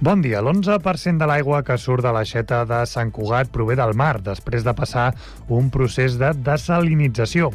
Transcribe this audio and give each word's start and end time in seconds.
Bon 0.00 0.20
dia. 0.22 0.38
L'11% 0.38 1.18
de 1.18 1.26
l'aigua 1.26 1.64
que 1.66 1.74
surt 1.74 2.04
de 2.06 2.10
l'aixeta 2.14 2.60
de 2.70 2.76
Sant 2.86 3.08
Cugat 3.10 3.48
prové 3.50 3.74
del 3.74 3.96
mar, 3.98 4.20
després 4.22 4.62
de 4.62 4.70
passar 4.70 5.08
un 5.50 5.72
procés 5.74 6.14
de 6.20 6.28
desalinització. 6.46 7.48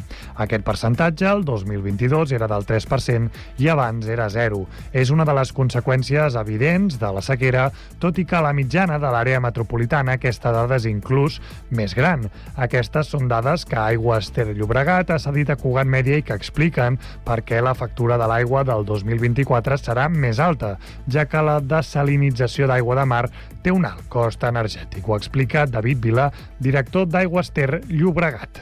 Aquest 0.44 0.66
percentatge, 0.66 1.24
el 1.24 1.40
2022, 1.48 2.34
era 2.36 2.44
del 2.50 2.66
3% 2.68 3.30
i 3.64 3.70
abans 3.72 4.10
era 4.12 4.26
zero. 4.28 4.66
És 4.92 5.08
una 5.08 5.24
de 5.24 5.32
les 5.38 5.54
conseqüències 5.56 6.36
evidents 6.36 6.98
de 7.00 7.12
la 7.16 7.22
sequera, 7.24 7.70
tot 7.98 8.20
i 8.20 8.26
que 8.28 8.36
a 8.36 8.44
la 8.44 8.52
mitjana 8.52 9.00
de 9.00 9.08
l'àrea 9.08 9.40
metropolitana 9.40 10.18
aquesta 10.18 10.52
dada 10.52 10.76
és 10.76 10.84
inclús 10.92 11.40
més 11.72 11.96
gran. 11.96 12.28
Aquestes 12.60 13.08
són 13.14 13.24
dades 13.32 13.64
que 13.64 13.80
Aigües 13.80 14.28
Ter 14.36 14.50
Llobregat 14.52 15.14
ha 15.16 15.18
cedit 15.22 15.48
a 15.48 15.56
Cugat 15.56 15.88
Mèdia 15.88 16.20
i 16.20 16.28
que 16.28 16.36
expliquen 16.36 17.00
per 17.24 17.40
què 17.40 17.64
la 17.64 17.72
factura 17.72 18.20
de 18.20 18.28
l'aigua 18.28 18.68
del 18.68 18.84
2024 18.84 19.80
serà 19.80 20.10
més 20.12 20.36
alta, 20.36 20.76
ja 21.08 21.24
que 21.24 21.40
la 21.40 21.56
desalinització 21.64 22.33
l'utilització 22.34 22.66
d'aigua 22.66 22.96
de 22.98 23.04
mar 23.06 23.28
té 23.62 23.70
un 23.70 23.84
alt 23.86 24.08
cost 24.10 24.42
energètic. 24.44 25.06
Ho 25.08 25.16
explica 25.16 25.66
David 25.66 26.02
Vila, 26.02 26.30
director 26.58 27.06
d'Aigües 27.06 27.50
Ter 27.54 27.80
Llobregat. 27.88 28.60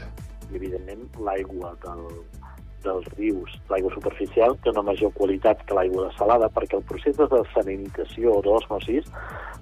Evidentment, 0.53 1.09
l'aigua 1.17 1.73
del, 1.81 2.03
dels 2.83 3.07
rius, 3.17 3.57
l'aigua 3.69 3.91
superficial, 3.93 4.55
té 4.61 4.69
una 4.69 4.83
major 4.83 5.11
qualitat 5.13 5.63
que 5.65 5.73
l'aigua 5.73 6.11
salada 6.17 6.49
perquè 6.53 6.77
el 6.77 6.85
procés 6.85 7.17
de 7.17 7.27
desalinització 7.31 8.37
o 8.37 8.41
d'osmosis 8.45 9.09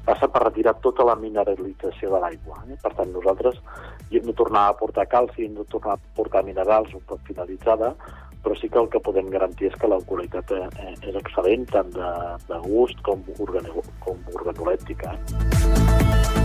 passa 0.03 0.27
per 0.27 0.43
retirar 0.43 0.75
tota 0.81 1.05
la 1.05 1.15
mineralització 1.15 2.12
de 2.12 2.20
l'aigua. 2.20 2.65
Eh? 2.67 2.75
Per 2.81 2.91
tant, 2.98 3.13
nosaltres 3.13 3.62
hi 4.09 4.20
hem 4.20 4.27
de 4.27 4.35
tornar 4.35 4.67
a 4.67 4.75
portar 4.75 5.07
calci, 5.07 5.45
hem 5.45 5.55
de 5.55 5.65
tornar 5.71 5.95
a 5.95 6.03
portar 6.17 6.43
minerals 6.43 6.91
un 6.93 7.05
cop 7.07 7.21
finalitzada, 7.29 7.95
però 8.43 8.57
sí 8.57 8.70
que 8.70 8.79
el 8.81 8.89
que 8.89 9.01
podem 9.03 9.29
garantir 9.34 9.70
és 9.71 9.77
que 9.79 9.89
la 9.91 10.01
qualitat 10.09 10.53
eh, 10.57 10.67
eh, 10.84 10.93
és 11.09 11.17
excel·lent, 11.21 11.67
tant 11.71 11.93
de, 11.95 12.11
de 12.49 12.61
gust 12.67 13.01
com, 13.07 13.23
organo, 13.39 13.85
com 14.05 14.21
organolèptica. 14.33 15.15
Eh? 15.15 16.40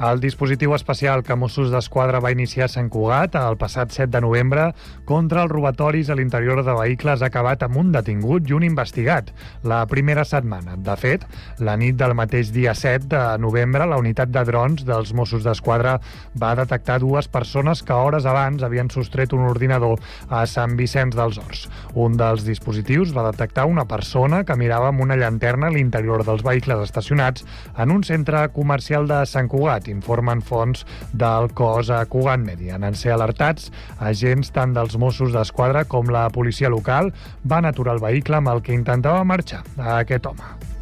El 0.00 0.16
dispositiu 0.16 0.72
especial 0.72 1.20
que 1.20 1.34
Mossos 1.36 1.68
d'Esquadra 1.68 2.22
va 2.24 2.30
iniciar 2.32 2.64
a 2.64 2.72
Sant 2.72 2.86
Cugat 2.88 3.34
el 3.36 3.58
passat 3.60 3.90
7 3.92 4.06
de 4.14 4.22
novembre 4.24 4.62
contra 5.04 5.42
els 5.44 5.52
robatoris 5.52 6.08
a 6.08 6.14
l'interior 6.16 6.62
de 6.64 6.72
vehicles 6.78 7.20
ha 7.20 7.28
acabat 7.28 7.66
amb 7.66 7.76
un 7.76 7.90
detingut 7.92 8.48
i 8.48 8.56
un 8.56 8.64
investigat 8.64 9.28
la 9.60 9.82
primera 9.90 10.24
setmana. 10.24 10.78
De 10.80 10.94
fet, 10.96 11.26
la 11.60 11.74
nit 11.76 11.98
del 12.00 12.14
mateix 12.16 12.48
dia 12.54 12.72
7 12.72 13.10
de 13.10 13.20
novembre, 13.44 13.84
la 13.84 13.98
unitat 14.00 14.32
de 14.32 14.44
drons 14.48 14.86
dels 14.88 15.12
Mossos 15.12 15.44
d'Esquadra 15.44 15.98
va 16.32 16.54
detectar 16.56 16.96
dues 17.04 17.28
persones 17.28 17.84
que 17.84 17.92
hores 17.92 18.24
abans 18.24 18.64
havien 18.64 18.88
sostret 18.88 19.36
un 19.36 19.44
ordinador 19.50 20.00
a 20.30 20.46
Sant 20.48 20.78
Vicenç 20.80 21.12
dels 21.20 21.36
Horts. 21.44 21.66
Un 21.92 22.16
dels 22.16 22.48
dispositius 22.48 23.12
va 23.12 23.26
detectar 23.28 23.68
una 23.68 23.84
persona 23.84 24.46
que 24.48 24.56
mirava 24.56 24.88
amb 24.94 25.04
una 25.04 25.20
llanterna 25.20 25.68
a 25.68 25.76
l'interior 25.76 26.24
dels 26.24 26.40
vehicles 26.48 26.88
estacionats 26.88 27.44
en 27.76 27.92
un 27.92 28.00
centre 28.08 28.48
comercial 28.56 29.04
de 29.04 29.26
Sant 29.28 29.52
Cugat 29.52 29.89
informen 29.90 30.42
fonts 30.42 30.86
del 31.12 31.50
cos 31.54 31.90
a 31.90 32.04
Cugat 32.06 32.40
Media. 32.40 32.78
En 32.80 32.96
ser 32.96 33.14
alertats, 33.16 33.70
agents 33.98 34.54
tant 34.54 34.74
dels 34.76 34.96
Mossos 35.00 35.34
d'Esquadra 35.36 35.84
com 35.84 36.10
la 36.10 36.28
policia 36.34 36.72
local 36.72 37.12
van 37.44 37.68
aturar 37.68 37.98
el 37.98 38.04
vehicle 38.04 38.40
amb 38.40 38.54
el 38.54 38.64
que 38.64 38.76
intentava 38.76 39.24
marxar 39.24 39.64
aquest 40.00 40.26
home. 40.30 40.79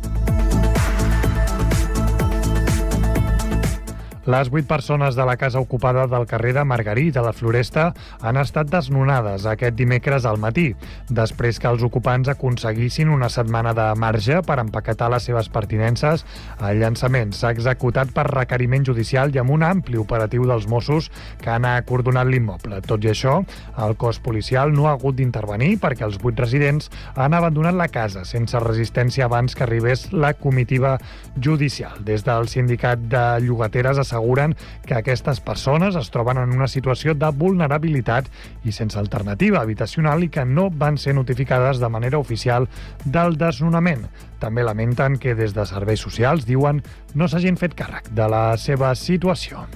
Les 4.28 4.50
vuit 4.52 4.66
persones 4.68 5.16
de 5.16 5.24
la 5.24 5.38
casa 5.40 5.56
ocupada 5.58 6.02
del 6.06 6.26
carrer 6.28 6.50
de 6.52 6.62
Margarit, 6.62 7.16
a 7.16 7.22
la 7.24 7.32
Floresta, 7.32 7.94
han 8.20 8.36
estat 8.36 8.68
desnonades 8.68 9.46
aquest 9.48 9.72
dimecres 9.78 10.26
al 10.28 10.36
matí, 10.36 10.74
després 11.08 11.56
que 11.56 11.70
els 11.70 11.80
ocupants 11.86 12.28
aconseguissin 12.28 13.08
una 13.08 13.30
setmana 13.33 13.72
de 13.72 13.86
marge 13.96 14.42
per 14.44 14.58
empaquetar 14.61 15.08
les 15.14 15.24
seves 15.24 15.48
pertinences. 15.48 16.27
El 16.61 16.83
llançament 16.83 17.33
s'ha 17.33 17.55
executat 17.56 18.12
per 18.12 18.27
requeriment 18.28 18.84
judicial 18.84 19.33
i 19.33 19.40
amb 19.40 19.55
un 19.55 19.64
ampli 19.64 19.96
operatiu 19.96 20.44
dels 20.44 20.68
Mossos 20.68 21.08
que 21.40 21.48
han 21.55 21.64
acordonat 21.64 22.28
l'immoble. 22.28 22.83
Tot 22.84 23.08
i 23.08 23.14
això, 23.14 23.38
el 23.80 23.96
cos 23.96 24.20
policial 24.20 24.77
no 24.77 24.90
ha 24.90 24.94
hagut 24.98 25.17
d'intervenir 25.17 25.78
perquè 25.80 26.05
els 26.05 26.20
vuit 26.20 26.36
residents 26.36 26.92
han 27.17 27.33
abandonat 27.33 27.80
la 27.80 27.88
casa 27.88 28.27
sense 28.28 28.61
resistència 28.61 29.24
abans 29.24 29.56
que 29.56 29.64
arribés 29.64 30.11
la 30.12 30.34
comitiva 30.36 30.98
judicial. 31.40 32.05
Des 32.05 32.28
del 32.28 32.52
sindicat 32.52 33.08
de 33.08 33.27
llogateres 33.40 33.96
asseguren 33.96 34.17
asseguren 34.18 34.56
que 34.84 34.95
aquestes 34.95 35.40
persones 35.40 35.96
es 35.96 36.11
troben 36.11 36.39
en 36.42 36.52
una 36.52 36.68
situació 36.68 37.14
de 37.14 37.30
vulnerabilitat 37.30 38.29
i 38.64 38.73
sense 38.73 38.98
alternativa 38.98 39.62
habitacional 39.62 40.24
i 40.24 40.29
que 40.29 40.45
no 40.45 40.68
van 40.70 40.98
ser 40.98 41.14
notificades 41.14 41.79
de 41.79 41.89
manera 41.89 42.18
oficial 42.18 42.68
del 43.05 43.39
desnonament. 43.39 44.08
També 44.39 44.62
lamenten 44.62 45.18
que 45.18 45.34
des 45.34 45.55
de 45.55 45.67
serveis 45.67 46.01
socials, 46.01 46.46
diuen, 46.46 46.83
no 47.14 47.29
s'hagin 47.29 47.56
fet 47.56 47.74
càrrec 47.79 48.11
de 48.11 48.29
la 48.29 48.56
seva 48.58 48.95
situació. 48.95 49.67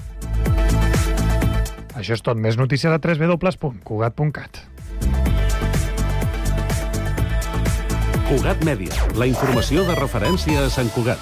Això 1.93 2.17
és 2.17 2.23
tot. 2.25 2.37
Més 2.37 2.57
notícies 2.57 2.91
a 2.91 2.99
www.cugat.cat. 2.99 4.63
Cugat 8.23 8.63
Mèdia, 8.65 9.13
la 9.19 9.27
informació 9.29 9.85
de 9.85 9.95
referència 9.99 10.65
a 10.65 10.73
Sant 10.73 10.89
Cugat. 10.95 11.21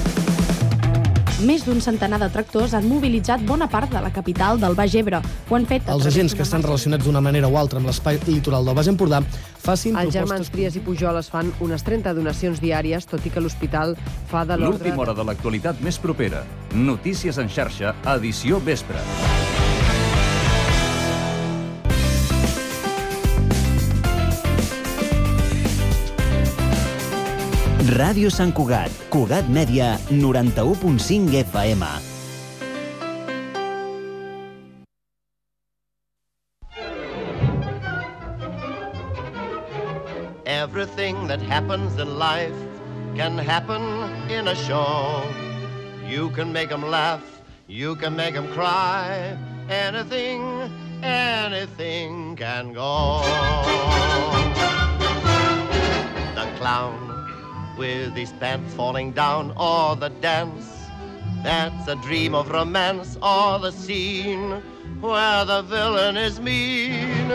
Més 1.41 1.63
d'un 1.65 1.79
centenar 1.81 2.19
de 2.21 2.27
tractors 2.29 2.75
han 2.77 2.85
mobilitzat 2.85 3.41
bona 3.47 3.65
part 3.71 3.89
de 3.89 4.01
la 4.03 4.11
capital 4.13 4.59
del 4.61 4.75
Baix 4.77 4.93
Ebre. 4.99 5.21
Ho 5.49 5.57
han 5.57 5.65
fet... 5.65 5.87
Els 5.89 6.05
agents 6.05 6.35
que 6.37 6.45
estan 6.45 6.61
relacionats 6.61 7.07
d'una 7.07 7.21
manera 7.23 7.49
o 7.49 7.57
altra 7.57 7.81
amb 7.81 7.89
l'espai 7.89 8.19
litoral 8.27 8.67
del 8.67 8.77
Baix 8.77 8.91
Empordà 8.91 9.23
facin 9.61 9.95
Els 9.95 10.11
propostes... 10.11 10.19
germans 10.19 10.53
Trias 10.53 10.77
i 10.77 10.85
Pujol 10.85 11.17
es 11.17 11.31
fan 11.33 11.49
unes 11.65 11.81
30 11.87 12.13
donacions 12.17 12.61
diàries, 12.61 13.09
tot 13.09 13.25
i 13.25 13.33
que 13.33 13.41
l'hospital 13.41 13.97
fa 14.29 14.45
de 14.45 14.59
l'ordre... 14.59 14.85
L'última 14.85 15.07
hora 15.07 15.17
de 15.17 15.25
l'actualitat 15.31 15.81
més 15.81 15.97
propera. 16.01 16.45
Notícies 16.77 17.41
en 17.41 17.49
xarxa, 17.49 17.95
edició 18.19 18.61
vespre. 18.61 19.01
Ràdio 27.91 28.29
Sant 28.31 28.53
Cugat, 28.55 28.87
Cugat 29.11 29.49
Mèdia, 29.51 29.99
91.5 30.07 31.35
FM. 31.43 31.83
Everything 40.45 41.27
that 41.27 41.41
happens 41.41 41.99
in 41.99 42.17
life 42.17 42.55
can 43.17 43.37
happen 43.37 43.83
in 44.31 44.47
a 44.47 44.55
show. 44.55 45.27
You 46.07 46.29
can 46.29 46.53
make 46.53 46.69
them 46.69 46.87
laugh, 46.87 47.41
you 47.67 47.97
can 47.97 48.15
make 48.15 48.35
them 48.35 48.47
cry. 48.53 49.35
Anything, 49.67 50.71
anything 51.03 52.37
can 52.37 52.71
go. 52.71 53.19
The 56.39 56.47
clown 56.55 57.20
with 57.77 58.15
his 58.15 58.31
pants 58.33 58.73
falling 58.73 59.11
down, 59.11 59.53
or 59.57 59.95
the 59.95 60.09
dance 60.21 60.87
that's 61.43 61.87
a 61.87 61.95
dream 61.95 62.35
of 62.35 62.49
romance, 62.49 63.17
or 63.21 63.59
the 63.59 63.71
scene 63.71 64.61
where 65.01 65.45
the 65.45 65.61
villain 65.63 66.17
is 66.17 66.39
mean. 66.39 67.31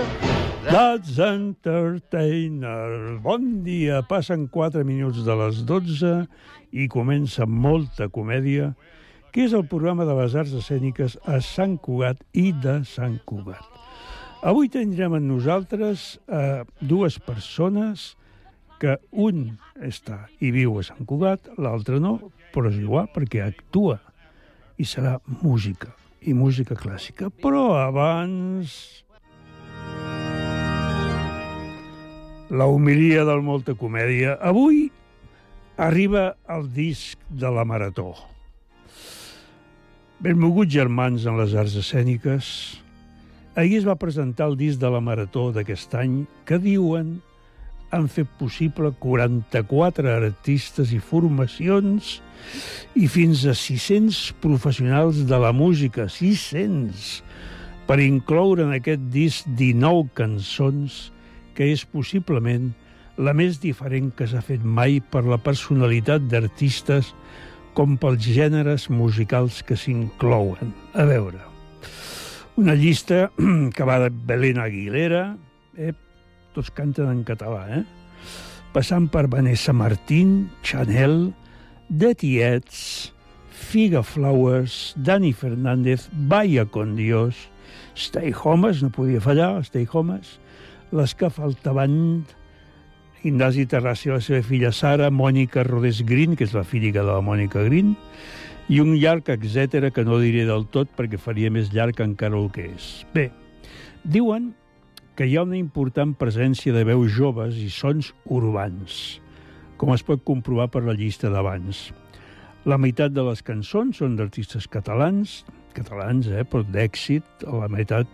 That's 0.67 1.19
Entertainer. 1.19 3.19
Bon 3.23 3.63
dia. 3.63 4.03
Passen 4.03 4.49
4 4.49 4.83
minuts 4.83 5.23
de 5.23 5.35
les 5.35 5.63
12 5.63 6.27
i 6.75 6.89
comença 6.91 7.47
molta 7.47 8.09
comèdia, 8.11 8.73
que 9.31 9.47
és 9.47 9.55
el 9.55 9.63
programa 9.71 10.03
de 10.09 10.17
les 10.19 10.35
arts 10.35 10.57
escèniques 10.59 11.15
a 11.23 11.39
Sant 11.39 11.79
Cugat 11.79 12.19
i 12.35 12.51
de 12.51 12.81
Sant 12.83 13.21
Cugat. 13.31 13.63
Avui 14.43 14.67
tindrem 14.67 15.15
amb 15.15 15.31
nosaltres 15.31 16.19
eh, 16.27 16.67
dues 16.83 17.23
persones 17.23 18.16
que 18.81 18.97
un 19.13 19.57
està 19.83 20.27
i 20.41 20.51
viu 20.55 20.77
a 20.79 20.85
Sant 20.87 21.07
Cugat, 21.09 21.51
l'altre 21.61 22.01
no, 22.03 22.19
però 22.55 22.71
és 22.73 22.79
igual 22.81 23.09
perquè 23.15 23.43
actua 23.45 23.99
i 24.77 24.85
serà 24.85 25.17
música, 25.43 25.95
i 26.21 26.35
música 26.37 26.77
clàssica. 26.79 27.31
Però 27.43 27.73
abans... 27.81 29.03
La 32.47 32.69
humilia 32.71 33.25
del 33.27 33.41
Molta 33.43 33.75
Comèdia. 33.75 34.37
Avui 34.39 34.85
arriba 35.83 36.37
el 36.49 36.69
disc 36.71 37.19
de 37.29 37.51
la 37.51 37.65
Marató. 37.67 38.13
Benvolguts 40.23 40.73
germans 40.73 41.27
en 41.27 41.37
les 41.41 41.57
arts 41.59 41.75
escèniques, 41.77 42.47
ahir 43.59 43.81
es 43.81 43.89
va 43.89 43.99
presentar 44.01 44.47
el 44.49 44.57
disc 44.57 44.81
de 44.81 44.89
la 44.93 45.03
Marató 45.05 45.51
d'aquest 45.53 45.93
any 45.99 46.23
que 46.49 46.61
diuen 46.63 47.19
han 47.97 48.07
fet 48.13 48.29
possible 48.39 48.93
44 49.03 50.13
artistes 50.13 50.93
i 50.95 51.01
formacions 51.03 52.19
i 52.97 53.09
fins 53.11 53.45
a 53.49 53.55
600 53.57 54.37
professionals 54.43 55.25
de 55.29 55.39
la 55.41 55.53
música, 55.57 56.07
600, 56.13 57.23
per 57.89 57.99
incloure 58.05 58.67
en 58.67 58.75
aquest 58.77 59.09
disc 59.15 59.49
19 59.59 60.11
cançons 60.19 61.07
que 61.57 61.71
és 61.73 61.87
possiblement 61.89 62.71
la 63.17 63.33
més 63.33 63.61
diferent 63.63 64.11
que 64.13 64.29
s'ha 64.29 64.45
fet 64.45 64.65
mai 64.65 65.01
per 65.01 65.25
la 65.25 65.41
personalitat 65.41 66.27
d'artistes 66.29 67.15
com 67.77 67.97
pels 68.01 68.25
gèneres 68.25 68.89
musicals 68.93 69.63
que 69.65 69.77
s'inclouen. 69.77 70.73
A 70.97 71.05
veure, 71.09 71.41
una 72.61 72.77
llista 72.77 73.31
que 73.77 73.89
va 73.89 73.99
de 74.05 74.11
Belén 74.11 74.61
Aguilera, 74.61 75.37
eh, 75.77 75.93
tots 76.57 76.73
canten 76.73 77.11
en 77.13 77.21
català, 77.29 77.67
eh? 77.77 77.83
Passant 78.73 79.11
per 79.13 79.27
Vanessa 79.33 79.75
Martín, 79.77 80.49
Chanel, 80.65 81.31
The 81.89 82.15
Tietz, 82.17 83.13
Figa 83.51 84.03
Flowers, 84.03 84.95
Dani 84.97 85.33
Fernández, 85.33 86.09
Vaya 86.13 86.67
con 86.67 86.97
Dios, 86.97 87.37
Stay 87.95 88.33
Homes, 88.33 88.83
no 88.83 88.91
podia 88.91 89.21
fallar, 89.21 89.65
Stay 89.65 89.87
Homes, 89.91 90.39
les 90.93 91.15
que 91.15 91.31
faltaven, 91.31 92.27
Indasi 93.25 93.67
Terrassi, 93.67 94.13
la 94.13 94.21
seva 94.21 94.43
filla 94.45 94.73
Sara, 94.73 95.09
Mònica 95.11 95.65
Rodés 95.65 96.05
Green, 96.07 96.37
que 96.37 96.45
és 96.45 96.55
la 96.55 96.65
filla 96.65 96.93
de 97.01 97.09
la 97.09 97.23
Mònica 97.25 97.65
Green, 97.65 97.97
i 98.69 98.81
un 98.83 98.95
llarg 98.99 99.29
etcètera 99.31 99.91
que 99.95 100.05
no 100.05 100.21
diré 100.23 100.45
del 100.47 100.67
tot 100.75 100.91
perquè 100.97 101.19
faria 101.19 101.51
més 101.51 101.73
llarg 101.75 102.01
encara 102.05 102.39
el 102.39 102.49
que 102.55 102.69
és. 102.75 103.07
Bé, 103.15 103.31
diuen 104.05 104.53
que 105.17 105.25
hi 105.25 105.39
ha 105.39 105.47
una 105.47 105.57
important 105.57 106.13
presència 106.21 106.75
de 106.77 106.83
veus 106.85 107.09
joves 107.15 107.57
i 107.57 107.71
sons 107.73 108.11
urbans, 108.29 109.17
com 109.81 109.95
es 109.95 110.05
pot 110.05 110.21
comprovar 110.29 110.69
per 110.73 110.83
la 110.85 110.95
llista 110.97 111.31
d'abans. 111.33 111.89
La 112.69 112.77
meitat 112.77 113.15
de 113.17 113.25
les 113.25 113.41
cançons 113.47 113.97
són 114.03 114.19
d'artistes 114.19 114.69
catalans, 114.69 115.39
catalans, 115.77 116.29
eh, 116.29 116.45
però 116.45 116.67
d'èxit, 116.69 117.47
a 117.49 117.63
la 117.63 117.71
meitat 117.73 118.11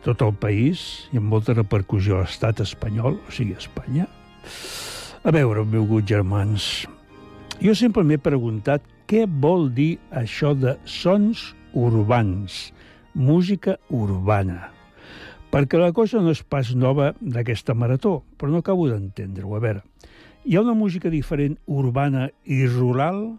tot 0.00 0.24
el 0.24 0.32
país 0.32 0.86
i 1.12 1.20
amb 1.20 1.28
molta 1.28 1.52
repercussió 1.52 2.16
a 2.16 2.24
l'estat 2.24 2.64
espanyol, 2.64 3.20
o 3.20 3.36
sigui, 3.36 3.52
a 3.52 3.60
Espanya. 3.60 4.08
A 5.20 5.36
veure, 5.36 5.66
benvolguts 5.68 6.08
germans, 6.08 6.72
jo 7.60 7.76
sempre 7.76 8.06
m'he 8.06 8.16
preguntat 8.16 8.80
què 9.10 9.26
vol 9.28 9.68
dir 9.76 9.98
això 10.16 10.54
de 10.56 10.78
sons 10.88 11.50
urbans, 11.76 12.70
música 13.12 13.76
urbana 13.92 14.70
perquè 15.50 15.78
la 15.80 15.92
cosa 15.92 16.22
no 16.22 16.30
és 16.30 16.42
pas 16.46 16.72
nova 16.78 17.10
d'aquesta 17.20 17.74
marató, 17.74 18.20
però 18.38 18.52
no 18.52 18.62
acabo 18.62 18.86
d'entendre-ho. 18.88 19.56
A 19.56 19.62
veure, 19.62 19.82
hi 20.46 20.56
ha 20.56 20.62
una 20.62 20.76
música 20.78 21.10
diferent 21.10 21.58
urbana 21.66 22.30
i 22.44 22.62
rural? 22.66 23.38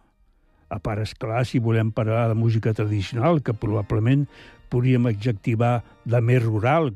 A 0.71 0.79
part, 0.79 1.01
esclar, 1.03 1.45
si 1.47 1.59
volem 1.59 1.91
parlar 1.91 2.27
de 2.29 2.35
música 2.35 2.73
tradicional, 2.75 3.41
que 3.43 3.55
probablement 3.55 4.27
podríem 4.71 5.07
adjectivar 5.09 5.81
de 6.05 6.21
més 6.23 6.43
rural, 6.43 6.93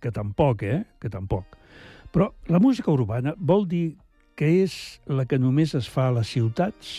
que 0.00 0.12
tampoc, 0.12 0.64
eh? 0.64 0.82
Que 1.00 1.08
tampoc. 1.12 1.56
Però 2.12 2.32
la 2.48 2.60
música 2.60 2.92
urbana 2.92 3.34
vol 3.36 3.64
dir 3.68 3.96
que 4.36 4.48
és 4.62 5.00
la 5.08 5.24
que 5.28 5.38
només 5.40 5.72
es 5.76 5.88
fa 5.88 6.10
a 6.10 6.16
les 6.18 6.28
ciutats? 6.32 6.92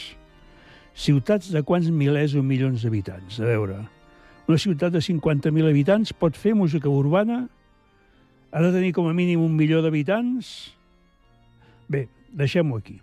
Ciutats 0.98 1.52
de 1.54 1.62
quants 1.62 1.90
milers 1.94 2.34
o 2.34 2.42
milions 2.42 2.82
d'habitants? 2.82 3.38
A 3.42 3.46
veure, 3.46 3.84
una 4.48 4.58
ciutat 4.58 4.94
de 4.96 5.02
50.000 5.04 5.68
habitants 5.68 6.14
pot 6.16 6.38
fer 6.40 6.54
música 6.56 6.88
urbana? 6.90 7.46
Ha 8.52 8.62
de 8.64 8.72
tenir 8.72 8.94
com 8.96 9.10
a 9.10 9.14
mínim 9.14 9.44
un 9.44 9.58
milió 9.60 9.82
d'habitants? 9.84 10.72
Bé, 11.92 12.08
deixem-ho 12.32 12.80
aquí. 12.80 13.02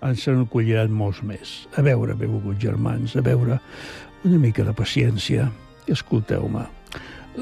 ens 0.07 0.23
se 0.23 0.31
n'acolliran 0.31 0.93
molts 0.93 1.19
més. 1.25 1.67
A 1.75 1.83
veure, 1.83 2.15
benvolguts 2.15 2.61
germans, 2.63 3.17
a 3.17 3.23
veure, 3.25 3.59
una 4.23 4.39
mica 4.39 4.63
de 4.63 4.73
paciència. 4.77 5.49
Escolteu-me. 5.91 6.63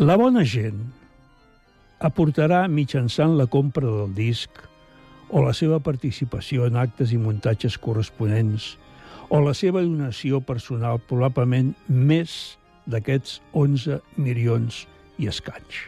La 0.02 0.18
bona 0.18 0.44
gent 0.44 0.82
aportarà 2.04 2.66
mitjançant 2.68 3.38
la 3.38 3.46
compra 3.46 3.86
del 3.86 4.16
disc 4.18 4.50
o 5.30 5.46
la 5.46 5.54
seva 5.58 5.80
participació 5.80 6.66
en 6.66 6.75
actes 6.82 7.14
i 7.14 7.22
muntatges 7.22 7.78
corresponents 7.82 8.74
o 9.30 9.40
la 9.42 9.54
seva 9.58 9.82
donació 9.86 10.42
personal 10.42 11.00
probablement 11.10 11.72
més 11.88 12.58
d'aquests 12.90 13.40
11 13.54 14.02
milions 14.18 14.84
i 15.17 15.29
escaig. 15.31 15.81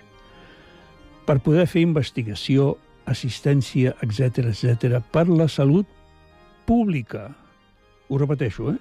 Per 1.27 1.39
poder 1.43 1.65
fer 1.67 1.83
investigació, 1.83 2.75
assistència, 3.07 3.95
etc 4.03 4.49
etc 4.51 5.01
per 5.11 5.27
la 5.27 5.47
salut 5.47 5.87
pública. 6.67 7.31
Ho 8.07 8.19
repeteixo, 8.19 8.71
eh? 8.75 8.79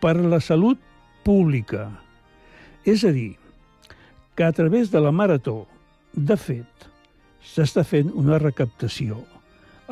Per 0.00 0.16
la 0.20 0.40
salut 0.40 0.80
pública. 1.24 1.88
És 2.84 3.04
a 3.04 3.12
dir, 3.14 3.36
que 4.34 4.44
a 4.44 4.52
través 4.52 4.90
de 4.90 5.00
la 5.00 5.12
Marató, 5.12 5.66
de 6.12 6.36
fet, 6.36 6.88
s'està 7.42 7.84
fent 7.84 8.10
una 8.14 8.38
recaptació 8.40 9.20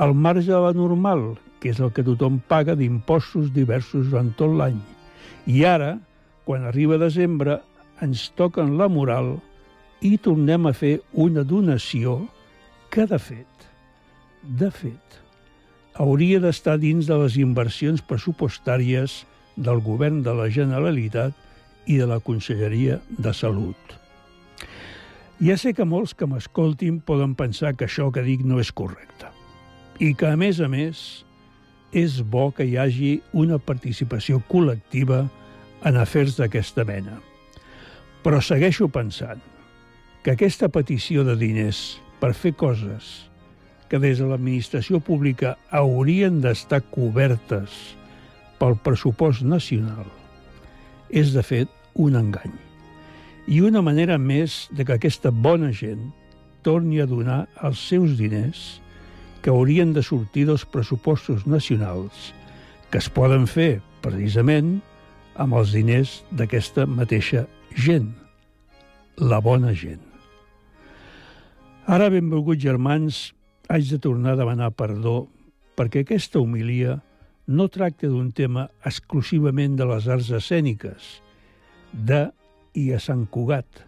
al 0.00 0.14
marge 0.14 0.48
de 0.48 0.60
la 0.60 0.72
normal, 0.72 1.34
que 1.60 1.72
és 1.74 1.80
el 1.80 1.92
que 1.92 2.04
tothom 2.04 2.38
paga 2.48 2.76
d'impostos 2.76 3.50
diversos 3.52 4.08
durant 4.08 4.30
tot 4.38 4.54
l'any. 4.56 4.78
I 5.46 5.64
ara, 5.68 5.90
quan 6.48 6.64
arriba 6.64 6.96
desembre, 7.00 7.58
ens 8.00 8.30
toquen 8.36 8.78
la 8.80 8.88
moral 8.88 9.34
i 10.00 10.16
tornem 10.18 10.66
a 10.66 10.72
fer 10.76 11.00
una 11.12 11.44
donació 11.44 12.22
que, 12.90 13.06
de 13.06 13.18
fet, 13.20 13.66
de 14.42 14.70
fet, 14.72 15.20
hauria 16.00 16.40
d'estar 16.40 16.78
dins 16.80 17.08
de 17.10 17.18
les 17.20 17.36
inversions 17.40 18.00
pressupostàries 18.00 19.20
del 19.56 19.82
Govern 19.84 20.22
de 20.24 20.34
la 20.34 20.48
Generalitat 20.48 21.36
i 21.86 21.98
de 22.00 22.06
la 22.08 22.20
Conselleria 22.24 23.00
de 23.18 23.32
Salut. 23.36 23.96
Ja 25.40 25.56
sé 25.60 25.72
que 25.76 25.88
molts 25.88 26.14
que 26.16 26.28
m'escoltin 26.28 27.00
poden 27.04 27.34
pensar 27.36 27.74
que 27.76 27.86
això 27.88 28.10
que 28.12 28.24
dic 28.24 28.44
no 28.44 28.60
és 28.60 28.72
correcte 28.72 29.28
i 30.00 30.14
que, 30.16 30.30
a 30.32 30.36
més 30.36 30.60
a 30.64 30.68
més, 30.68 31.24
és 31.92 32.20
bo 32.24 32.48
que 32.56 32.64
hi 32.64 32.76
hagi 32.80 33.12
una 33.36 33.58
participació 33.60 34.40
col·lectiva 34.48 35.26
en 35.84 35.96
afers 36.00 36.38
d'aquesta 36.38 36.86
mena. 36.88 37.18
Però 38.24 38.40
segueixo 38.44 38.88
pensant 38.92 39.40
que 40.22 40.34
aquesta 40.34 40.68
petició 40.68 41.24
de 41.24 41.34
diners 41.40 41.98
per 42.20 42.34
fer 42.36 42.52
coses 42.52 43.30
que 43.90 43.98
des 43.98 44.20
de 44.20 44.26
l'administració 44.28 45.00
pública 45.02 45.56
haurien 45.74 46.42
d'estar 46.44 46.82
cobertes 46.92 47.72
pel 48.60 48.76
pressupost 48.84 49.42
nacional 49.42 50.04
és, 51.10 51.32
de 51.34 51.42
fet, 51.42 51.70
un 51.98 52.14
engany. 52.14 52.52
I 53.50 53.62
una 53.66 53.82
manera 53.82 54.18
més 54.20 54.68
de 54.70 54.84
que 54.86 54.94
aquesta 54.94 55.32
bona 55.32 55.72
gent 55.74 56.12
torni 56.62 57.00
a 57.00 57.08
donar 57.08 57.46
els 57.64 57.80
seus 57.80 58.14
diners 58.20 58.80
que 59.42 59.50
haurien 59.50 59.94
de 59.96 60.04
sortir 60.04 60.44
dels 60.46 60.66
pressupostos 60.68 61.48
nacionals 61.48 62.30
que 62.92 63.00
es 63.00 63.08
poden 63.08 63.48
fer, 63.48 63.80
precisament, 64.04 64.78
amb 65.40 65.56
els 65.56 65.72
diners 65.72 66.20
d'aquesta 66.36 66.86
mateixa 66.86 67.46
gent, 67.74 68.12
la 69.16 69.40
bona 69.40 69.72
gent. 69.74 70.09
Ara, 71.90 72.06
benvolguts 72.06 72.62
germans, 72.62 73.16
haig 73.66 73.88
de 73.90 73.98
tornar 73.98 74.36
a 74.36 74.38
demanar 74.38 74.68
perdó 74.78 75.24
perquè 75.74 76.04
aquesta 76.04 76.38
homilia 76.38 77.00
no 77.50 77.66
tracta 77.66 78.06
d'un 78.06 78.28
tema 78.30 78.68
exclusivament 78.86 79.74
de 79.74 79.88
les 79.90 80.06
arts 80.06 80.28
escèniques, 80.38 81.08
de 81.90 82.28
i 82.78 82.92
a 82.94 83.00
Sant 83.02 83.24
Cugat, 83.34 83.82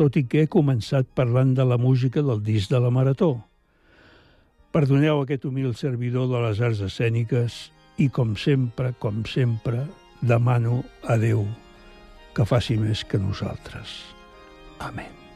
tot 0.00 0.16
i 0.16 0.24
que 0.24 0.46
he 0.46 0.48
començat 0.48 1.12
parlant 1.20 1.52
de 1.52 1.68
la 1.68 1.76
música 1.76 2.24
del 2.24 2.40
disc 2.48 2.72
de 2.72 2.80
la 2.80 2.94
Marató. 2.94 3.34
Perdoneu 4.72 5.20
aquest 5.20 5.44
humil 5.44 5.76
servidor 5.76 6.32
de 6.32 6.40
les 6.48 6.64
arts 6.64 6.80
escèniques 6.88 7.60
i, 8.00 8.08
com 8.08 8.38
sempre, 8.40 8.94
com 9.04 9.20
sempre, 9.28 9.84
demano 10.24 10.80
a 11.04 11.20
Déu 11.20 11.44
que 12.32 12.48
faci 12.48 12.80
més 12.80 13.04
que 13.04 13.20
nosaltres. 13.20 14.00
Amén. 14.80 15.27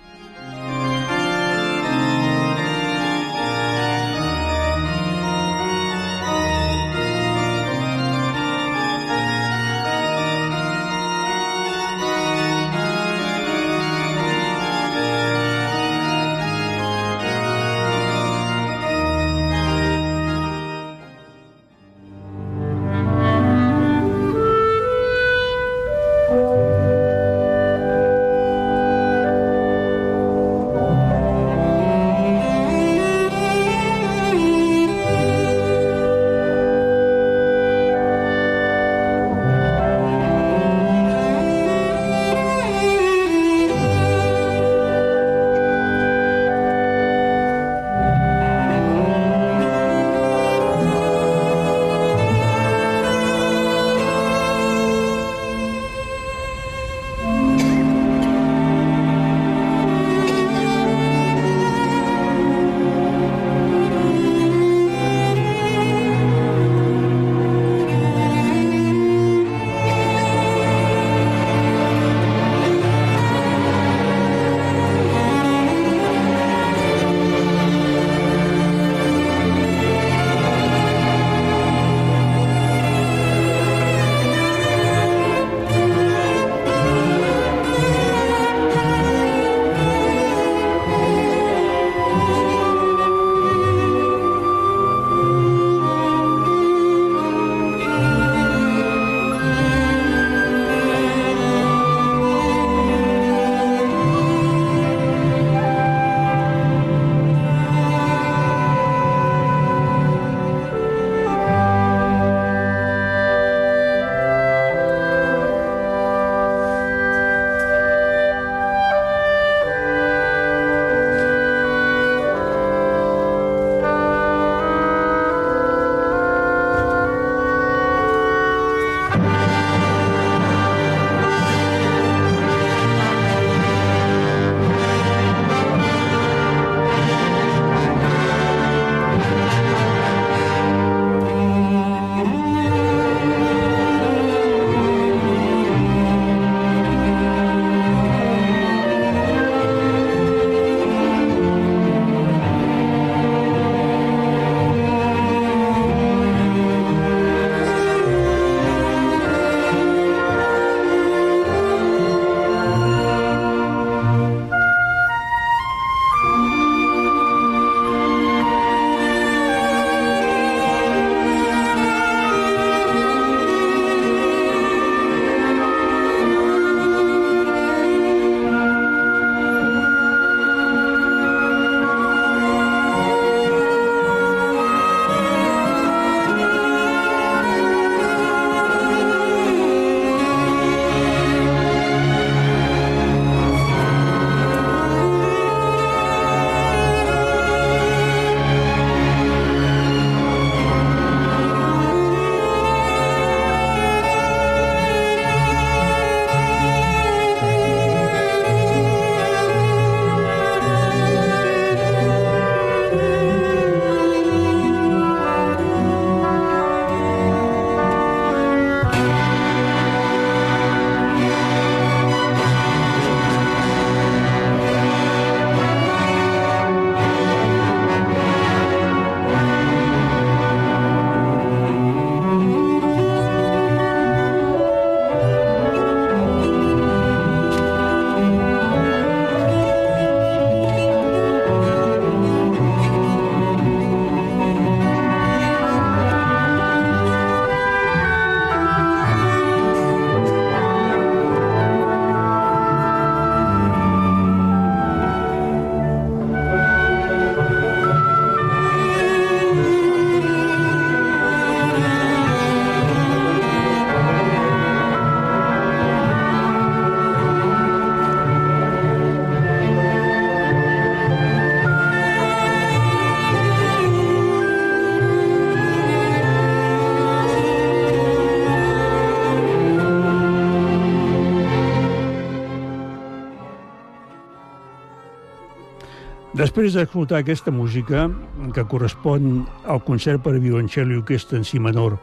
Després 286.42 286.74
d'escoltar 286.74 287.20
aquesta 287.22 287.52
música, 287.54 288.08
que 288.50 288.62
correspon 288.66 289.44
al 289.70 289.78
concert 289.86 290.24
per 290.24 290.32
violoncel 290.42 290.90
i 290.90 290.96
orquestra 290.98 291.38
en 291.38 291.44
si 291.46 291.60
menor, 291.62 292.00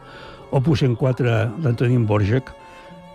opus 0.55 0.85
en 0.87 0.93
4 0.95 1.33
d'Antonín 1.59 2.05
Borjak, 2.07 2.53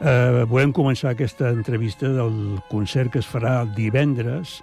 eh, 0.04 0.44
volem 0.50 0.74
començar 0.76 1.14
aquesta 1.14 1.48
entrevista 1.48 2.12
del 2.12 2.60
concert 2.68 3.14
que 3.14 3.24
es 3.24 3.30
farà 3.30 3.64
divendres 3.64 4.58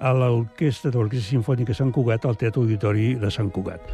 a 0.00 0.10
l'Orquestra 0.10 0.90
de 0.90 0.98
l'Orquestra 0.98 1.30
Sinfònica 1.30 1.78
Sant 1.78 1.94
Cugat 1.94 2.26
al 2.26 2.34
Teatre 2.42 2.64
Auditori 2.64 3.14
de 3.14 3.30
Sant 3.30 3.54
Cugat. 3.54 3.86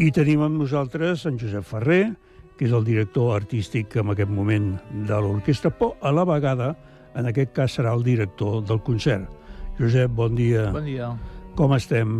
I 0.00 0.08
tenim 0.08 0.48
amb 0.48 0.56
nosaltres 0.64 1.26
en 1.28 1.36
Josep 1.36 1.68
Ferrer, 1.68 2.14
que 2.56 2.64
és 2.64 2.72
el 2.72 2.84
director 2.88 3.34
artístic 3.36 4.00
en 4.00 4.16
aquest 4.16 4.32
moment 4.32 4.78
de 5.04 5.20
l'orquestra, 5.20 5.68
però 5.68 5.98
a 6.00 6.16
la 6.16 6.24
vegada, 6.24 6.76
en 7.14 7.28
aquest 7.28 7.52
cas, 7.52 7.76
serà 7.76 7.92
el 7.92 8.08
director 8.08 8.62
del 8.64 8.80
concert. 8.80 9.28
Josep, 9.76 10.08
bon 10.16 10.32
dia. 10.34 10.70
Bon 10.72 10.88
dia. 10.88 11.12
Com 11.58 11.72
estem? 11.74 12.10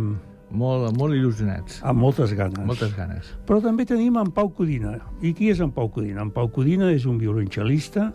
Molt, 0.51 0.89
molt 0.99 1.15
il·lusionats. 1.15 1.77
Amb 1.87 2.01
moltes 2.03 2.33
ganes. 2.35 2.59
Moltes 2.67 2.91
ganes. 2.97 3.29
Però 3.47 3.61
també 3.63 3.85
tenim 3.87 4.17
en 4.19 4.33
Pau 4.35 4.49
Codina. 4.51 4.97
I 5.23 5.31
qui 5.37 5.47
és 5.53 5.61
en 5.63 5.71
Pau 5.71 5.87
Codina? 5.95 6.25
En 6.25 6.33
Pau 6.35 6.49
Codina 6.51 6.89
és 6.91 7.05
un 7.07 7.15
violoncel·lista 7.21 8.09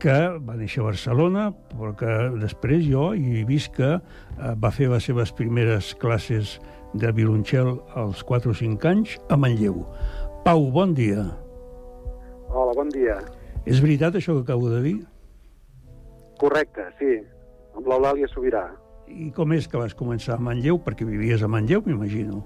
que 0.00 0.16
va 0.46 0.56
néixer 0.56 0.80
a 0.80 0.86
Barcelona, 0.86 1.50
però 1.74 1.92
que 2.00 2.16
després 2.38 2.86
jo 2.86 3.10
hi 3.12 3.42
he 3.42 3.44
vist 3.44 3.74
que 3.76 3.90
eh, 3.98 4.00
va 4.62 4.72
fer 4.72 4.88
les 4.88 5.04
seves 5.10 5.34
primeres 5.36 5.92
classes 6.00 6.56
de 6.96 7.12
violoncel 7.12 7.74
als 7.98 8.24
4 8.24 8.54
o 8.54 8.56
5 8.56 8.88
anys 8.88 9.18
a 9.28 9.36
Manlleu. 9.36 9.82
Pau, 10.48 10.70
bon 10.72 10.96
dia. 10.96 11.28
Hola, 12.48 12.72
bon 12.72 12.88
dia. 12.94 13.20
És 13.68 13.84
veritat 13.84 14.16
això 14.16 14.38
que 14.38 14.48
acabo 14.48 14.72
de 14.72 14.80
dir? 14.86 14.98
Correcte, 16.40 16.88
sí. 16.96 17.18
Amb 17.76 17.90
l'Eulàlia 17.90 18.32
Sobirà. 18.32 18.70
I 19.08 19.30
com 19.36 19.52
és 19.56 19.68
que 19.68 19.80
vas 19.80 19.96
començar 19.96 20.36
a 20.36 20.42
Manlleu? 20.42 20.78
Perquè 20.84 21.06
vivies 21.08 21.42
a 21.42 21.48
Manlleu, 21.50 21.82
m'imagino. 21.86 22.42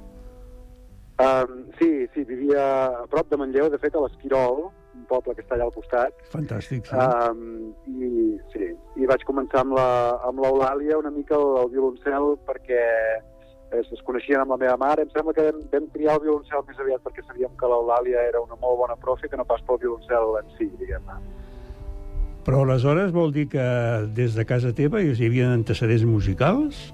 Um, 1.23 1.67
sí, 1.79 2.07
sí, 2.15 2.25
vivia 2.25 2.63
a 3.03 3.07
prop 3.11 3.29
de 3.31 3.39
Manlleu, 3.39 3.69
de 3.71 3.79
fet 3.79 3.95
a 3.95 4.01
l'Esquirol, 4.03 4.65
un 4.97 5.05
poble 5.11 5.35
que 5.37 5.45
està 5.45 5.55
allà 5.57 5.69
al 5.69 5.75
costat. 5.75 6.23
Fantàstic, 6.33 6.89
sí. 6.89 6.97
Um, 6.97 7.75
I 7.87 8.39
sí, 8.55 8.71
i 8.99 9.11
vaig 9.11 9.25
començar 9.29 9.63
amb 9.63 9.77
l'Eulàlia 10.43 10.99
una 10.99 11.13
mica 11.15 11.37
el, 11.39 11.47
el 11.63 11.71
violoncel 11.75 12.33
perquè 12.49 12.81
es, 13.79 13.93
es 13.93 14.03
coneixien 14.09 14.43
amb 14.43 14.57
la 14.57 14.61
meva 14.65 14.79
mare. 14.81 15.07
Em 15.07 15.13
sembla 15.15 15.37
que 15.37 15.47
vam, 15.51 15.63
vam 15.73 15.87
triar 15.95 16.17
el 16.19 16.25
violoncel 16.27 16.67
més 16.69 16.83
aviat 16.83 17.05
perquè 17.07 17.25
sabíem 17.27 17.55
que 17.61 17.71
l'Eulàlia 17.71 18.27
era 18.33 18.43
una 18.43 18.59
molt 18.65 18.81
bona 18.83 18.99
profe 19.05 19.31
que 19.31 19.39
no 19.41 19.49
pas 19.49 19.63
pel 19.69 19.81
violoncel 19.85 20.37
en 20.43 20.53
si, 20.59 20.69
diguem-ne. 20.81 21.21
Però 22.43 22.65
aleshores 22.65 23.13
vol 23.15 23.31
dir 23.31 23.47
que 23.53 23.65
des 24.17 24.35
de 24.35 24.45
casa 24.45 24.73
teva 24.75 25.03
hi 25.03 25.13
havia 25.15 25.53
antecedents 25.53 26.05
musicals? 26.09 26.89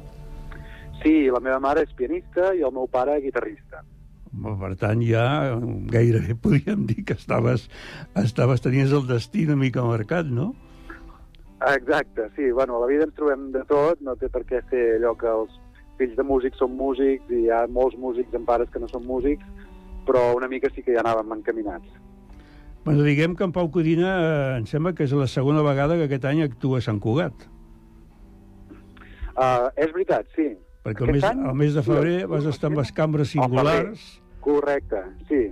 Sí, 1.02 1.28
la 1.32 1.40
meva 1.40 1.60
mare 1.62 1.86
és 1.86 1.94
pianista 1.96 2.50
i 2.54 2.64
el 2.66 2.74
meu 2.74 2.88
pare 2.90 3.16
guitarrista. 3.22 3.80
Per 4.28 4.74
tant, 4.76 5.00
ja 5.08 5.24
gairebé 5.92 6.36
podríem 6.44 6.84
dir 6.88 7.04
que 7.08 7.16
estaves, 7.16 7.68
estaves 8.20 8.60
tenies 8.64 8.92
el 8.92 9.06
destí 9.08 9.46
una 9.46 9.56
mica 9.56 9.84
marcat, 9.86 10.26
no? 10.26 10.52
Exacte, 11.66 12.28
sí. 12.36 12.50
Bueno, 12.52 12.76
a 12.76 12.80
la 12.80 12.90
vida 12.90 13.06
ens 13.08 13.16
trobem 13.16 13.48
de 13.54 13.64
tot, 13.70 14.02
no 14.04 14.14
té 14.20 14.28
per 14.30 14.44
què 14.46 14.60
ser 14.68 14.84
allò 14.98 15.14
que 15.18 15.30
els 15.32 15.54
fills 15.98 16.14
de 16.18 16.26
músics 16.26 16.60
són 16.60 16.76
músics 16.78 17.32
i 17.32 17.46
hi 17.46 17.48
ha 17.50 17.64
molts 17.72 17.96
músics 17.98 18.36
amb 18.36 18.46
pares 18.46 18.70
que 18.70 18.82
no 18.82 18.90
són 18.92 19.06
músics, 19.08 19.48
però 20.06 20.28
una 20.36 20.48
mica 20.50 20.70
sí 20.74 20.84
que 20.84 20.94
ja 20.94 21.02
anàvem 21.02 21.34
encaminats. 21.40 21.88
Bueno, 22.88 23.04
diguem 23.04 23.34
que 23.36 23.44
en 23.44 23.52
Pau 23.52 23.68
Codina 23.68 24.10
eh, 24.16 24.58
em 24.62 24.64
sembla 24.64 24.94
que 24.96 25.04
és 25.04 25.12
la 25.12 25.26
segona 25.28 25.60
vegada 25.60 25.98
que 25.98 26.06
aquest 26.08 26.24
any 26.24 26.40
actua 26.46 26.78
a 26.80 26.84
Sant 26.86 26.96
Cugat. 27.04 27.44
Uh, 29.36 29.68
és 29.76 29.92
veritat, 29.92 30.24
sí. 30.32 30.46
Perquè 30.86 31.04
el 31.04 31.12
mes, 31.18 31.26
any- 31.28 31.44
el 31.50 31.54
mes 31.60 31.76
de 31.76 31.84
febrer 31.84 32.14
vas 32.32 32.48
estar 32.48 32.70
amb 32.70 32.80
les 32.80 32.90
cambres 32.96 33.34
singulars 33.34 34.06
Correcte, 34.40 35.02
sí. 35.28 35.42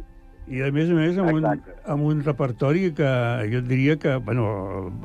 i, 0.49 0.63
a 0.65 0.73
més 0.73 0.89
a 0.89 0.97
més, 0.97 1.21
amb 1.21 1.37
un, 1.37 1.45
amb 1.85 2.09
un 2.09 2.25
repertori 2.25 2.89
que 2.97 3.13
jo 3.53 3.61
et 3.61 3.69
diria 3.69 3.99
que, 4.01 4.17
bueno, 4.17 4.49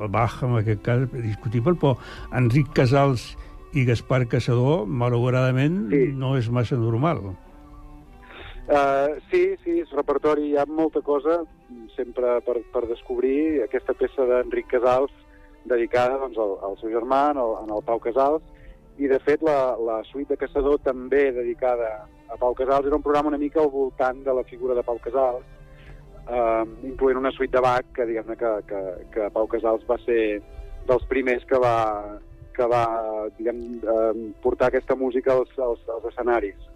Bach, 0.08 0.40
en 0.46 0.56
aquest 0.64 0.80
cas, 0.88 1.04
discutible, 1.12 1.76
però 1.76 1.98
Enric 2.32 2.72
Casals 2.72 3.34
i 3.76 3.84
Gaspar 3.84 4.24
Caçador, 4.32 4.86
malauradament, 4.86 5.82
sí. 5.92 6.06
no 6.16 6.32
és 6.40 6.48
massa 6.48 6.80
normal. 6.80 7.26
Uh, 8.72 9.18
sí, 9.28 9.50
sí, 9.66 9.82
és 9.84 9.92
repertori, 9.92 10.54
hi 10.54 10.56
ha 10.56 10.64
molta 10.70 11.02
cosa 11.04 11.42
sempre 11.96 12.38
per, 12.46 12.58
per 12.72 12.86
descobrir. 12.90 13.62
Aquesta 13.64 13.94
peça 13.98 14.26
d'Enric 14.28 14.70
Casals 14.72 15.12
dedicada 15.64 16.18
doncs, 16.18 16.38
al, 16.38 16.56
al 16.66 16.78
seu 16.80 16.90
germà, 16.90 17.28
en 17.32 17.40
el, 17.42 17.54
en 17.64 17.76
el 17.76 17.84
Pau 17.86 18.00
Casals, 18.02 18.42
i 18.98 19.08
de 19.08 19.18
fet 19.24 19.42
la, 19.46 19.74
la 19.80 20.02
suite 20.10 20.34
de 20.34 20.40
Caçador 20.40 20.80
també 20.84 21.30
dedicada 21.32 21.92
a 22.32 22.36
Pau 22.40 22.54
Casals 22.54 22.86
era 22.86 22.96
un 22.96 23.04
programa 23.04 23.30
una 23.32 23.40
mica 23.40 23.60
al 23.60 23.70
voltant 23.70 24.22
de 24.24 24.34
la 24.34 24.44
figura 24.44 24.74
de 24.74 24.82
Pau 24.82 24.98
Casals, 25.02 25.44
eh, 26.28 26.64
incloent 26.88 27.20
una 27.20 27.32
suite 27.32 27.56
de 27.56 27.62
Bach 27.64 27.88
que 27.94 28.06
diguem-ne 28.08 28.36
que, 28.36 28.52
que, 28.68 28.82
que 29.14 29.30
Pau 29.32 29.48
Casals 29.48 29.86
va 29.88 29.98
ser 30.04 30.42
dels 30.88 31.06
primers 31.08 31.44
que 31.48 31.60
va, 31.62 31.76
que 32.56 32.68
va 32.68 32.84
diguem, 33.38 33.62
eh, 33.80 34.12
portar 34.42 34.70
aquesta 34.70 34.96
música 34.96 35.36
als, 35.36 35.52
als, 35.58 35.82
als 35.88 36.10
escenaris. 36.12 36.68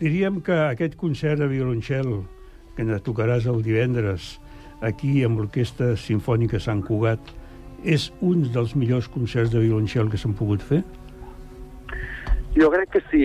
Diríem 0.00 0.40
que 0.40 0.56
aquest 0.70 0.96
concert 0.96 1.40
de 1.40 1.48
violoncel 1.48 2.20
que 2.76 2.86
ens 2.86 3.04
tocaràs 3.06 3.46
el 3.50 3.62
divendres 3.66 4.38
aquí 4.80 5.20
amb 5.26 5.40
l'Orquestra 5.40 5.92
Sinfònica 6.00 6.60
Sant 6.62 6.82
Cugat 6.86 7.32
és 7.84 8.10
un 8.20 8.44
dels 8.54 8.74
millors 8.76 9.08
concerts 9.08 9.52
de 9.52 9.62
violoncel 9.64 10.10
que 10.12 10.20
s'han 10.20 10.36
pogut 10.36 10.64
fer? 10.64 10.82
Jo 12.56 12.68
crec 12.72 12.90
que 12.96 13.02
sí, 13.10 13.24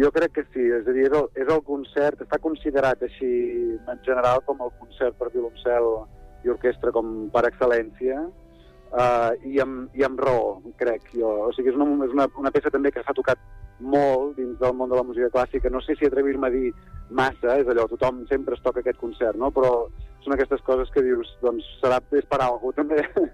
jo 0.00 0.10
crec 0.12 0.34
que 0.36 0.44
sí. 0.52 0.66
És 0.80 0.88
a 0.88 0.92
dir, 0.92 1.06
és 1.08 1.14
el, 1.14 1.28
és 1.38 1.52
el 1.52 1.62
concert, 1.64 2.20
està 2.24 2.40
considerat 2.42 3.02
així 3.06 3.30
en 3.88 4.02
general 4.04 4.42
com 4.48 4.60
el 4.64 4.74
concert 4.80 5.16
per 5.20 5.30
violoncel 5.32 5.88
i 6.44 6.52
orquestra 6.52 6.92
com 6.94 7.28
per 7.34 7.46
excel·lència, 7.48 8.20
uh, 8.92 9.32
i, 9.44 9.58
amb, 9.62 9.94
i 9.96 10.04
amb 10.06 10.20
raó, 10.20 10.58
crec 10.80 11.08
jo. 11.14 11.30
O 11.48 11.54
sigui, 11.56 11.72
és 11.72 11.78
una, 11.78 11.88
és 12.06 12.14
una, 12.14 12.28
una 12.40 12.52
peça 12.54 12.72
també 12.74 12.92
que 12.94 13.02
s'ha 13.04 13.16
tocat 13.16 13.40
molt 13.80 14.36
dins 14.38 14.58
del 14.60 14.74
món 14.74 14.90
de 14.90 14.98
la 14.98 15.06
música 15.06 15.30
clàssica. 15.34 15.70
No 15.70 15.80
sé 15.84 15.96
si 15.98 16.06
atrevir-me 16.06 16.48
a 16.48 16.54
dir 16.54 16.72
massa, 17.10 17.58
és 17.60 17.68
allò, 17.68 17.86
tothom 17.90 18.24
sempre 18.28 18.56
es 18.56 18.64
toca 18.64 18.82
aquest 18.82 18.98
concert, 19.00 19.38
no? 19.38 19.50
Però 19.54 19.88
són 20.24 20.34
aquestes 20.34 20.62
coses 20.66 20.90
que 20.94 21.04
dius, 21.04 21.30
doncs 21.44 21.66
serà, 21.82 22.00
és 22.18 22.26
per 22.28 22.42
alguna 22.44 22.82
també. 22.82 23.04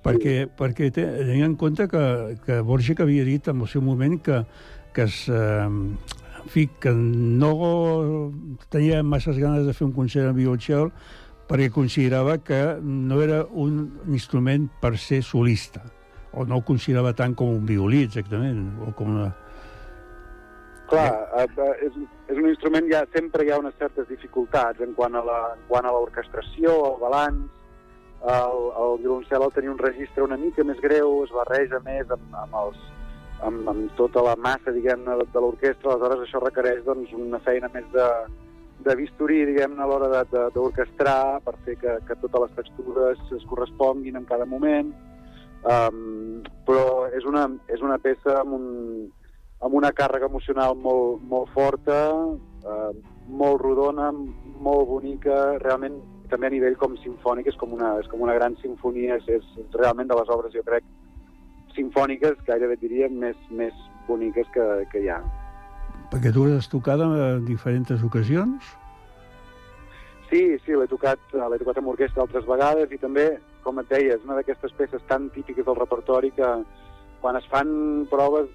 Perquè, 0.00 0.46
perquè 0.56 0.86
té, 0.96 1.02
tenint 1.04 1.44
en 1.44 1.54
compte 1.60 1.84
que, 1.90 2.02
que 2.46 2.54
que 2.62 3.02
havia 3.02 3.24
dit 3.26 3.48
en 3.52 3.60
el 3.60 3.68
seu 3.68 3.82
moment 3.82 4.14
que, 4.24 4.38
que 4.94 5.02
es, 5.02 5.28
eh, 5.28 5.66
en 5.66 6.48
fi, 6.48 6.70
que 6.80 6.92
no 6.94 8.32
tenia 8.70 9.02
masses 9.02 9.36
ganes 9.36 9.66
de 9.66 9.74
fer 9.74 9.84
un 9.84 9.92
concert 9.92 10.30
en 10.30 10.36
violoncel 10.38 10.88
perquè 11.50 11.68
considerava 11.74 12.38
que 12.38 12.78
no 12.80 13.20
era 13.20 13.44
un 13.44 14.00
instrument 14.08 14.70
per 14.80 14.96
ser 14.96 15.20
solista 15.22 15.82
o 16.32 16.44
no 16.46 16.58
ho 16.60 16.62
considerava 16.66 17.12
tant 17.16 17.34
com 17.34 17.50
un 17.56 17.64
violí 17.66 18.04
exactament 18.06 18.66
o 18.86 18.92
com 18.96 19.14
una... 19.16 19.30
Clar, 20.90 21.10
eh, 21.38 21.46
eh, 21.46 21.86
és, 21.86 21.96
és 22.32 22.38
un 22.38 22.48
instrument, 22.50 22.86
ja 22.90 23.04
sempre 23.14 23.44
hi 23.46 23.50
ha 23.54 23.58
unes 23.62 23.74
certes 23.78 24.08
dificultats 24.10 24.80
en 24.82 24.94
quant 24.98 25.14
a 25.14 25.22
la, 25.22 25.38
en 25.54 25.60
quant 25.68 25.86
a 25.86 25.92
l'orquestració, 25.94 26.72
al 26.88 26.96
balanç, 27.02 27.44
el, 28.20 28.64
el 28.84 28.96
violoncel 29.00 29.42
al 29.46 29.52
tenir 29.54 29.70
un 29.72 29.78
registre 29.78 30.24
una 30.26 30.36
mica 30.36 30.64
més 30.66 30.80
greu 30.82 31.22
es 31.24 31.30
barreja 31.32 31.78
més 31.86 32.10
amb, 32.12 32.34
amb, 32.42 32.56
els, 32.64 32.80
amb, 33.46 33.70
amb 33.70 33.94
tota 33.96 34.24
la 34.26 34.34
massa, 34.36 34.74
diguem-ne, 34.74 35.14
de, 35.22 35.28
de 35.32 35.40
l'orquestra, 35.44 35.94
aleshores 35.94 36.26
això 36.26 36.42
requereix 36.42 36.82
doncs, 36.84 37.14
una 37.16 37.38
feina 37.46 37.70
més 37.72 37.86
de, 37.94 38.08
de 38.84 38.96
bisturí, 38.98 39.44
diguem-ne, 39.48 39.80
a 39.80 39.86
l'hora 39.88 40.10
de- 40.12 40.26
de- 40.34 40.48
d'orquestrar 40.58 41.38
per 41.46 41.54
fer 41.64 41.78
que, 41.80 41.96
que 42.08 42.18
totes 42.26 42.48
les 42.48 42.58
textures 42.58 43.22
es 43.38 43.46
corresponguin 43.48 44.18
en 44.20 44.26
cada 44.28 44.44
moment. 44.44 44.90
Um, 45.60 46.40
però 46.64 47.08
és 47.12 47.26
una, 47.28 47.44
és 47.68 47.82
una 47.84 47.98
peça 48.00 48.38
amb, 48.40 48.54
un, 48.56 49.10
amb 49.60 49.76
una 49.76 49.90
càrrega 49.92 50.30
emocional 50.30 50.78
molt, 50.80 51.20
molt 51.28 51.50
forta, 51.52 51.98
uh, 52.16 52.94
molt 53.28 53.60
rodona, 53.60 54.08
molt 54.60 54.88
bonica, 54.88 55.58
realment 55.60 56.00
també 56.30 56.48
a 56.48 56.54
nivell 56.54 56.78
com 56.80 56.96
sinfònic 57.02 57.50
és 57.50 57.58
com 57.60 57.74
una, 57.76 57.96
és 58.00 58.08
com 58.08 58.22
una 58.24 58.36
gran 58.38 58.56
sinfonia, 58.62 59.18
és, 59.18 59.28
és 59.28 59.76
realment 59.76 60.08
de 60.08 60.16
les 60.16 60.32
obres, 60.32 60.54
jo 60.54 60.64
crec, 60.64 60.86
sinfòniques, 61.76 62.40
gairebé 62.46 62.78
diria, 62.80 63.10
més, 63.12 63.36
més 63.50 63.76
boniques 64.08 64.48
que, 64.54 64.66
que 64.92 65.04
hi 65.04 65.10
ha. 65.12 65.20
Perquè 66.10 66.32
tu 66.34 66.46
l'has 66.46 66.70
tocat 66.70 67.02
en 67.04 67.44
diferents 67.46 67.92
ocasions? 68.06 68.72
Sí, 70.30 70.42
sí, 70.64 70.74
l'he 70.78 70.86
tocat, 70.90 71.20
l'he 71.34 71.58
tocat 71.60 71.78
amb 71.80 71.92
orquestra 71.92 72.24
altres 72.24 72.46
vegades 72.46 72.92
i 72.94 72.98
també, 73.02 73.26
com 73.64 73.80
et 73.82 73.88
deia, 73.90 74.16
és 74.16 74.26
una 74.26 74.38
d'aquestes 74.38 74.72
peces 74.78 75.02
tan 75.08 75.28
típiques 75.34 75.66
del 75.66 75.78
repertori 75.78 76.30
que 76.36 76.50
quan 77.20 77.36
es 77.36 77.46
fan 77.52 78.06
proves 78.08 78.48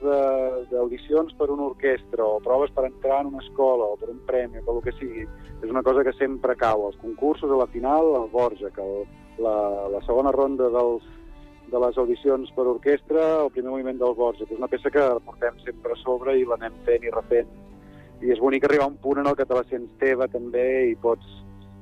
d'audicions 0.71 1.35
per 1.37 1.51
una 1.53 1.67
orquestra 1.69 2.25
o 2.25 2.39
proves 2.41 2.71
per 2.73 2.87
entrar 2.87 3.21
en 3.21 3.29
una 3.33 3.43
escola 3.43 3.91
o 3.93 3.97
per 4.01 4.09
un 4.09 4.23
premi 4.25 4.57
o 4.59 4.65
per 4.65 4.75
el 4.75 4.81
que 4.87 4.95
sigui, 4.97 5.25
és 5.61 5.69
una 5.69 5.83
cosa 5.85 6.03
que 6.03 6.15
sempre 6.17 6.57
cau. 6.57 6.87
Els 6.87 6.97
concursos, 7.01 7.51
a 7.51 7.59
la 7.61 7.69
final, 7.69 8.15
el 8.23 8.31
Borja, 8.33 8.73
que 8.73 8.81
el, 8.81 9.05
la, 9.45 9.55
la 9.93 10.01
segona 10.07 10.33
ronda 10.33 10.71
dels, 10.73 11.05
de 11.69 11.81
les 11.81 11.97
audicions 12.01 12.51
per 12.57 12.65
orquestra, 12.73 13.27
el 13.43 13.53
primer 13.53 13.71
moviment 13.71 14.01
del 14.01 14.17
Borja, 14.17 14.45
que 14.45 14.53
és 14.53 14.61
una 14.61 14.71
peça 14.71 14.91
que 14.93 15.05
portem 15.25 15.61
sempre 15.65 15.93
a 15.93 16.01
sobre 16.01 16.37
i 16.37 16.45
l'anem 16.49 16.73
fent 16.89 17.05
i 17.05 17.13
refent. 17.13 17.53
I 18.25 18.33
és 18.33 18.41
bonic 18.41 18.65
arribar 18.65 18.89
a 18.89 18.93
un 18.93 18.99
punt 19.01 19.21
en 19.21 19.29
el 19.29 19.37
que 19.37 19.45
te 19.45 19.57
la 19.57 19.65
sents 19.69 19.93
teva 20.01 20.27
també 20.31 20.65
i 20.89 20.95
pots, 20.97 21.25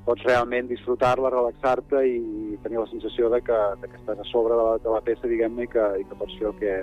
pots 0.05 0.25
realment 0.27 0.67
disfrutar-la, 0.67 1.31
relaxar-te 1.31 2.01
i 2.07 2.57
tenir 2.63 2.81
la 2.81 2.89
sensació 2.91 3.29
de 3.31 3.39
que, 3.45 3.59
de 3.81 3.87
que 3.87 3.99
estàs 4.01 4.19
a 4.19 4.27
sobre 4.31 4.57
de 4.59 4.65
la, 4.67 4.75
de 4.83 4.91
la 4.91 5.01
peça, 5.05 5.29
diguem-ne, 5.31 5.67
i, 5.67 5.71
que, 5.71 5.85
i 6.01 6.05
que 6.09 6.19
pots 6.19 6.35
fer 6.39 6.49
el 6.49 6.59
que 6.59 6.75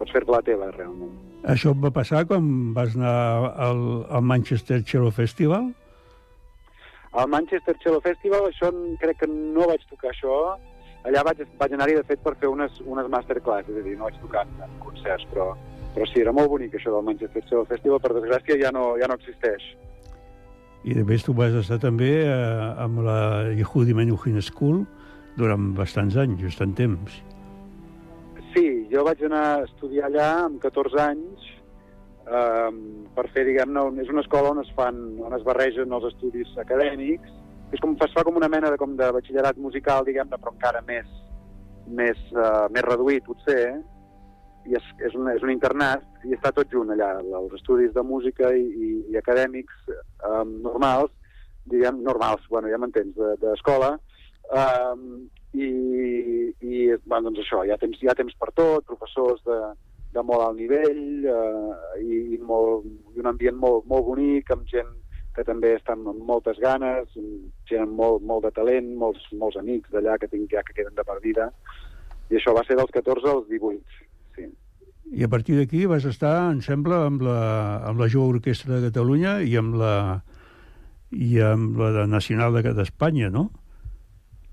pots 0.00 0.14
fer-te 0.14 0.34
la 0.34 0.42
teva, 0.42 0.70
realment. 0.74 1.14
Això 1.54 1.74
et 1.74 1.80
va 1.82 1.92
passar 1.94 2.24
quan 2.26 2.46
vas 2.74 2.96
anar 2.96 3.14
al, 3.68 3.82
al 4.10 4.24
Manchester 4.26 4.80
Cello 4.88 5.12
Festival? 5.14 5.70
Al 7.14 7.28
Manchester 7.30 7.76
Cello 7.82 8.00
Festival, 8.02 8.48
això 8.48 8.72
crec 9.02 9.20
que 9.22 9.30
no 9.30 9.68
vaig 9.70 9.84
tocar 9.90 10.10
això. 10.10 10.56
Allà 11.06 11.22
vaig, 11.28 11.44
vaig 11.60 11.76
anar-hi, 11.76 11.98
de 12.00 12.06
fet, 12.08 12.22
per 12.24 12.32
fer 12.40 12.48
unes, 12.50 12.80
unes 12.88 13.10
masterclass, 13.12 13.68
és 13.68 13.78
a 13.78 13.84
dir, 13.84 13.94
no 14.00 14.08
vaig 14.08 14.18
tocar 14.22 14.46
en, 14.48 14.54
en 14.66 14.78
concerts, 14.82 15.26
però, 15.30 15.50
però 15.94 16.08
sí, 16.10 16.22
era 16.24 16.32
molt 16.32 16.50
bonic 16.50 16.74
això 16.74 16.94
del 16.96 17.04
Manchester 17.06 17.44
Cello 17.44 17.66
Festival, 17.70 18.00
per 18.02 18.16
desgràcia 18.16 18.58
ja 18.64 18.72
no, 18.74 18.94
ja 18.98 19.10
no 19.10 19.18
existeix. 19.20 19.68
I 20.84 20.94
de 20.98 21.04
més 21.08 21.24
tu 21.24 21.32
vas 21.36 21.54
estar 21.56 21.78
també 21.80 22.10
eh, 22.26 22.82
amb 22.84 23.00
la 23.06 23.20
Yehudi 23.56 23.94
Menuhin 23.96 24.40
School 24.44 24.82
durant 25.38 25.72
bastants 25.78 26.18
anys, 26.20 26.42
bastant 26.44 26.74
temps. 26.76 27.14
Sí, 28.52 28.66
jo 28.92 29.02
vaig 29.06 29.22
anar 29.26 29.44
a 29.48 29.62
estudiar 29.64 30.10
allà 30.10 30.28
amb 30.44 30.60
14 30.62 31.00
anys 31.02 31.48
um, 32.28 32.82
per 33.16 33.26
fer, 33.32 33.46
diguem-ne, 33.48 33.86
és 34.02 34.12
una 34.12 34.22
escola 34.22 34.52
on 34.52 34.60
es 34.62 34.70
fan, 34.76 35.00
on 35.24 35.34
es 35.36 35.46
barregen 35.46 35.92
els 35.96 36.06
estudis 36.12 36.52
acadèmics. 36.60 37.32
És 37.74 37.82
com, 37.82 37.96
es 38.04 38.12
fa 38.14 38.22
com 38.26 38.36
una 38.38 38.50
mena 38.52 38.70
de, 38.70 38.78
com 38.78 38.94
de 38.98 39.08
batxillerat 39.16 39.58
musical, 39.58 40.04
diguem-ne, 40.06 40.38
però 40.38 40.52
encara 40.54 40.84
més, 40.86 41.08
més, 41.88 42.20
uh, 42.36 42.68
més 42.74 42.86
reduït, 42.86 43.24
potser, 43.26 43.80
i 44.68 44.76
és, 44.78 44.86
és, 45.04 45.14
un, 45.18 45.28
és 45.32 45.42
un 45.44 45.52
internat, 45.52 46.04
i 46.24 46.34
està 46.36 46.52
tot 46.56 46.70
junt 46.72 46.92
allà, 46.94 47.10
els 47.20 47.54
estudis 47.58 47.92
de 47.94 48.04
música 48.06 48.50
i, 48.56 48.64
i, 48.64 48.90
i 49.12 49.20
acadèmics 49.20 49.88
um, 49.90 50.58
normals, 50.64 51.12
diguem, 51.70 52.02
normals, 52.04 52.44
bueno, 52.52 52.70
ja 52.72 52.80
m'entens, 52.80 53.14
de- 53.16 53.36
d'escola, 53.42 53.94
um, 54.52 55.24
i, 55.54 55.68
i 56.60 56.88
bueno, 57.04 57.28
doncs 57.28 57.44
això, 57.44 57.62
hi 57.64 57.72
ha 57.72 57.80
temps, 57.80 58.00
hi 58.02 58.10
ha 58.10 58.16
temps 58.18 58.34
per 58.40 58.50
tot, 58.56 58.86
professors 58.88 59.42
de, 59.46 59.58
de 60.14 60.22
molt 60.26 60.44
alt 60.46 60.58
nivell 60.58 61.28
eh, 61.30 62.02
i, 62.02 62.18
i, 62.34 62.38
molt, 62.42 62.86
i 63.14 63.22
un 63.22 63.30
ambient 63.30 63.58
molt, 63.60 63.86
molt 63.90 64.06
bonic, 64.08 64.50
amb 64.54 64.66
gent 64.70 64.90
que 65.34 65.42
també 65.46 65.72
està 65.74 65.96
amb 65.96 66.22
moltes 66.26 66.60
ganes, 66.62 67.10
gent 67.70 67.82
amb 67.82 67.96
molt, 67.98 68.22
molt 68.22 68.46
de 68.46 68.52
talent, 68.54 68.92
molts, 68.98 69.24
molts 69.34 69.58
amics 69.58 69.90
d'allà 69.94 70.14
que 70.22 70.30
tinc 70.30 70.52
ja 70.54 70.62
que 70.66 70.76
queden 70.76 70.94
de 70.94 71.06
per 71.06 71.18
vida, 71.24 71.48
i 72.30 72.38
això 72.38 72.54
va 72.56 72.62
ser 72.66 72.78
dels 72.78 72.92
14 72.94 73.30
als 73.32 73.48
18, 73.50 73.82
sí. 73.98 74.03
I 75.14 75.22
a 75.22 75.28
partir 75.30 75.54
d'aquí 75.58 75.84
vas 75.86 76.04
estar, 76.10 76.50
em 76.50 76.60
sembla, 76.64 77.04
amb 77.06 77.22
la, 77.22 77.38
amb 77.86 78.00
la 78.02 78.08
Jove 78.10 78.38
Orquestra 78.40 78.80
de 78.80 78.88
Catalunya 78.90 79.36
i 79.46 79.52
amb 79.60 79.76
la, 79.78 79.92
i 81.14 81.36
amb 81.40 81.78
la 81.78 81.92
de 82.00 82.06
Nacional 82.10 82.56
de- 82.58 82.72
d'Espanya, 82.74 83.30
no? 83.30 83.50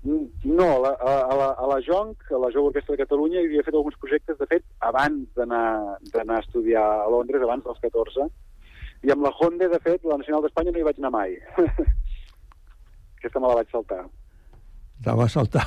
No, 0.04 0.66
a 0.66 0.78
la, 0.82 0.90
a, 0.98 1.34
la, 1.38 1.48
a 1.62 1.66
la 1.70 1.80
JONC, 1.82 2.30
a 2.34 2.38
la 2.42 2.50
Jove 2.54 2.70
Orquestra 2.72 2.94
de 2.96 3.02
Catalunya, 3.04 3.40
hi 3.42 3.46
havia 3.50 3.62
fet 3.66 3.74
alguns 3.78 3.98
projectes, 4.02 4.38
de 4.38 4.46
fet, 4.50 4.64
abans 4.82 5.28
d'anar 5.38 6.38
a 6.38 6.40
estudiar 6.42 6.82
a 7.04 7.10
Londres, 7.10 7.42
abans 7.46 7.62
dels 7.66 7.78
14, 7.82 8.26
i 9.06 9.10
amb 9.14 9.22
la 9.26 9.30
Honda, 9.38 9.68
de 9.70 9.78
fet, 9.82 10.02
la 10.06 10.18
Nacional 10.18 10.42
d'Espanya 10.46 10.74
no 10.74 10.78
hi 10.82 10.86
vaig 10.88 10.98
anar 11.02 11.12
mai. 11.14 11.36
Aquesta 13.18 13.38
me 13.42 13.46
la 13.50 13.58
vaig 13.60 13.70
saltar. 13.70 14.02
Te 15.02 15.14
va 15.18 15.28
saltar. 15.30 15.66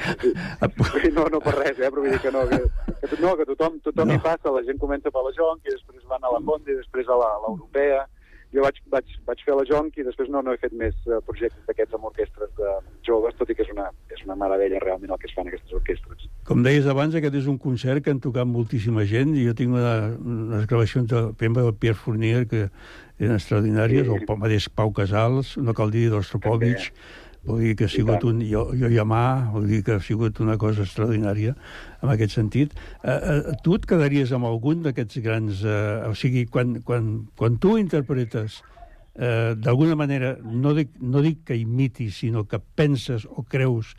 No, 1.16 1.26
no 1.32 1.40
per 1.42 1.56
res, 1.58 1.78
eh, 1.78 1.88
però 1.90 2.04
vull 2.04 2.14
dir 2.14 2.20
que 2.22 2.32
no, 2.32 2.46
que, 2.48 2.60
que, 3.02 3.18
no, 3.20 3.34
que 3.38 3.46
tothom, 3.48 3.80
tothom 3.84 4.08
no. 4.08 4.16
hi 4.16 4.22
passa, 4.24 4.52
la 4.54 4.62
gent 4.66 4.78
comença 4.80 5.12
per 5.12 5.24
la 5.26 5.34
JONC 5.36 5.66
i 5.66 5.74
després 5.74 6.06
van 6.08 6.24
a 6.24 6.32
la 6.32 6.40
Honda 6.40 6.72
i 6.72 6.78
després 6.78 7.10
a 7.10 7.18
l'Europea. 7.20 8.06
Jo 8.50 8.64
vaig, 8.64 8.80
vaig, 8.90 9.10
vaig 9.28 9.42
fer 9.46 9.54
la 9.54 9.62
JONC 9.66 10.00
i 10.00 10.04
després 10.06 10.30
no, 10.34 10.40
no 10.42 10.50
he 10.50 10.58
fet 10.58 10.72
més 10.74 10.96
eh, 11.06 11.20
projectes 11.26 11.60
d'aquests 11.68 11.94
amb 11.94 12.08
orquestres 12.08 12.50
de 12.58 12.72
joves, 13.06 13.36
tot 13.38 13.52
i 13.52 13.54
que 13.54 13.62
és 13.62 13.70
una, 13.70 13.84
és 14.10 14.24
una 14.26 14.34
meravella 14.40 14.80
realment 14.82 15.12
el 15.14 15.20
que 15.22 15.30
es 15.30 15.36
fan 15.36 15.46
aquestes 15.46 15.76
orquestres. 15.78 16.26
Com 16.48 16.64
deies 16.66 16.88
abans, 16.90 17.14
aquest 17.14 17.36
és 17.38 17.46
un 17.50 17.60
concert 17.62 18.02
que 18.02 18.10
han 18.10 18.22
tocat 18.24 18.50
moltíssima 18.50 19.06
gent 19.06 19.36
i 19.38 19.46
jo 19.46 19.54
tinc 19.54 19.76
una, 19.78 19.94
unes 20.18 20.66
gravacions 20.66 21.06
de, 21.12 21.22
exemple, 21.30 21.62
del 21.68 21.78
Pierre 21.78 22.00
Fournier 22.02 22.42
que 22.50 22.64
eren 23.20 23.36
extraordinàries, 23.36 24.08
sí. 24.08 24.10
o 24.10 24.18
el 24.18 24.42
mateix 24.42 24.66
Pau 24.74 24.90
Casals, 24.98 25.54
no 25.62 25.76
cal 25.76 25.94
dir 25.94 26.08
d'Ostropovich, 26.10 26.90
vol 27.44 27.60
dir 27.64 27.74
que 27.76 27.86
ha 27.88 27.92
sigut 27.92 28.24
un 28.28 28.40
jo, 28.44 28.66
jo 28.76 28.88
llamar, 28.92 29.50
vol 29.54 29.66
dir 29.70 29.82
que 29.84 29.94
ha 29.96 30.00
sigut 30.04 30.40
una 30.44 30.58
cosa 30.60 30.84
extraordinària 30.84 31.54
en 32.02 32.12
aquest 32.12 32.36
sentit. 32.36 32.74
Eh, 33.02 33.14
eh, 33.14 33.54
tu 33.64 33.74
et 33.78 33.86
quedaries 33.88 34.32
amb 34.36 34.48
algun 34.50 34.82
d'aquests 34.84 35.22
grans... 35.24 35.64
Eh, 35.64 36.08
o 36.10 36.14
sigui, 36.14 36.46
quan, 36.46 36.80
quan, 36.84 37.10
quan 37.40 37.56
tu 37.62 37.76
interpretes 37.80 38.60
eh, 39.16 39.54
d'alguna 39.56 39.96
manera, 39.96 40.34
no 40.44 40.74
dic, 40.76 40.92
no 41.00 41.22
dic 41.24 41.44
que 41.48 41.56
imitis, 41.56 42.18
sinó 42.20 42.44
que 42.44 42.60
penses 42.60 43.24
o 43.24 43.44
creus, 43.48 43.94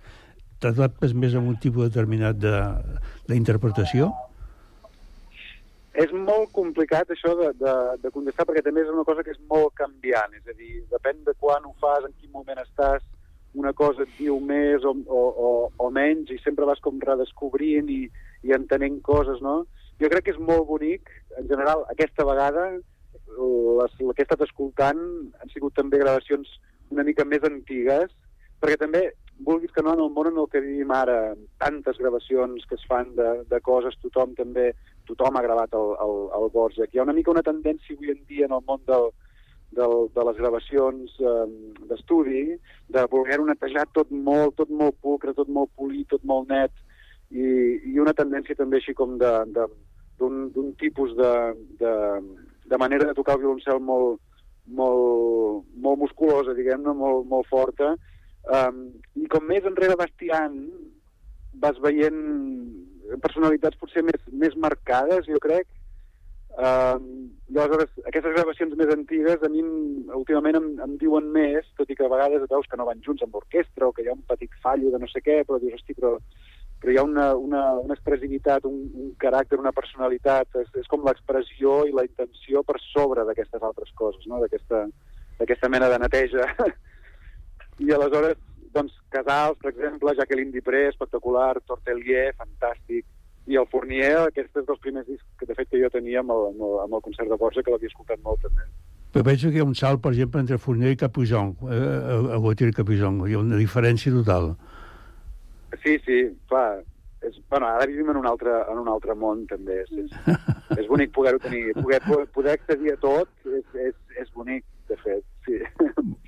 t'adaptes 0.61 1.15
més 1.17 1.33
a 1.33 1.41
un 1.41 1.57
tipus 1.57 1.89
determinat 1.89 2.37
de- 2.37 2.99
d'interpretació? 3.29 4.11
És 5.97 6.13
molt 6.13 6.53
complicat 6.55 7.09
això 7.11 7.33
de, 7.35 7.49
de, 7.59 7.73
de 7.99 8.11
contestar 8.13 8.45
perquè 8.47 8.61
també 8.63 8.85
és 8.85 8.91
una 8.93 9.03
cosa 9.03 9.25
que 9.25 9.33
és 9.33 9.41
molt 9.49 9.73
canviant, 9.75 10.37
és 10.37 10.45
a 10.47 10.53
dir, 10.55 10.85
depèn 10.93 11.25
de 11.25 11.33
quan 11.41 11.65
ho 11.67 11.73
fas, 11.81 12.05
en 12.07 12.13
quin 12.21 12.31
moment 12.31 12.61
estàs, 12.61 13.01
una 13.53 13.73
cosa 13.73 14.05
et 14.05 14.11
diu 14.17 14.39
més 14.39 14.85
o, 14.87 14.93
o, 15.07 15.21
o, 15.45 15.49
o 15.77 15.89
menys 15.91 16.31
i 16.31 16.39
sempre 16.43 16.67
vas 16.67 16.79
com 16.83 17.01
redescobrint 17.03 17.89
i, 17.91 18.05
i 18.47 18.53
entenent 18.55 19.01
coses, 19.03 19.41
no? 19.43 19.65
Jo 20.01 20.09
crec 20.09 20.25
que 20.25 20.33
és 20.35 20.41
molt 20.41 20.65
bonic, 20.69 21.11
en 21.37 21.49
general, 21.49 21.83
aquesta 21.91 22.25
vegada, 22.25 22.69
les, 22.71 23.97
el 23.99 24.13
que 24.13 24.23
he 24.23 24.27
estat 24.27 24.43
escoltant 24.47 25.01
han 25.41 25.51
sigut 25.53 25.75
també 25.77 25.99
gravacions 26.01 26.49
una 26.91 27.05
mica 27.07 27.25
més 27.27 27.43
antigues, 27.47 28.13
perquè 28.61 28.77
també, 28.79 29.03
vulguis 29.45 29.71
que 29.73 29.83
no, 29.83 29.93
en 29.95 30.03
el 30.03 30.11
món 30.13 30.29
en 30.29 30.39
el 30.41 30.47
que 30.51 30.61
vivim 30.63 30.91
ara, 30.93 31.33
tantes 31.61 31.99
gravacions 32.01 32.65
que 32.69 32.77
es 32.77 32.87
fan 32.89 33.13
de, 33.17 33.29
de 33.49 33.59
coses, 33.65 33.97
tothom 34.03 34.35
també, 34.37 34.71
tothom 35.09 35.37
ha 35.37 35.45
gravat 35.45 35.73
el, 35.77 35.95
el, 36.05 36.15
el 36.37 36.49
Borjak. 36.53 36.91
Hi 36.93 37.01
ha 37.01 37.07
una 37.07 37.15
mica 37.17 37.33
una 37.33 37.45
tendència 37.45 37.95
avui 37.97 38.13
en 38.13 38.21
dia 38.29 38.47
en 38.47 38.57
el 38.57 38.65
món 38.67 38.83
del, 38.89 39.09
del, 39.75 40.07
de 40.15 40.25
les 40.27 40.37
gravacions 40.37 41.17
eh, 41.19 41.47
d'estudi, 41.89 42.43
de 42.91 43.05
voler-ho 43.11 43.45
netejar 43.47 43.87
tot 43.95 44.11
molt, 44.11 44.57
tot 44.59 44.69
molt 44.69 44.97
pulcre, 45.03 45.35
tot 45.37 45.49
molt 45.49 45.71
polit, 45.79 46.07
tot 46.11 46.23
molt 46.27 46.51
net, 46.51 46.73
i, 47.31 47.45
i 47.93 47.99
una 48.03 48.15
tendència 48.17 48.57
també 48.59 48.81
així 48.81 48.93
com 48.97 49.15
d'un 49.21 50.73
tipus 50.81 51.15
de, 51.15 51.33
de, 51.79 51.95
de 52.67 52.77
manera 52.81 53.07
de 53.07 53.15
tocar 53.15 53.37
el 53.37 53.45
violoncel 53.45 53.79
molt, 53.79 54.19
molt, 54.67 55.67
molt 55.75 56.01
musculosa, 56.03 56.55
diguem-ne, 56.57 56.93
molt, 56.95 57.27
molt 57.31 57.47
forta, 57.51 57.93
um, 58.59 58.87
i 59.15 59.27
com 59.31 59.47
més 59.47 59.67
enrere 59.67 59.97
vas 59.99 60.11
tirant, 60.19 60.57
vas 61.63 61.79
veient 61.83 62.19
personalitats 63.23 63.79
potser 63.79 64.03
més, 64.07 64.27
més 64.31 64.55
marcades, 64.59 65.27
jo 65.27 65.39
crec, 65.43 65.67
I 66.59 67.57
aleshores, 67.57 67.91
aquestes 68.07 68.33
gravacions 68.35 68.73
més 68.79 68.89
antigues 68.93 69.43
a 69.43 69.49
mi 69.51 69.61
últimament 70.17 70.57
em, 70.59 70.67
em 70.83 70.97
diuen 70.99 71.29
més, 71.31 71.67
tot 71.79 71.89
i 71.89 71.95
que 71.95 72.05
a 72.05 72.11
vegades 72.11 72.47
veus 72.51 72.67
que 72.67 72.79
no 72.79 72.87
van 72.87 73.01
junts 73.05 73.23
amb 73.23 73.35
l'orquestra 73.35 73.87
o 73.87 73.93
que 73.95 74.03
hi 74.03 74.09
ha 74.11 74.15
un 74.17 74.25
petit 74.27 74.51
fallo 74.63 74.91
de 74.91 74.99
no 74.99 75.07
sé 75.11 75.23
què, 75.23 75.41
però 75.47 75.59
dius, 75.61 75.79
hosti, 75.79 75.95
però, 75.95 76.13
però 76.81 76.93
hi 76.93 76.99
ha 76.99 77.05
una, 77.07 77.27
una, 77.39 77.63
una 77.79 77.95
expressivitat, 77.95 78.67
un, 78.67 78.83
un 79.03 79.13
caràcter, 79.21 79.59
una 79.59 79.73
personalitat, 79.75 80.59
és, 80.59 80.71
és 80.83 80.91
com 80.91 81.07
l'expressió 81.07 81.81
i 81.87 81.95
la 81.95 82.05
intenció 82.07 82.63
per 82.67 82.79
sobre 82.83 83.25
d'aquestes 83.27 83.63
altres 83.63 83.91
coses, 83.95 84.27
no? 84.27 84.41
d'aquesta 84.43 85.71
mena 85.71 85.91
de 85.91 85.99
neteja. 86.03 86.47
I 87.83 87.95
aleshores, 87.95 88.39
doncs, 88.75 88.95
Casals, 89.11 89.59
per 89.59 89.71
exemple, 89.71 90.15
Jacqueline 90.19 90.51
Dipré, 90.55 90.87
espectacular, 90.91 91.55
Tortelier, 91.67 92.31
fantàstic, 92.39 93.07
i 93.49 93.57
el 93.57 93.67
Fournier, 93.71 94.27
aquest 94.27 94.61
és 94.61 94.67
dels 94.67 94.81
primers 94.83 95.07
discs 95.07 95.25
que 95.39 95.47
de 95.49 95.57
fet 95.57 95.69
que 95.71 95.81
jo 95.81 95.89
tenia 95.93 96.21
amb 96.21 96.33
el, 96.35 96.47
amb 96.51 96.65
el, 96.67 96.77
amb 96.85 96.97
el 96.97 97.03
concert 97.07 97.31
de 97.31 97.37
Borja, 97.41 97.63
que 97.65 97.73
l'havia 97.73 97.89
escoltat 97.89 98.21
molt 98.25 98.43
també. 98.45 98.67
Però 99.11 99.25
veig 99.27 99.41
que 99.43 99.57
hi 99.57 99.63
ha 99.63 99.67
un 99.67 99.75
salt, 99.75 99.99
per 100.03 100.13
exemple, 100.13 100.39
entre 100.39 100.59
Fournier 100.61 100.93
i 100.93 100.99
Capuzon, 100.99 101.55
eh, 101.67 101.79
a, 101.79 102.19
a 102.37 102.39
Gautier 102.45 102.69
i 102.71 102.77
Capuzon. 102.77 103.19
Hi 103.27 103.35
ha 103.35 103.41
una 103.41 103.59
diferència 103.59 104.13
total. 104.13 104.53
Sí, 105.81 105.97
sí, 106.05 106.23
clar. 106.51 106.83
És, 107.21 107.35
bueno, 107.51 107.67
ara 107.67 107.85
vivim 107.89 108.09
en 108.09 108.17
un 108.17 108.25
altre, 108.25 108.53
en 108.71 108.79
un 108.81 108.87
altre 108.89 109.13
món, 109.19 109.43
també. 109.49 109.81
És, 109.83 109.91
és, 110.05 110.39
és 110.79 110.87
bonic 110.87 111.11
poder-ho 111.17 111.41
tenir. 111.43 111.65
Poder, 111.81 111.99
poder 112.33 112.55
accedir 112.55 112.95
a 112.95 113.01
tot 113.03 113.51
és, 113.51 113.67
és, 113.89 113.97
és 114.23 114.31
bonic, 114.37 114.63
de 114.91 114.97
fet, 115.03 115.23
sí. 115.45 115.59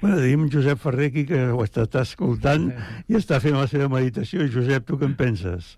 Bueno, 0.02 0.17
tenim 0.19 0.45
Josep 0.52 0.80
Ferrer 0.80 1.10
aquí, 1.12 1.26
que 1.28 1.39
ho 1.52 1.63
està, 1.63 1.88
està 1.88 2.04
escoltant 2.04 2.69
i 3.08 3.17
està 3.19 3.39
fent 3.43 3.58
la 3.58 3.67
seva 3.71 3.89
meditació. 3.91 4.45
Josep, 4.52 4.86
tu 4.88 4.99
què 4.99 5.08
en 5.10 5.17
penses? 5.19 5.73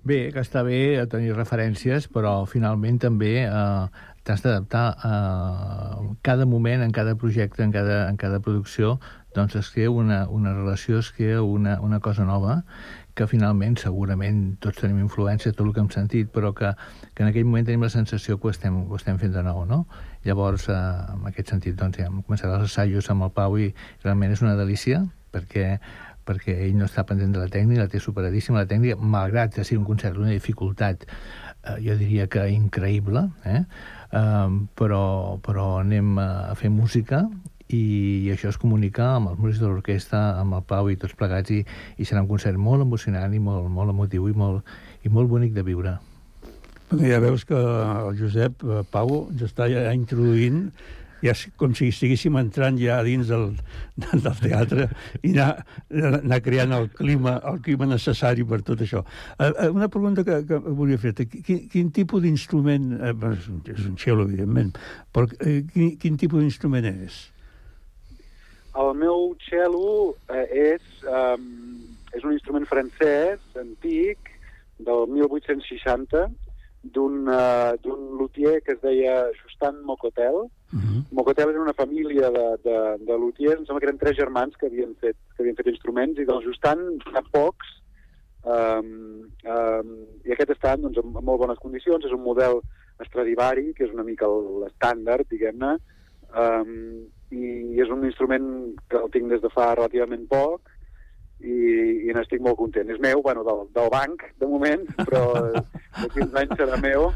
Bé, 0.00 0.30
que 0.32 0.40
està 0.40 0.62
bé 0.64 0.96
a 0.96 1.04
tenir 1.12 1.34
referències, 1.36 2.06
però 2.08 2.46
finalment 2.48 2.96
també 3.02 3.34
eh, 3.44 4.04
t'has 4.24 4.40
d'adaptar 4.40 4.84
a 5.04 5.12
cada 6.24 6.46
moment, 6.48 6.80
en 6.80 6.92
cada 6.96 7.16
projecte, 7.20 7.62
en 7.62 7.72
cada, 7.74 8.08
en 8.08 8.16
cada 8.16 8.40
producció, 8.40 8.98
doncs 9.36 9.58
es 9.60 9.68
crea 9.70 9.90
una, 9.90 10.26
una 10.28 10.54
relació, 10.54 10.98
es 10.98 11.12
crea 11.12 11.42
una, 11.42 11.78
una 11.80 12.00
cosa 12.00 12.24
nova 12.24 12.62
que 13.14 13.28
finalment 13.28 13.76
segurament 13.76 14.56
tots 14.64 14.80
tenim 14.80 15.02
influència, 15.04 15.52
tot 15.52 15.66
el 15.66 15.74
que 15.76 15.84
hem 15.84 15.92
sentit, 15.92 16.32
però 16.32 16.54
que, 16.56 16.72
que 17.12 17.26
en 17.26 17.28
aquell 17.28 17.44
moment 17.44 17.68
tenim 17.68 17.84
la 17.84 17.92
sensació 17.92 18.38
que 18.40 18.48
ho 18.48 18.54
estem, 18.54 18.80
ho 18.88 18.96
estem 18.96 19.20
fent 19.20 19.36
de 19.36 19.44
nou, 19.44 19.66
no? 19.68 19.84
Llavors, 20.24 20.70
eh, 20.72 20.82
en 21.12 21.28
aquest 21.28 21.52
sentit, 21.52 21.76
doncs, 21.76 22.00
ja 22.00 22.08
hem 22.08 22.22
començat 22.24 22.48
els 22.48 22.70
assajos 22.70 23.12
amb 23.12 23.28
el 23.28 23.34
Pau 23.36 23.58
i 23.60 23.74
realment 24.04 24.32
és 24.32 24.40
una 24.40 24.56
delícia, 24.56 25.04
perquè 25.30 25.74
perquè 26.26 26.56
ell 26.66 26.76
no 26.78 26.88
està 26.88 27.04
pendent 27.08 27.32
de 27.34 27.42
la 27.42 27.50
tècnica, 27.52 27.86
la 27.86 27.92
té 27.92 28.00
superadíssima 28.02 28.62
la 28.62 28.68
tècnica, 28.70 28.98
malgrat 28.98 29.54
que 29.54 29.64
sigui 29.66 29.80
un 29.80 29.88
concert 29.88 30.16
d'una 30.16 30.34
dificultat, 30.34 31.06
eh, 31.06 31.78
jo 31.84 31.96
diria 32.00 32.28
que 32.30 32.46
increïble, 32.52 33.26
eh? 33.44 33.62
eh, 34.10 34.58
però, 34.76 35.04
però 35.44 35.70
anem 35.80 36.18
a 36.22 36.54
fer 36.58 36.72
música 36.74 37.24
i 37.70 38.30
això 38.32 38.50
es 38.50 38.58
comunica 38.58 39.14
amb 39.14 39.30
els 39.30 39.38
músics 39.38 39.62
de 39.62 39.68
l'orquestra, 39.68 40.20
amb 40.40 40.56
el 40.58 40.64
Pau 40.66 40.90
i 40.90 40.98
tots 40.98 41.14
plegats, 41.18 41.52
i, 41.54 41.62
i 41.98 42.06
serà 42.06 42.24
un 42.24 42.30
concert 42.30 42.58
molt 42.58 42.82
emocionant 42.82 43.34
i 43.34 43.42
molt, 43.42 43.68
molt 43.70 43.94
emotiu 43.94 44.26
i 44.28 44.34
molt, 44.36 44.66
i 45.06 45.12
molt 45.12 45.30
bonic 45.30 45.54
de 45.54 45.66
viure. 45.66 45.98
Ja 46.90 47.20
veus 47.22 47.44
que 47.46 47.54
el 47.54 48.16
Josep 48.18 48.64
eh, 48.66 48.80
Pau 48.90 49.28
ja 49.38 49.46
està 49.46 49.68
ja 49.70 49.92
introduint 49.94 50.64
ja 51.24 51.34
com 51.60 51.74
si 51.76 51.90
estiguéssim 51.92 52.36
entrant 52.40 52.78
ja 52.80 53.00
dins 53.06 53.30
del, 53.30 53.50
del 54.24 54.38
teatre 54.40 54.88
i 55.22 55.32
anar, 55.34 55.64
anar 56.20 56.40
creant 56.44 56.76
el 56.76 56.88
clima, 56.96 57.36
el 57.50 57.60
clima 57.64 57.88
necessari 57.90 58.46
per 58.46 58.62
tot 58.66 58.84
això. 58.84 59.04
Eh, 59.38 59.50
eh, 59.50 59.68
una 59.70 59.90
pregunta 59.92 60.24
que, 60.26 60.40
que 60.48 60.60
volia 60.60 61.00
fer 61.00 61.14
quin, 61.20 61.66
quin 61.72 61.90
tipus 61.94 62.24
d'instrument, 62.24 62.92
eh, 63.00 63.14
és 63.74 63.84
un 63.86 63.98
cello, 64.00 64.26
evidentment, 64.28 64.72
però 65.12 65.28
quin, 65.34 65.94
quin 66.00 66.18
tipus 66.20 66.44
d'instrument 66.44 66.88
és? 66.90 67.20
El 68.80 68.92
meu 68.94 69.32
cello 69.48 70.14
és, 70.30 70.82
um, 71.10 71.48
és 72.14 72.22
un 72.22 72.36
instrument 72.36 72.66
francès, 72.70 73.42
antic, 73.58 74.30
del 74.78 75.08
1860, 75.10 76.28
d'un 76.94 77.28
uh, 77.28 77.74
luthier 78.16 78.60
que 78.64 78.72
es 78.76 78.80
deia 78.80 79.26
Justin 79.42 79.82
Mocotel. 79.84 80.46
Uh 80.72 80.78
-huh. 80.78 81.04
Mocotel 81.10 81.50
era 81.50 81.60
una 81.60 81.74
família 81.74 82.30
de, 82.30 82.46
de, 82.62 82.78
de 83.04 83.18
luthiers, 83.18 83.58
em 83.58 83.66
sembla 83.66 83.80
que 83.80 83.86
eren 83.86 83.98
tres 83.98 84.16
germans 84.16 84.56
que 84.56 84.66
havien 84.66 84.94
fet, 85.00 85.16
que 85.34 85.42
havien 85.42 85.56
fet 85.56 85.66
instruments, 85.66 86.18
i 86.18 86.24
del 86.24 86.44
Justin 86.44 87.00
hi 87.06 87.16
ha 87.16 87.22
pocs, 87.32 87.66
um, 88.44 89.26
um, 89.44 89.90
i 90.24 90.32
aquest 90.32 90.50
està 90.50 90.76
doncs, 90.76 90.98
en, 90.98 91.06
en 91.10 91.24
molt 91.24 91.40
bones 91.40 91.58
condicions, 91.58 92.04
és 92.04 92.12
un 92.12 92.22
model 92.22 92.60
Stradivari, 93.06 93.72
que 93.74 93.84
és 93.84 93.92
una 93.92 94.04
mica 94.04 94.28
l'estàndard, 94.28 95.26
diguem-ne, 95.30 95.78
um, 96.36 97.06
i 97.30 97.80
és 97.80 97.90
un 97.90 98.04
instrument 98.04 98.46
que 98.90 98.98
el 98.98 99.10
tinc 99.14 99.30
des 99.30 99.42
de 99.42 99.50
fa 99.54 99.74
relativament 99.74 100.26
poc 100.30 100.70
i, 101.40 102.08
i 102.08 102.14
n'estic 102.14 102.42
molt 102.44 102.58
content. 102.58 102.90
És 102.90 103.00
meu, 103.02 103.22
bueno, 103.24 103.44
del, 103.46 103.62
del 103.76 103.88
banc, 103.92 104.24
de 104.40 104.48
moment, 104.50 104.84
però 104.98 105.22
de 106.02 106.08
15 106.16 106.42
anys 106.42 106.56
serà 106.58 106.80
meu. 106.82 107.10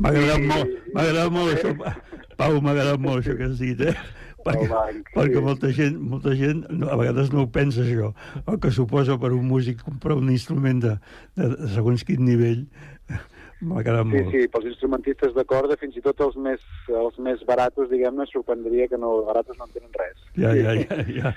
M'ha 0.00 0.12
agradat, 0.12 0.46
molt, 0.48 0.74
m'ha 0.94 1.04
agradat 1.06 1.36
molt 1.36 1.54
això. 1.54 1.94
Pau, 2.40 2.58
m'ha 2.64 2.74
agradat 2.74 3.02
molt 3.04 3.22
això 3.22 3.36
que 3.38 3.48
has 3.50 3.58
dit, 3.60 3.80
eh? 3.84 3.94
Perquè, 4.40 4.68
banc, 4.70 5.10
perquè 5.12 5.36
sí. 5.36 5.44
molta 5.44 5.70
gent, 5.76 5.96
molta 6.12 6.32
gent 6.32 6.62
no, 6.72 6.88
a 6.88 6.96
vegades 6.96 7.28
no 7.34 7.44
ho 7.44 7.50
pensa 7.52 7.82
això, 7.84 8.14
el 8.48 8.56
que 8.62 8.70
suposa 8.72 9.18
per 9.20 9.34
un 9.36 9.44
músic 9.44 9.82
comprar 9.84 10.16
un 10.16 10.30
instrument 10.32 10.80
de, 10.80 10.94
de, 11.36 11.50
de 11.58 11.68
segons 11.74 12.06
quin 12.08 12.24
nivell 12.24 12.64
M'ha 13.60 13.82
quedat 13.84 14.06
sí, 14.06 14.12
molt. 14.14 14.30
Sí, 14.32 14.46
pels 14.48 14.66
instrumentistes 14.70 15.34
de 15.36 15.42
corda, 15.44 15.76
fins 15.80 15.96
i 15.98 16.02
tot 16.04 16.20
els 16.24 16.36
més, 16.40 16.62
els 16.88 17.18
més 17.20 17.42
baratos, 17.48 17.90
diguem-ne, 17.90 18.24
sorprendria 18.30 18.86
que 18.88 18.96
no, 19.00 19.10
baratos 19.26 19.58
no 19.58 19.66
en 19.68 19.74
tenen 19.74 19.90
res. 19.98 20.22
Ja, 20.40 20.54
ja, 20.56 20.72
ja. 20.78 21.00
ja. 21.18 21.34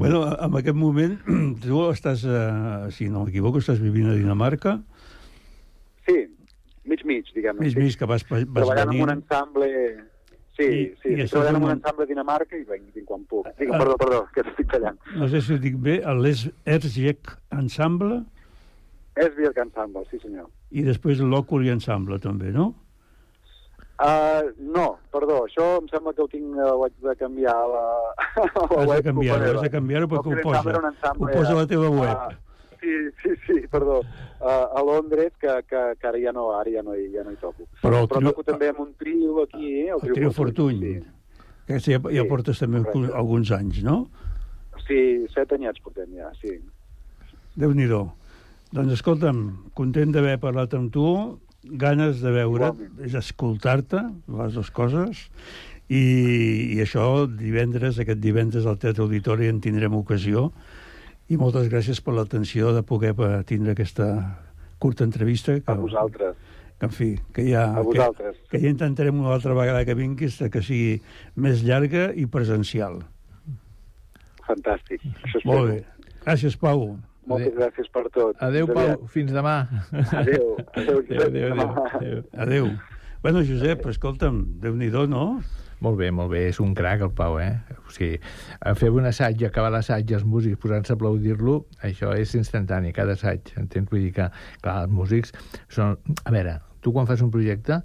bueno, 0.00 0.22
en 0.32 0.56
aquest 0.62 0.78
moment, 0.80 1.18
tu 1.64 1.84
estàs, 1.90 2.24
eh, 2.24 2.88
si 2.96 3.10
no 3.12 3.26
m'equivoco, 3.26 3.60
estàs 3.60 3.82
vivint 3.84 4.08
a 4.08 4.16
Dinamarca? 4.16 4.78
Sí, 6.08 6.22
mig-mig, 6.88 7.28
diguem-ne. 7.36 7.66
Mig-mig, 7.66 7.92
sí. 7.92 8.00
que 8.00 8.08
vas, 8.08 8.24
vas 8.30 8.48
Treballant 8.48 8.94
venint... 8.94 9.04
en 9.04 9.10
un 9.10 9.16
ensemble... 9.18 9.72
Sí, 10.58 10.66
I, 10.66 10.84
sí, 11.02 11.14
i 11.14 11.26
treballant 11.30 11.60
en 11.60 11.66
un 11.68 11.74
ensemble 11.76 12.04
a 12.04 12.10
Dinamarca 12.10 12.58
i 12.58 12.64
vinc, 12.66 12.90
vinc 12.96 13.06
quan 13.06 13.24
puc. 13.30 13.46
Digue, 13.60 13.72
ah, 13.76 13.78
perdó, 13.78 13.96
perdó, 14.00 14.20
que 14.34 14.42
estic 14.42 14.70
tallant. 14.72 14.98
No 15.14 15.30
sé 15.30 15.40
si 15.46 15.54
ho 15.54 15.62
dic 15.62 15.78
bé, 15.78 16.00
l'Erzjek 16.18 17.36
Ensemble? 17.54 18.24
Erzjek 19.18 19.62
Ensemble, 19.62 20.02
sí 20.10 20.18
senyor 20.22 20.50
i 20.70 20.84
després 20.84 21.22
l'Oculi 21.24 21.72
Ensemble, 21.72 22.18
també, 22.22 22.52
no? 22.54 22.72
Uh, 23.98 24.52
no, 24.62 24.92
perdó, 25.10 25.40
això 25.48 25.64
em 25.80 25.88
sembla 25.90 26.12
que 26.14 26.22
ho 26.22 26.28
tinc, 26.30 26.52
uh, 26.54 26.68
ho 26.76 26.84
haig 26.86 26.92
de 27.02 27.14
canviar 27.18 27.54
a 27.56 27.64
la, 27.72 27.86
a 28.44 28.44
la 28.44 28.66
has 28.66 28.90
web. 28.90 28.92
De 28.92 29.06
canviar, 29.08 29.38
has 29.48 29.64
de 29.64 29.72
canviar-ho 29.72 30.10
perquè 30.12 30.36
ho 30.36 30.44
posa, 30.44 30.76
ho 31.10 31.30
posa 31.32 31.54
a 31.54 31.56
la 31.58 31.64
teva 31.72 31.88
web. 31.90 32.12
Uh, 32.14 32.47
sí, 32.80 32.94
sí, 33.22 33.34
sí, 33.46 33.58
perdó. 33.70 34.00
Uh, 34.40 34.66
a 34.78 34.82
Londres, 34.86 35.32
que, 35.40 35.50
que, 35.68 35.82
que 36.00 36.08
ara 36.08 36.20
ja 36.22 36.32
no, 36.32 36.50
ara 36.56 36.70
ja 36.72 36.82
no, 36.86 36.94
hi, 36.96 37.08
ja 37.14 37.24
no 37.26 37.34
hi 37.34 37.40
toco. 37.40 37.66
Però, 37.82 38.04
Però 38.06 38.20
trio... 38.20 38.32
toco 38.32 38.46
també 38.46 38.70
amb 38.72 38.82
un 38.86 38.92
trio 39.00 39.42
aquí, 39.44 39.72
eh? 39.84 39.88
El, 39.96 40.02
el 40.02 40.14
trio 40.16 40.32
Fortuny. 40.36 40.80
Sí. 40.84 40.96
Que 41.68 41.80
ja, 41.84 41.98
ja 42.00 42.22
sí, 42.24 42.28
portes 42.30 42.62
també 42.62 42.80
correcte. 42.86 43.16
alguns 43.18 43.52
anys, 43.52 43.82
no? 43.84 43.98
Sí, 44.86 45.00
set 45.34 45.52
anyats 45.52 45.82
portem 45.84 46.14
ja, 46.16 46.30
sí. 46.40 46.54
Déu-n'hi-do. 47.58 48.06
Doncs 48.72 48.94
escolta'm, 48.98 49.42
content 49.76 50.14
d'haver 50.14 50.38
parlat 50.40 50.74
amb 50.76 50.92
tu, 50.92 51.06
ganes 51.80 52.22
de 52.22 52.32
veure, 52.32 52.70
és 53.04 53.16
escoltar-te, 53.18 54.00
les 54.38 54.56
dues 54.56 54.70
coses, 54.72 55.26
i, 55.88 56.02
i 56.76 56.80
això 56.84 57.26
divendres, 57.28 57.98
aquest 58.00 58.20
divendres 58.20 58.68
al 58.68 58.78
Teatre 58.80 59.06
Auditori 59.06 59.48
en 59.48 59.60
tindrem 59.64 59.96
ocasió, 59.96 60.50
i 61.28 61.36
moltes 61.36 61.68
gràcies 61.68 62.00
per 62.04 62.14
l'atenció 62.16 62.72
de 62.76 62.82
poder 62.86 63.14
tindre 63.48 63.74
aquesta 63.74 64.08
curta 64.80 65.04
entrevista. 65.04 65.58
Que, 65.60 65.72
a 65.72 65.76
vosaltres. 65.76 66.36
Que, 66.78 66.86
en 66.86 66.94
fi, 66.94 67.10
que 67.34 67.44
ja, 67.50 67.66
a 67.76 67.84
vosaltres. 67.84 68.38
Que, 68.46 68.56
que 68.56 68.62
ja 68.64 68.72
intentarem 68.72 69.20
una 69.20 69.34
altra 69.34 69.54
vegada 69.58 69.84
que 69.84 69.96
vinguis 69.98 70.38
que 70.52 70.62
sigui 70.64 70.98
més 71.36 71.64
llarga 71.66 72.08
i 72.14 72.26
presencial. 72.30 73.02
Fantàstic. 74.48 75.04
Això 75.26 75.44
Molt 75.44 75.72
bé. 75.72 75.78
Gràcies, 76.24 76.56
Pau. 76.60 76.96
Moltes 77.28 77.50
adéu. 77.52 77.58
gràcies 77.60 77.90
per 77.92 78.04
tot. 78.14 78.38
Adéu, 78.40 78.68
Pau. 78.72 79.08
Fins 79.12 79.32
demà. 79.34 79.58
Adéu. 79.92 80.54
Adéu, 80.78 81.02
adéu, 81.02 81.26
adéu, 81.26 81.52
adéu. 81.98 82.22
adéu. 82.32 82.70
Bueno, 83.22 83.42
Josep, 83.44 83.84
escolta'm, 83.90 84.44
déu 84.62 84.76
nhi 84.78 84.88
no? 85.10 85.42
Molt 85.84 85.98
bé, 86.00 86.10
molt 86.10 86.32
bé. 86.32 86.48
És 86.50 86.58
un 86.62 86.74
crac, 86.74 87.04
el 87.06 87.12
Pau, 87.14 87.38
eh? 87.38 87.52
O 87.78 87.92
sigui, 87.94 88.18
fer 88.80 88.90
un 88.94 89.06
assaig 89.10 89.42
i 89.42 89.46
acabar 89.48 89.70
l'assaig 89.74 90.10
els 90.16 90.26
músics 90.26 90.58
posant-se 90.62 90.94
a 90.94 90.98
aplaudir-lo, 90.98 91.60
això 91.86 92.12
és 92.18 92.34
instantani, 92.38 92.92
cada 92.96 93.14
assaig. 93.18 93.54
Entens? 93.60 93.90
Vull 93.92 94.08
dir 94.08 94.12
que, 94.18 94.28
clar, 94.64 94.82
els 94.84 94.94
músics 94.94 95.34
són... 95.70 95.96
A 96.24 96.34
veure, 96.34 96.58
tu 96.82 96.94
quan 96.94 97.06
fas 97.10 97.22
un 97.22 97.30
projecte, 97.34 97.80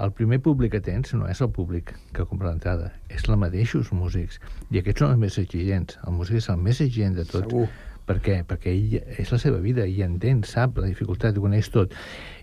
el 0.00 0.12
primer 0.16 0.40
públic 0.44 0.72
que 0.76 0.84
tens 0.84 1.12
no 1.16 1.26
és 1.28 1.40
el 1.44 1.50
públic 1.52 1.92
que 2.16 2.24
compra 2.24 2.52
l'entrada, 2.52 2.92
és 3.12 3.26
la 3.28 3.36
mateixos 3.40 3.90
músics. 3.92 4.40
I 4.72 4.80
aquests 4.80 5.04
són 5.04 5.14
els 5.14 5.20
més 5.20 5.36
exigents. 5.42 5.98
El 6.06 6.16
músic 6.16 6.40
és 6.40 6.48
el 6.52 6.60
més 6.60 6.80
exigent 6.80 7.18
de 7.18 7.26
tot. 7.28 7.48
Segur 7.48 7.66
per 8.10 8.16
què? 8.24 8.40
Perquè 8.48 8.72
ell 8.74 8.94
és 9.22 9.30
la 9.30 9.38
seva 9.38 9.60
vida 9.62 9.84
i 9.86 10.00
entén, 10.02 10.40
sap 10.48 10.80
la 10.82 10.88
dificultat, 10.88 11.36
ho 11.36 11.44
coneix 11.44 11.68
tot. 11.70 11.92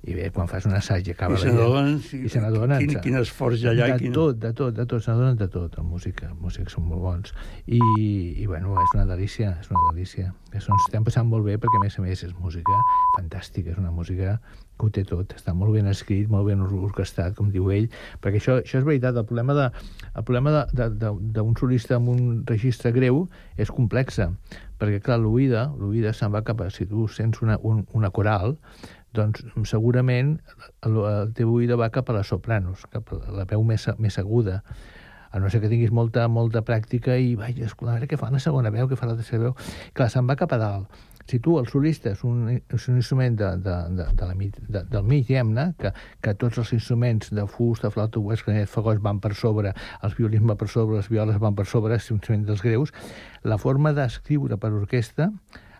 I 0.03 0.13
bé, 0.17 0.29
quan 0.35 0.49
fas 0.51 0.67
un 0.69 0.75
assaig 0.77 1.07
i 1.09 1.15
acaba 1.15 1.37
I 1.37 1.41
se 1.41 1.53
n'adonen 1.53 1.97
i 1.97 2.29
se 2.29 2.41
n'adonen 2.43 2.83
quin, 2.83 2.99
quin 3.05 3.19
esforç 3.21 3.63
hi 3.63 3.69
ha 3.69 3.73
allà. 3.73 3.89
De 3.95 4.03
quin... 4.03 4.13
tot, 4.15 4.37
de 4.41 4.53
tot, 4.57 4.75
de 4.77 4.85
tot, 4.85 5.03
se 5.03 5.11
n'adonen 5.11 5.39
de 5.39 5.49
tot. 5.53 5.79
El 5.81 5.87
músic, 5.89 6.23
el 6.27 6.37
músic 6.41 6.69
són 6.73 6.87
molt 6.91 7.03
bons. 7.03 7.33
I, 7.65 7.79
I, 7.79 8.45
bueno, 8.45 8.75
és 8.83 8.95
una 8.97 9.07
delícia, 9.09 9.55
és 9.61 9.71
una 9.73 9.87
delícia. 9.91 10.31
Estem 10.57 11.05
passant 11.05 11.27
molt 11.29 11.45
bé 11.47 11.57
perquè, 11.61 11.81
a 11.81 11.83
més 11.83 11.97
a 11.97 12.05
més, 12.05 12.23
és 12.23 12.33
música 12.41 12.77
fantàstica, 13.17 13.73
és 13.73 13.81
una 13.81 13.91
música 13.91 14.37
que 14.77 14.85
ho 14.85 14.91
té 14.93 15.03
tot, 15.07 15.33
està 15.37 15.53
molt 15.57 15.73
ben 15.73 15.89
escrit, 15.89 16.29
molt 16.29 16.47
ben 16.47 16.61
orquestat, 16.61 17.33
com 17.37 17.49
diu 17.53 17.71
ell, 17.73 17.89
perquè 18.21 18.41
això, 18.41 18.59
això 18.61 18.81
és 18.81 18.85
veritat, 18.85 19.17
el 19.17 19.25
problema 19.25 19.55
de, 19.57 19.67
el 20.13 20.25
problema 20.27 20.65
d'un 20.69 21.57
solista 21.57 21.97
amb 21.97 22.13
un 22.13 22.23
registre 22.47 22.93
greu 22.93 23.23
és 23.57 23.73
complexa, 23.73 24.29
perquè, 24.77 25.01
clar, 25.03 25.17
l'oïda, 25.23 25.67
l'oïda 25.79 26.13
se'n 26.13 26.33
va 26.33 26.43
cap 26.45 26.61
a... 26.61 26.69
Si 26.73 26.85
tu 26.85 27.07
sents 27.09 27.41
una, 27.41 27.57
un, 27.65 27.81
una 27.97 28.11
coral, 28.13 28.57
doncs 29.15 29.43
segurament 29.69 30.37
el, 30.85 31.01
teu 31.37 31.51
oïda 31.53 31.77
va 31.79 31.91
cap 31.93 32.09
a 32.09 32.17
les 32.19 32.31
sopranos, 32.33 32.85
cap 32.91 33.13
a 33.15 33.19
la 33.33 33.47
veu 33.49 33.63
més, 33.63 33.87
més 33.99 34.19
aguda, 34.19 34.61
a 35.31 35.39
no 35.39 35.49
ser 35.49 35.61
que 35.61 35.69
tinguis 35.71 35.91
molta, 35.91 36.27
molta 36.31 36.63
pràctica 36.65 37.17
i 37.19 37.35
vaig 37.35 37.59
a 37.63 37.69
veure 37.81 38.07
què 38.07 38.17
fa 38.19 38.31
la 38.31 38.41
segona 38.43 38.71
veu, 38.73 38.87
què 38.87 38.97
fa 38.99 39.09
la 39.09 39.17
tercera 39.19 39.49
veu. 39.49 39.55
Clar, 39.93 40.09
se'n 40.11 40.27
va 40.27 40.37
cap 40.39 40.55
a 40.55 40.59
dalt. 40.61 41.05
Si 41.27 41.41
tu, 41.43 41.57
el 41.59 41.67
solista, 41.67 42.13
és 42.15 42.21
un, 42.23 42.45
és 42.55 42.85
un 42.87 42.95
instrument 43.01 43.35
de, 43.35 43.49
de, 43.59 43.75
de, 43.97 44.05
de 44.15 44.27
la, 44.29 44.35
de, 44.39 44.81
del 44.93 45.03
mig, 45.03 45.25
diguem-ne, 45.27 45.65
que, 45.81 45.91
que 46.23 46.33
tots 46.39 46.61
els 46.61 46.71
instruments 46.77 47.33
de 47.35 47.43
fusta, 47.51 47.91
flauta, 47.91 48.21
oboès, 48.21 48.45
clarinet, 48.45 48.71
fagots 48.71 49.03
van 49.03 49.19
per 49.19 49.33
sobre, 49.35 49.73
els 50.07 50.15
violins 50.15 50.47
van 50.47 50.59
per 50.61 50.69
sobre, 50.71 51.01
les 51.01 51.11
violes 51.11 51.41
van 51.43 51.57
per 51.57 51.67
sobre, 51.67 51.99
és 51.99 52.07
un 52.13 52.21
instrument 52.21 52.47
dels 52.47 52.63
greus, 52.63 52.95
la 53.43 53.59
forma 53.59 53.91
d'escriure 53.97 54.55
per 54.55 54.71
orquestra 54.71 55.27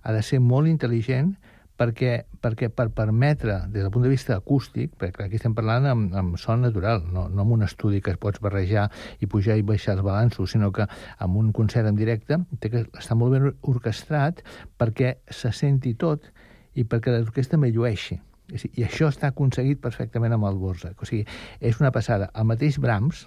ha 0.03 0.15
de 0.15 0.23
ser 0.23 0.41
molt 0.43 0.67
intel·ligent 0.67 1.37
perquè, 1.77 2.25
perquè 2.41 2.69
per 2.73 2.89
permetre, 2.95 3.59
des 3.69 3.83
del 3.83 3.91
punt 3.93 4.03
de 4.05 4.11
vista 4.11 4.35
acústic, 4.35 4.95
perquè 4.99 5.27
aquí 5.27 5.37
estem 5.37 5.55
parlant 5.57 5.85
amb, 5.89 6.15
amb 6.17 6.37
son 6.41 6.65
natural, 6.65 7.03
no, 7.13 7.27
no 7.29 7.45
amb 7.45 7.57
un 7.57 7.65
estudi 7.67 8.01
que 8.01 8.15
es 8.15 8.21
pots 8.21 8.41
barrejar 8.43 8.87
i 9.21 9.29
pujar 9.29 9.59
i 9.59 9.65
baixar 9.65 9.97
els 9.97 10.05
balanços, 10.05 10.51
sinó 10.51 10.71
que 10.73 10.87
amb 11.17 11.37
un 11.37 11.53
concert 11.53 11.87
en 11.89 11.99
directe 11.99 12.39
té 12.59 12.73
que 12.73 12.85
estar 12.97 13.17
molt 13.17 13.37
ben 13.37 13.51
orquestrat 13.61 14.41
perquè 14.81 15.17
se 15.29 15.53
senti 15.53 15.93
tot 15.93 16.31
i 16.77 16.85
perquè 16.85 17.13
l'orquestra 17.13 17.61
me 17.61 17.71
llueixi. 17.73 18.19
I 18.47 18.85
això 18.87 19.09
està 19.11 19.31
aconseguit 19.33 19.81
perfectament 19.83 20.33
amb 20.33 20.47
el 20.47 20.59
Borsak. 20.61 21.01
O 21.03 21.07
sigui, 21.07 21.25
és 21.59 21.81
una 21.81 21.91
passada. 21.91 22.29
El 22.31 22.47
mateix 22.47 22.77
Brahms, 22.79 23.25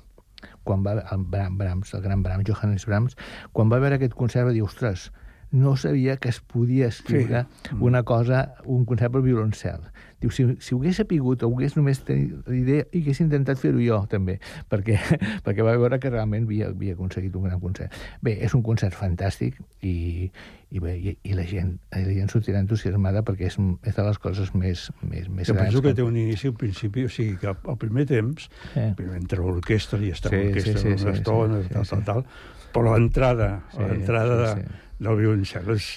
quan 0.64 0.84
va, 0.86 0.94
el 1.12 1.26
Bram, 1.28 1.58
Brahms, 1.60 1.92
el 1.94 2.00
gran 2.06 2.22
Brahms, 2.24 2.46
Johannes 2.48 2.86
Brahms, 2.88 3.18
quan 3.52 3.68
va 3.72 3.82
veure 3.82 3.98
aquest 3.98 4.16
concert 4.16 4.48
va 4.48 4.54
dir, 4.56 4.64
ostres, 4.64 5.10
no 5.50 5.76
sabia 5.76 6.16
que 6.16 6.28
es 6.28 6.40
podia 6.40 6.86
escriure 6.86 7.46
sí. 7.68 7.76
una 7.80 8.02
cosa, 8.02 8.54
un 8.64 8.84
concert 8.84 9.12
per 9.12 9.22
violoncel. 9.22 9.80
Diu, 10.20 10.30
si, 10.30 10.44
si 10.60 10.74
ho 10.74 10.78
hagués 10.78 10.98
sapigut 11.00 11.42
o 11.42 11.48
ho 11.48 11.54
hagués 11.56 11.74
només 11.78 12.02
tenit 12.04 12.48
idea, 12.52 12.84
i 12.92 13.00
hagués 13.00 13.22
intentat 13.24 13.58
fer-ho 13.58 13.80
jo, 13.80 14.02
també, 14.10 14.36
perquè, 14.72 14.98
perquè 15.46 15.64
va 15.64 15.74
veure 15.80 15.98
que 15.98 16.12
realment 16.12 16.44
havia, 16.46 16.68
havia 16.70 16.94
aconseguit 16.94 17.36
un 17.40 17.48
gran 17.48 17.62
concert. 17.62 17.96
Bé, 18.22 18.36
és 18.44 18.54
un 18.54 18.62
concert 18.66 18.94
fantàstic 18.94 19.56
i, 19.80 20.28
i, 20.70 20.78
bé, 20.78 20.94
i, 20.98 21.16
i 21.24 21.34
la 21.38 21.46
gent, 21.48 21.72
la 21.96 22.04
gent 22.04 22.30
sortirà 22.30 22.60
entusiasmada 22.60 23.24
perquè 23.26 23.48
és, 23.48 23.56
és 23.58 23.96
de 23.96 24.06
les 24.06 24.22
coses 24.22 24.52
més, 24.54 24.86
més, 25.00 25.26
més 25.32 25.48
que 25.48 25.56
grans. 25.56 25.66
penso 25.66 25.82
que 25.88 25.96
té 25.96 26.04
un 26.04 26.20
inici 26.20 26.52
al 26.52 26.56
principi, 26.60 27.08
o 27.08 27.10
sigui 27.10 27.40
que 27.40 27.50
al 27.50 27.80
primer 27.80 28.06
temps, 28.12 28.50
eh. 28.76 28.92
entra 29.16 29.40
l'orquestra 29.42 29.98
i 30.04 30.12
està 30.14 30.30
Sí, 30.30 30.44
l'orquestra 30.44 30.78
sí, 30.78 30.84
sí, 30.84 30.94
una 31.00 31.14
sí, 31.16 31.18
estona, 31.18 31.62
sí, 31.64 31.72
tal, 31.74 31.88
sí, 31.88 31.96
tal, 31.96 32.04
tal, 32.04 32.58
però 32.74 32.96
l'entrada, 32.96 33.50
Sí, 33.74 33.83
l'entrada 33.83 34.54
sí, 34.54 34.64
de, 34.64 34.80
del 35.06 35.20
violoncel 35.20 35.70
és, 35.74 35.90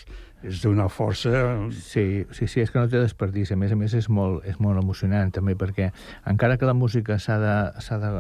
és 0.44 0.62
d'una 0.64 0.90
força... 0.92 1.32
Sí, 1.72 2.26
sí, 2.36 2.48
sí, 2.48 2.64
és 2.64 2.72
que 2.74 2.82
no 2.82 2.90
té 2.92 3.00
desperdici. 3.02 3.56
A 3.56 3.60
més 3.60 3.72
a 3.72 3.78
més, 3.80 3.96
és 3.98 4.10
molt, 4.12 4.44
és 4.50 4.60
molt 4.64 4.82
emocionant, 4.82 5.32
també, 5.36 5.56
perquè 5.60 5.92
encara 6.30 6.58
que 6.60 6.68
la 6.68 6.76
música 6.76 7.20
s'ha 7.20 7.40
de, 7.40 7.56
de 8.04 8.12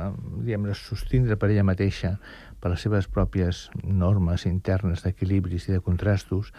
diguem 0.48 0.70
sostindre 0.80 1.38
per 1.40 1.52
ella 1.52 1.66
mateixa, 1.68 2.18
per 2.64 2.72
les 2.72 2.84
seves 2.86 3.10
pròpies 3.12 3.66
normes 3.84 4.46
internes 4.48 5.04
d'equilibris 5.04 5.68
i 5.68 5.74
de 5.76 5.82
contrastos, 5.84 6.54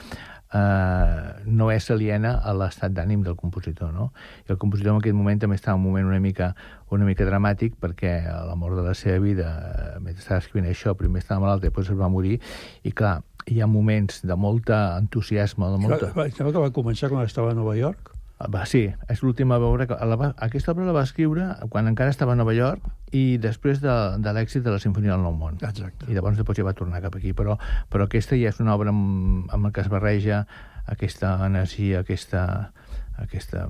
eh, 0.53 1.43
no 1.49 1.71
és 1.73 1.89
aliena 1.91 2.35
a 2.45 2.53
l'estat 2.53 2.93
d'ànim 2.93 3.23
del 3.25 3.39
compositor, 3.41 3.89
no? 3.95 4.11
I 4.45 4.53
el 4.53 4.61
compositor 4.61 4.93
en 4.93 5.01
aquest 5.01 5.17
moment 5.17 5.41
també 5.41 5.57
està 5.57 5.73
en 5.73 5.81
un 5.81 5.87
moment 5.89 6.11
una 6.13 6.21
mica, 6.21 6.53
una 6.93 7.09
mica 7.09 7.25
dramàtic 7.25 7.79
perquè 7.81 8.19
a 8.29 8.43
la 8.45 8.57
mort 8.61 8.77
de 8.77 8.85
la 8.85 8.93
seva 8.99 9.17
vida, 9.25 9.49
eh, 9.49 10.01
mentre 10.01 10.21
estava 10.21 10.43
escrivint 10.45 10.69
això, 10.71 10.93
primer 10.99 11.25
estava 11.25 11.41
malalt 11.47 11.65
després 11.65 11.89
es 11.89 11.99
va 11.99 12.13
morir, 12.13 12.37
i 12.85 12.93
clar, 12.93 13.23
hi 13.49 13.61
ha 13.61 13.69
moments 13.69 14.21
de 14.25 14.37
molta 14.37 14.99
entusiasme, 15.01 15.73
de 15.73 15.81
molta... 15.89 16.13
Va, 16.17 16.29
que 16.29 16.53
va 16.53 16.75
començar 16.77 17.09
quan 17.13 17.25
estava 17.25 17.53
a 17.53 17.57
Nova 17.57 17.77
York? 17.81 18.14
Va, 18.35 18.65
sí, 18.67 18.89
és 19.09 19.21
l'última 19.23 19.61
obra 19.63 19.87
que... 19.87 19.97
La 20.11 20.17
va, 20.19 20.33
aquesta 20.43 20.73
obra 20.75 20.89
la 20.89 20.95
va 20.97 21.05
escriure 21.07 21.47
quan 21.71 21.87
encara 21.87 22.11
estava 22.11 22.35
a 22.35 22.39
Nova 22.39 22.53
York 22.57 23.15
i 23.15 23.39
després 23.41 23.79
de, 23.81 23.95
de 24.21 24.33
l'èxit 24.35 24.65
de 24.65 24.75
la 24.75 24.81
Sinfonia 24.83 25.15
del 25.15 25.23
Nou 25.23 25.37
Món. 25.39 25.61
Exacte. 25.63 26.09
I 26.11 26.17
llavors 26.17 26.37
després 26.41 26.59
ja 26.59 26.67
va 26.67 26.75
tornar 26.77 27.01
cap 27.05 27.15
aquí. 27.15 27.33
Però, 27.37 27.55
però 27.93 28.09
aquesta 28.09 28.37
ja 28.37 28.51
és 28.51 28.59
una 28.61 28.75
obra 28.75 28.91
amb, 28.91 29.47
amb 29.55 29.69
la 29.69 29.71
que 29.71 29.85
es 29.85 29.91
barreja 29.93 30.43
aquesta 30.91 31.37
energia, 31.47 32.03
aquesta, 32.03 32.43
aquesta, 33.23 33.69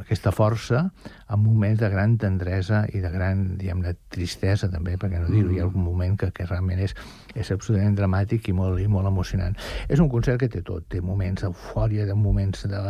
aquesta 0.00 0.32
força 0.34 0.82
en 1.30 1.42
moments 1.42 1.80
de 1.80 1.88
gran 1.92 2.16
tendresa 2.18 2.82
i 2.92 3.02
de 3.02 3.10
gran, 3.12 3.44
diguem 3.60 3.84
tristesa 4.12 4.68
també, 4.72 4.96
perquè 5.00 5.20
no 5.22 5.30
dir-ho, 5.30 5.52
hi 5.52 5.60
ha 5.60 5.66
algun 5.66 5.84
moment 5.86 6.16
que, 6.18 6.30
que 6.34 6.46
realment 6.48 6.82
és, 6.82 6.94
és 7.34 7.52
absolutament 7.54 7.96
dramàtic 7.98 8.50
i 8.50 8.56
molt, 8.56 8.80
i 8.82 8.88
molt 8.90 9.08
emocionant. 9.10 9.56
És 9.88 10.02
un 10.02 10.10
concert 10.12 10.40
que 10.42 10.50
té 10.52 10.64
tot, 10.66 10.88
té 10.90 11.00
moments 11.00 11.44
d'eufòria, 11.44 12.06
de 12.08 12.16
moments 12.18 12.66
de, 12.68 12.82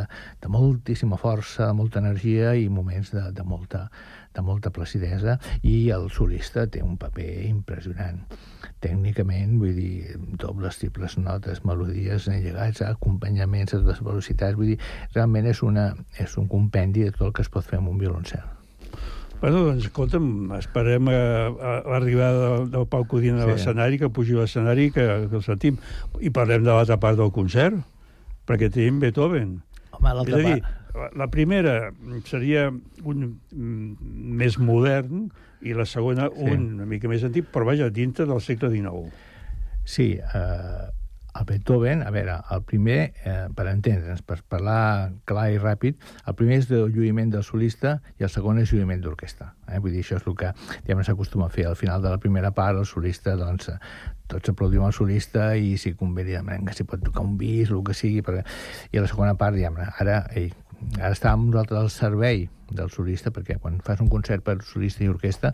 de 0.43 0.53
moltíssima 0.53 1.21
força, 1.21 1.69
de 1.69 1.79
molta 1.79 2.03
energia 2.03 2.57
i 2.57 2.69
moments 2.73 3.13
de, 3.15 3.29
de 3.37 3.47
molta 3.47 3.89
de 4.33 4.43
molta 4.45 4.71
placidesa 4.75 5.39
i 5.63 5.91
el 5.95 6.09
solista 6.11 6.67
té 6.67 6.83
un 6.83 6.97
paper 7.01 7.29
impressionant 7.49 8.23
tècnicament, 8.83 9.59
vull 9.61 9.77
dir, 9.77 10.17
dobles, 10.41 10.79
triples 10.81 11.19
notes, 11.19 11.63
melodies, 11.69 12.27
llegats, 12.33 12.83
acompanyaments 12.87 13.77
a 13.77 13.83
totes 13.83 14.03
velocitats, 14.03 14.57
vull 14.59 14.73
dir, 14.75 14.81
realment 15.15 15.47
és, 15.53 15.63
una, 15.63 15.93
és 16.19 16.35
un 16.41 16.49
compendi 16.51 17.07
de 17.07 17.13
tot 17.15 17.29
el 17.29 17.37
que 17.37 17.47
es 17.47 17.53
pot 17.53 17.67
fer 17.69 17.79
amb 17.79 17.93
un 17.93 18.01
violoncel. 18.03 18.43
Bueno, 19.43 19.65
doncs, 19.67 19.89
escolta'm, 19.89 20.27
esperem 20.55 21.09
a, 21.11 21.15
a, 21.19 21.71
a 21.81 21.95
l'arribada 21.97 22.43
del, 22.45 22.69
del 22.71 22.85
Pau 22.91 23.07
Codina 23.11 23.43
a 23.43 23.47
Sí. 23.49 23.55
l'escenari, 23.57 23.99
que 23.99 24.11
pugi 24.15 24.37
a 24.37 24.45
l'escenari, 24.45 24.91
que, 24.95 25.07
que 25.31 25.39
el 25.41 25.43
sentim. 25.43 25.81
I 26.23 26.31
parlem 26.31 26.63
de 26.63 26.71
l'altra 26.71 27.01
part 27.03 27.19
del 27.19 27.33
concert, 27.35 27.81
perquè 28.47 28.71
tenim 28.71 29.01
Beethoven. 29.03 29.57
Home, 29.99 30.15
l'altra 30.15 30.39
a 30.39 30.47
part... 30.47 30.71
la, 30.95 31.29
primera 31.33 31.93
seria 32.29 32.69
un 32.71 33.41
mm, 33.51 34.15
més 34.39 34.59
modern 34.59 35.29
i 35.63 35.75
la 35.79 35.87
segona 35.87 36.29
Sí. 36.29 36.49
un 36.51 36.73
una 36.81 36.87
mica 36.87 37.09
més 37.09 37.25
antic, 37.25 37.49
però 37.53 37.65
vaja, 37.69 37.91
dintre 37.91 38.27
del 38.27 38.41
segle 38.41 38.71
XIX. 38.71 39.13
Sí, 39.85 40.19
eh, 40.19 40.91
el 41.35 41.47
Beethoven, 41.49 42.03
a 42.03 42.11
veure, 42.11 42.35
el 42.51 42.63
primer, 42.63 43.15
eh, 43.25 43.49
per 43.57 43.67
entendre'ns, 43.71 44.21
per 44.23 44.43
parlar 44.49 45.13
clar 45.25 45.47
i 45.51 45.59
ràpid, 45.59 45.97
el 46.29 46.35
primer 46.37 46.59
és 46.61 46.71
el 46.71 46.93
lluïment 46.93 47.31
del 47.33 47.43
solista 47.43 48.03
i 48.21 48.27
el 48.27 48.29
segon 48.29 48.61
és 48.61 48.73
lluïment 48.73 49.01
d'orquestra. 49.01 49.55
Eh? 49.69 49.79
Vull 49.79 49.95
dir, 49.97 50.03
això 50.05 50.19
és 50.21 50.27
el 50.27 50.37
que 50.37 50.53
diguem, 50.83 51.03
s'acostuma 51.09 51.47
a 51.47 51.55
fer. 51.55 51.67
Al 51.67 51.77
final 51.77 52.03
de 52.03 52.11
la 52.13 52.19
primera 52.19 52.51
part, 52.53 52.77
el 52.79 52.85
solista, 52.87 53.37
doncs, 53.41 53.71
tots 54.29 54.53
aplaudim 54.53 54.85
al 54.85 54.93
solista 54.93 55.55
i 55.57 55.79
si 55.81 55.95
convé, 55.95 56.25
diguem, 56.29 56.53
que 56.67 56.77
si 56.77 56.85
pot 56.85 57.01
tocar 57.01 57.25
un 57.25 57.39
bis, 57.41 57.71
el 57.71 57.81
que 57.85 57.97
sigui, 57.97 58.21
perquè... 58.21 58.45
i 58.93 59.01
a 59.01 59.07
la 59.07 59.09
segona 59.09 59.35
part, 59.35 59.57
diguem, 59.57 59.81
ara, 59.99 60.27
ei, 60.37 60.53
ara 60.99 61.13
estàvem 61.15 61.49
nosaltres 61.51 61.79
al 61.81 61.91
servei 61.91 62.49
del 62.73 62.89
solista, 62.89 63.29
perquè 63.29 63.59
quan 63.61 63.75
fas 63.85 64.01
un 64.01 64.09
concert 64.09 64.41
per 64.47 64.55
solista 64.65 65.05
i 65.05 65.09
orquestra, 65.13 65.51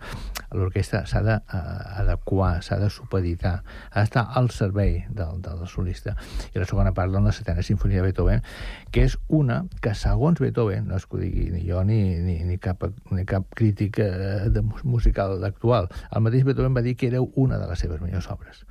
l'orquestra 0.54 1.00
s'ha 1.10 1.18
d'adequar, 1.24 2.62
s'ha 2.62 2.78
de 2.78 2.90
supeditar, 2.94 3.56
ha 3.90 4.04
d'estar 4.04 4.24
al 4.38 4.50
servei 4.54 5.00
del, 5.10 5.40
del 5.42 5.66
solista. 5.66 6.14
I 6.54 6.62
la 6.62 6.68
segona 6.70 6.94
part, 6.94 7.10
doncs, 7.10 7.26
la 7.26 7.34
setena 7.34 7.66
sinfonia 7.66 8.04
de 8.04 8.06
Beethoven, 8.12 8.46
que 8.94 9.02
és 9.08 9.18
una 9.26 9.64
que, 9.82 9.96
segons 9.98 10.38
Beethoven, 10.38 10.86
no 10.86 11.00
és 11.00 11.06
que 11.10 11.18
ho 11.18 11.22
digui 11.24 11.50
ni 11.50 11.64
jo 11.66 11.82
ni, 11.82 12.00
ni, 12.22 12.38
ni, 12.46 12.58
cap, 12.62 12.86
ni 13.10 13.26
cap 13.26 13.50
crític 13.58 13.98
eh, 14.04 14.46
de 14.54 14.62
mus- 14.62 14.86
musical 14.86 15.42
actual, 15.44 15.90
el 16.14 16.22
mateix 16.22 16.46
Beethoven 16.46 16.76
va 16.78 16.86
dir 16.86 16.94
que 16.96 17.10
era 17.10 17.22
una 17.34 17.58
de 17.58 17.66
les 17.66 17.82
seves 17.82 18.00
millors 18.04 18.30
obres. 18.30 18.62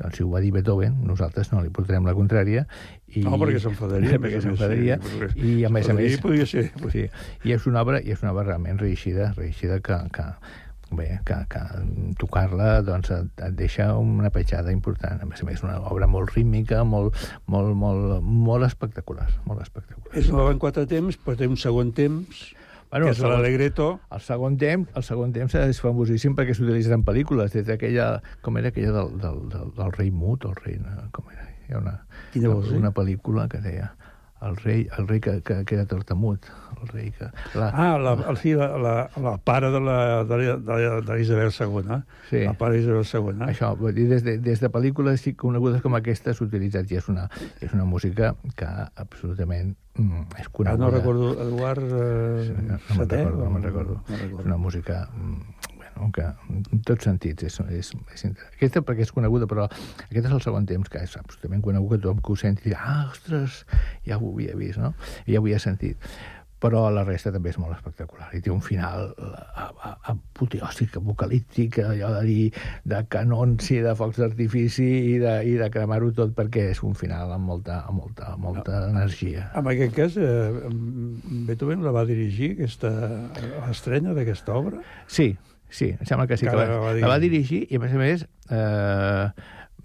Doncs 0.00 0.16
si 0.16 0.22
ho 0.24 0.30
va 0.32 0.40
dir 0.40 0.48
Beethoven, 0.54 0.94
nosaltres 1.04 1.50
no 1.52 1.60
li 1.60 1.68
portarem 1.68 2.06
la 2.08 2.14
contrària. 2.16 2.62
I... 3.10 3.24
No, 3.26 3.34
perquè 3.40 3.60
s'enfadaria, 3.62 4.18
perquè 4.22 4.40
s'enfadaria. 4.44 4.98
sí, 5.02 5.42
I, 5.42 5.54
a 5.66 5.70
més 5.72 5.88
a 5.90 5.96
més... 5.96 6.18
podria 6.22 6.46
ser. 6.46 6.68
Sí, 6.92 7.06
i 7.44 7.54
és 7.56 7.66
una 7.66 7.82
obra, 7.82 8.02
i 8.02 8.14
és 8.14 8.22
una 8.24 8.34
obra 8.34 8.52
realment 8.52 8.78
reeixida, 8.78 9.32
reeixida 9.38 9.80
que, 9.82 9.98
que, 10.14 10.26
bé, 10.94 11.08
que, 11.26 11.38
que 11.50 11.64
tocar-la 12.20 12.70
doncs, 12.86 13.10
et, 13.16 13.44
deixa 13.58 13.90
una 13.98 14.30
petjada 14.34 14.72
important. 14.74 15.22
A 15.22 15.28
més 15.28 15.42
a 15.42 15.48
més, 15.48 15.64
una 15.66 15.80
obra 15.90 16.06
molt 16.10 16.34
rítmica, 16.36 16.84
molt, 16.86 17.18
molt, 17.50 17.74
molt, 17.78 18.16
molt 18.22 18.68
espectacular, 18.68 19.28
molt 19.50 19.66
espectacular. 19.66 20.14
És 20.14 20.30
una 20.30 20.46
obra 20.46 20.56
en 20.56 20.62
quatre 20.62 20.86
temps, 20.90 21.18
però 21.24 21.38
té 21.38 21.50
un 21.50 21.58
segon 21.60 21.94
temps, 21.96 22.48
Bueno, 22.90 23.06
que 23.06 23.12
és 23.12 23.20
l'Alegreto. 23.22 23.84
El 24.10 24.22
segon 24.24 24.56
temps, 24.58 24.88
el 24.98 25.04
segon 25.06 25.30
temps 25.30 25.54
és 25.60 25.78
famosíssim 25.78 26.34
perquè 26.34 26.56
s'utilitza 26.58 26.96
en 26.96 27.04
pel·lícules, 27.06 27.54
des 27.54 27.68
d'aquella, 27.68 28.16
com 28.42 28.58
era 28.58 28.72
aquella 28.74 28.96
del, 28.96 29.14
del, 29.22 29.38
del, 29.52 29.70
del 29.76 29.94
rei 29.94 30.10
mut, 30.10 30.48
el 30.50 30.58
rei, 30.58 30.80
com 31.14 31.30
era? 31.30 31.46
Hi 31.70 31.74
ha 31.74 31.78
una, 31.78 31.96
Quina 32.34 32.48
vols 32.50 32.70
una 32.74 32.90
pel·lícula 32.90 33.48
que 33.48 33.60
deia 33.62 33.92
el 34.40 34.54
rei, 34.56 34.86
el 34.96 35.06
rei 35.06 35.20
que, 35.20 35.34
que, 35.44 35.58
que 35.68 35.74
era 35.76 35.84
tortamut, 35.84 36.46
el 36.80 36.88
rei 36.88 37.10
que... 37.12 37.26
La, 37.54 37.66
Ah, 37.76 37.98
la, 38.00 38.14
el, 38.30 38.38
sí, 38.40 38.54
la, 38.56 38.70
la, 38.80 38.94
la 39.20 39.34
pare 39.36 39.68
de 39.70 39.80
la, 39.84 40.24
de, 40.24 40.38
la- 40.40 40.56
de, 40.56 40.78
la- 40.80 41.00
de 41.04 41.18
l'Isabel 41.18 41.52
II. 41.52 41.98
Sí. 42.30 42.40
La 42.46 42.54
pare 42.56 42.78
d'Isabel 42.78 43.04
II. 43.04 43.44
Això, 43.50 43.68
vull 43.76 43.92
dir, 43.94 44.06
des 44.08 44.24
de, 44.24 44.38
des 44.40 44.62
de 44.64 44.70
pel·lícules 44.72 45.20
sí 45.20 45.34
conegudes 45.36 45.82
com 45.84 45.94
aquesta 45.98 46.32
s'ha 46.32 46.46
utilitzat 46.48 46.88
i 46.90 46.96
és 47.02 47.10
una, 47.12 47.28
és 47.60 47.74
una 47.76 47.84
música 47.84 48.32
que 48.56 48.70
absolutament 49.04 49.74
mm, 50.00 50.24
és 50.40 50.48
Ah, 50.48 50.52
coneguda. 50.56 50.86
no 50.86 50.90
recordo, 50.96 51.30
Eduard 51.44 51.84
eh, 51.84 52.48
Sí, 52.48 52.56
no, 52.56 52.62
no 52.64 52.96
me'n 52.96 53.02
setè, 53.04 53.20
recordo, 53.20 53.44
no 53.44 53.50
o- 53.50 53.54
me'n 53.58 53.68
recordo. 53.68 54.00
No 54.08 54.16
recordo. 54.24 54.40
És 54.40 54.46
una 54.54 54.56
música 54.56 55.02
mm, 55.12 55.69
bueno, 56.00 56.10
que 56.16 56.24
en 56.24 56.82
tots 56.88 57.04
sentits 57.06 57.46
és, 57.50 57.60
és, 57.76 57.92
és 58.16 58.26
aquesta 58.56 58.80
perquè 58.82 59.04
és 59.06 59.12
coneguda, 59.14 59.46
però 59.50 59.68
aquest 59.68 60.24
és 60.24 60.32
el 60.32 60.40
segon 60.48 60.66
temps 60.66 60.88
que 60.90 61.04
és 61.04 61.16
absolutament 61.20 61.62
conegut, 61.68 61.94
que 61.98 62.02
tothom 62.08 62.24
que 62.24 62.32
ho 62.32 62.40
senti 62.40 62.70
dirà, 62.70 62.82
ah, 62.82 63.08
ostres, 63.12 63.62
ja 64.08 64.16
ho 64.18 64.32
havia 64.34 64.56
vist, 64.58 64.80
no? 64.80 64.94
Ja 65.28 65.38
ho 65.38 65.44
havia 65.44 65.60
sentit 65.62 66.10
però 66.60 66.82
la 66.92 67.06
resta 67.08 67.30
també 67.32 67.48
és 67.48 67.56
molt 67.56 67.72
espectacular 67.72 68.26
i 68.36 68.42
té 68.44 68.50
un 68.52 68.58
final 68.60 69.06
eh, 69.16 69.28
a- 69.62 69.94
apoteòsic, 70.12 70.98
apocalíptic, 70.98 71.78
allò 71.80 72.10
de 72.18 72.26
dir 72.26 72.50
de 72.84 72.98
canons 73.08 73.70
i 73.72 73.78
de 73.80 73.94
focs 73.96 74.20
d'artifici 74.20 74.84
i 75.14 75.14
de, 75.22 75.32
i 75.48 75.54
de 75.56 75.70
cremar-ho 75.72 76.10
tot 76.18 76.34
perquè 76.36 76.66
és 76.74 76.82
un 76.84 76.92
final 77.00 77.32
amb 77.32 77.48
molta, 77.48 77.78
amb 77.88 78.02
molta, 78.02 78.34
amb 78.34 78.44
molta 78.50 78.82
energia. 78.90 79.46
En 79.56 79.72
aquest 79.72 79.96
cas, 79.96 80.18
eh, 80.20 80.68
Beethoven 81.48 81.80
la 81.86 81.94
va 81.96 82.04
dirigir, 82.04 82.52
aquesta 82.58 82.92
l'estrena 83.64 84.12
d'aquesta 84.12 84.52
obra? 84.60 84.84
Sí, 85.08 85.30
sí, 85.70 85.92
em 85.96 86.04
sembla 86.06 86.26
que 86.26 86.36
sí. 86.36 86.46
Que 86.46 86.52
Que 86.52 86.56
la, 86.56 86.68
la 86.68 86.82
va 86.84 86.92
la 86.98 87.08
va 87.14 87.18
dirigir 87.22 87.64
i, 87.70 87.76
a 87.76 87.80
més 87.86 87.94
a 87.96 87.98
més, 88.04 88.26
eh, 88.50 89.30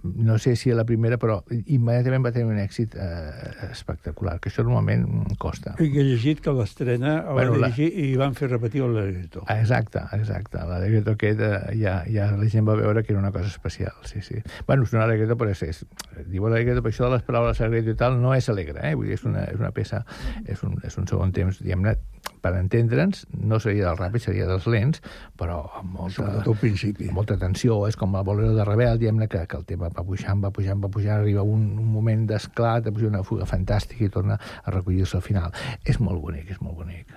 no 0.05 0.35
sé 0.37 0.51
si 0.55 0.69
la 0.69 0.83
primera, 0.85 1.17
però 1.17 1.39
immediatament 1.49 2.21
va 2.27 2.29
tenir 2.31 2.45
un 2.51 2.59
èxit 2.61 2.93
eh, 2.93 3.69
espectacular, 3.71 4.35
que 4.39 4.51
això 4.51 4.61
normalment 4.61 5.31
costa. 5.41 5.73
I 5.81 5.87
que 5.89 6.03
he 6.03 6.05
llegit 6.05 6.43
que 6.45 6.53
l'estrena 6.53 7.15
el 7.23 7.33
Bueno, 7.39 7.55
la- 7.55 7.71
va 7.71 7.71
dirigir 7.73 8.03
i 8.03 8.11
van 8.19 8.35
fer 8.37 8.51
repetir 8.51 8.83
el 8.85 8.93
Legreto. 8.93 9.41
Exacte, 9.49 10.03
exacte. 10.13 10.61
L'Alegreto 10.61 11.15
aquest 11.17 11.41
eh, 11.41 11.73
ja, 11.81 11.95
ja 12.05 12.27
la 12.37 12.49
gent 12.53 12.69
va 12.69 12.75
veure 12.77 13.01
que 13.01 13.13
era 13.15 13.19
una 13.23 13.31
cosa 13.33 13.47
especial, 13.49 13.93
sí, 14.05 14.21
sí. 14.21 14.43
Bueno, 14.67 14.83
és 14.85 14.93
un 14.93 15.01
Alegreto, 15.01 15.39
però 15.41 15.49
és, 15.55 15.63
és, 15.71 15.81
diu 16.29 16.45
Alegreto, 16.51 16.83
però 16.85 16.93
això 16.93 17.09
de 17.09 17.15
les 17.17 17.25
paraules 17.25 17.61
Alegreto 17.65 17.95
i 17.97 18.01
tal 18.05 18.21
no 18.21 18.35
és 18.37 18.47
alegre, 18.53 18.85
eh? 18.85 18.93
Vull 18.93 19.09
dir, 19.09 19.17
és 19.17 19.25
una, 19.25 19.47
és 19.49 19.57
una 19.57 19.73
peça, 19.73 20.03
és 20.45 20.61
un, 20.61 20.77
és 20.85 21.01
un 21.01 21.09
segon 21.09 21.33
temps, 21.33 21.63
diguem-ne, 21.65 21.97
per 22.41 22.53
entendre'ns, 22.59 23.25
no 23.41 23.59
seria 23.59 23.87
del 23.89 23.97
ràpid, 23.97 24.21
seria 24.21 24.45
dels 24.49 24.67
lents, 24.69 25.01
però 25.39 25.63
amb 25.79 25.95
molta, 25.97 26.15
Sobretot 26.19 26.51
al 26.53 26.59
principi. 26.61 27.09
molta 27.13 27.37
tensió, 27.41 27.79
és 27.89 27.97
com 27.97 28.15
el 28.15 28.25
bolero 28.27 28.53
de 28.53 28.65
Rebel, 28.67 28.99
diguem-ne, 29.01 29.27
que, 29.31 29.45
que 29.49 29.57
el 29.57 29.65
tema 29.65 29.89
va 29.89 30.03
pujant, 30.05 30.43
va 30.43 30.51
pujant, 30.53 30.81
va 30.83 30.91
pujant, 30.93 31.19
arriba 31.19 31.43
un, 31.43 31.67
un 31.81 31.91
moment 31.93 32.27
d'esclat, 32.29 32.85
de 32.85 33.07
una 33.07 33.23
fuga 33.23 33.45
fantàstica 33.49 34.05
i 34.05 34.09
torna 34.09 34.37
a 34.37 34.71
recollir-se 34.71 35.17
al 35.17 35.25
final. 35.25 35.55
És 35.85 35.99
molt 35.99 36.21
bonic, 36.21 36.51
és 36.51 36.61
molt 36.61 36.77
bonic. 36.83 37.15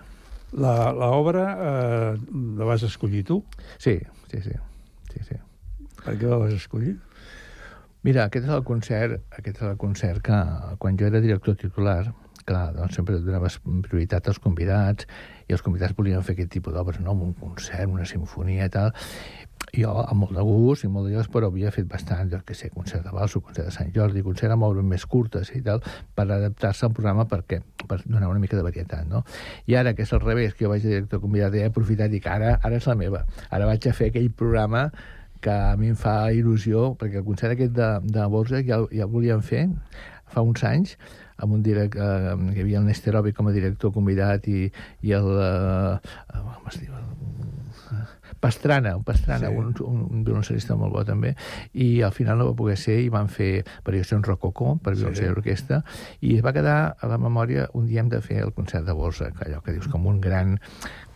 La, 0.53 0.93
la 0.97 1.11
obra 1.13 1.45
eh, 1.61 2.15
la 2.57 2.65
vas 2.65 2.83
escollir 2.83 3.25
tu? 3.29 3.43
Sí, 3.77 3.99
sí, 4.31 4.41
sí. 4.41 4.57
sí, 5.13 5.21
sí. 5.29 5.37
Per 6.05 6.17
què 6.17 6.31
la 6.31 6.39
vas 6.41 6.55
escollir? 6.57 6.97
Mira, 8.07 8.29
aquest 8.29 8.47
és 8.47 8.55
el 8.55 8.63
concert, 8.65 9.19
aquest 9.37 9.59
és 9.61 9.69
el 9.69 9.77
concert 9.77 10.23
que 10.25 10.39
quan 10.81 10.97
jo 10.97 11.09
era 11.09 11.21
director 11.21 11.57
titular, 11.59 12.15
clar, 12.49 12.71
doncs 12.77 12.97
sempre 12.99 13.19
donaves 13.21 13.59
prioritat 13.87 14.31
als 14.31 14.41
convidats 14.43 15.09
i 15.49 15.57
els 15.57 15.65
convidats 15.65 15.97
volien 15.97 16.25
fer 16.25 16.35
aquest 16.37 16.51
tipus 16.57 16.75
d'obres, 16.75 17.01
no? 17.05 17.13
un 17.13 17.35
concert, 17.37 17.89
una 17.89 18.07
sinfonia 18.09 18.69
i 18.69 18.73
tal. 18.73 18.93
Jo, 19.77 19.91
amb 20.01 20.23
molt 20.23 20.33
de 20.33 20.43
gust 20.47 20.87
i 20.87 20.89
molt 20.89 21.09
de 21.09 21.13
llocs, 21.13 21.29
però 21.33 21.51
havia 21.51 21.71
fet 21.75 21.85
bastant, 21.89 22.31
jo 22.33 22.39
què 22.47 22.55
sé, 22.57 22.71
concert 22.73 23.05
de 23.05 23.13
Balso, 23.13 23.43
concert 23.45 23.69
de 23.69 23.75
Sant 23.75 23.91
Jordi, 23.93 24.23
concert 24.25 24.55
amb 24.55 24.65
obres 24.65 24.87
més 24.87 25.05
curtes 25.05 25.51
i 25.57 25.61
tal, 25.65 25.83
per 26.17 26.25
adaptar-se 26.25 26.89
al 26.89 26.95
programa 26.97 27.27
perquè, 27.29 27.61
per 27.85 28.01
donar 28.07 28.31
una 28.31 28.41
mica 28.41 28.57
de 28.57 28.65
varietat, 28.65 29.05
no? 29.11 29.25
I 29.69 29.77
ara, 29.77 29.93
que 29.97 30.07
és 30.07 30.15
al 30.17 30.25
revés, 30.25 30.57
que 30.57 30.65
jo 30.65 30.73
vaig 30.73 30.87
director 30.87 31.21
convidat, 31.21 31.59
he 31.59 31.67
aprofitat 31.69 32.09
i 32.09 32.17
dic, 32.17 32.31
ara, 32.33 32.57
ara 32.65 32.81
és 32.81 32.89
la 32.89 32.97
meva. 32.97 33.25
Ara 33.51 33.69
vaig 33.69 33.91
a 33.91 33.95
fer 33.97 34.09
aquell 34.09 34.31
programa 34.33 34.89
que 35.45 35.53
a 35.53 35.77
mi 35.77 35.93
em 35.93 35.99
fa 35.99 36.17
il·lusió, 36.35 36.95
perquè 36.99 37.21
el 37.21 37.29
concert 37.29 37.55
aquest 37.55 37.77
de, 37.77 37.93
de 38.09 38.29
Borja 38.33 38.63
ja, 38.65 38.81
ja 38.89 39.05
el 39.07 39.13
volíem 39.13 39.45
fer 39.45 39.69
fa 40.33 40.45
uns 40.45 40.65
anys, 40.67 40.97
amb 41.39 41.55
un 41.55 41.63
direct, 41.63 41.97
eh, 41.97 42.35
hi 42.55 42.65
havia 42.65 42.83
el 42.83 42.89
Nesterovic 42.89 43.37
com 43.39 43.49
a 43.51 43.55
director 43.55 43.95
convidat 43.95 44.49
i, 44.51 44.67
i 45.03 45.15
el... 45.17 45.31
Eh, 45.39 46.43
com 46.43 46.73
es 46.73 46.81
diu? 46.83 46.97
Pastrana, 48.41 48.97
un 48.97 49.03
Pastrana, 49.03 49.49
Sí. 49.49 49.55
un, 49.57 49.73
un, 49.83 50.03
un 50.13 50.25
violoncel·lista 50.25 50.77
molt 50.79 50.93
bo 50.95 51.03
també, 51.07 51.35
i 51.75 52.03
al 52.07 52.13
final 52.15 52.39
no 52.39 52.47
va 52.51 52.55
poder 52.59 52.77
ser 52.79 52.99
i 53.03 53.09
van 53.11 53.31
fer 53.33 53.65
variacions 53.87 54.27
rococó 54.27 54.77
per 54.83 54.95
violoncel 54.95 55.25
sí. 55.25 55.31
i 55.31 55.35
orquestra, 55.35 55.81
i 56.21 56.37
es 56.37 56.45
va 56.45 56.53
quedar 56.55 56.79
a 56.95 57.11
la 57.11 57.19
memòria 57.19 57.69
un 57.75 57.89
dia 57.91 58.05
hem 58.05 58.13
de 58.13 58.21
fer 58.23 58.43
el 58.45 58.53
concert 58.55 58.87
de 58.87 58.95
Borsa, 58.95 59.33
que 59.35 59.49
allò 59.49 59.63
que 59.65 59.75
dius 59.75 59.89
com 59.91 60.07
un 60.07 60.21
gran, 60.21 60.59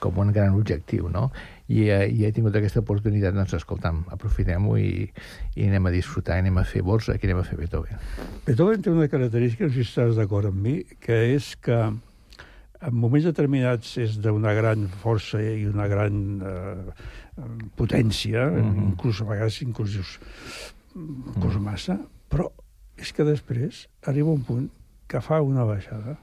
com 0.02 0.18
un 0.18 0.32
gran 0.34 0.56
objectiu, 0.58 1.08
no? 1.12 1.30
I, 1.72 1.86
eh, 1.88 2.06
i 2.12 2.26
he 2.26 2.32
tingut 2.34 2.56
aquesta 2.58 2.82
oportunitat, 2.82 3.34
doncs, 3.36 3.54
escoltam, 3.56 4.02
aprofitem-ho 4.12 4.76
i, 4.80 5.08
i 5.56 5.68
anem 5.68 5.88
a 5.88 5.92
disfrutar, 5.94 6.38
anem 6.42 6.60
a 6.60 6.66
fer 6.68 6.82
Borsa 6.84 7.16
i 7.16 7.22
anem 7.28 7.40
a 7.40 7.46
fer 7.48 7.58
Beethoven. 7.60 8.00
Beethoven 8.46 8.84
té 8.84 8.92
una 8.92 9.08
característica, 9.12 9.70
si 9.72 9.86
estàs 9.86 10.18
d'acord 10.18 10.50
amb 10.50 10.60
mi, 10.66 10.78
que 11.00 11.18
és 11.32 11.54
que 11.64 11.78
en 12.82 12.96
moments 12.98 13.28
determinats 13.28 13.94
és 14.02 14.18
d'una 14.20 14.52
gran 14.58 14.88
força 15.02 15.40
i 15.40 15.64
una 15.70 15.86
gran 15.90 16.16
eh, 16.42 16.92
potència, 17.78 18.48
mm. 18.50 18.58
-hmm. 18.58 18.90
inclús 18.90 19.22
a 19.22 19.28
vegades 19.30 19.62
inclús 19.62 19.94
dius, 19.96 20.18
inclús 20.94 21.56
massa, 21.60 21.98
però 22.28 22.50
és 22.96 23.12
que 23.12 23.24
després 23.24 23.86
arriba 24.02 24.30
un 24.30 24.42
punt 24.44 24.68
que 25.06 25.20
fa 25.20 25.40
una 25.40 25.64
baixada 25.64 26.18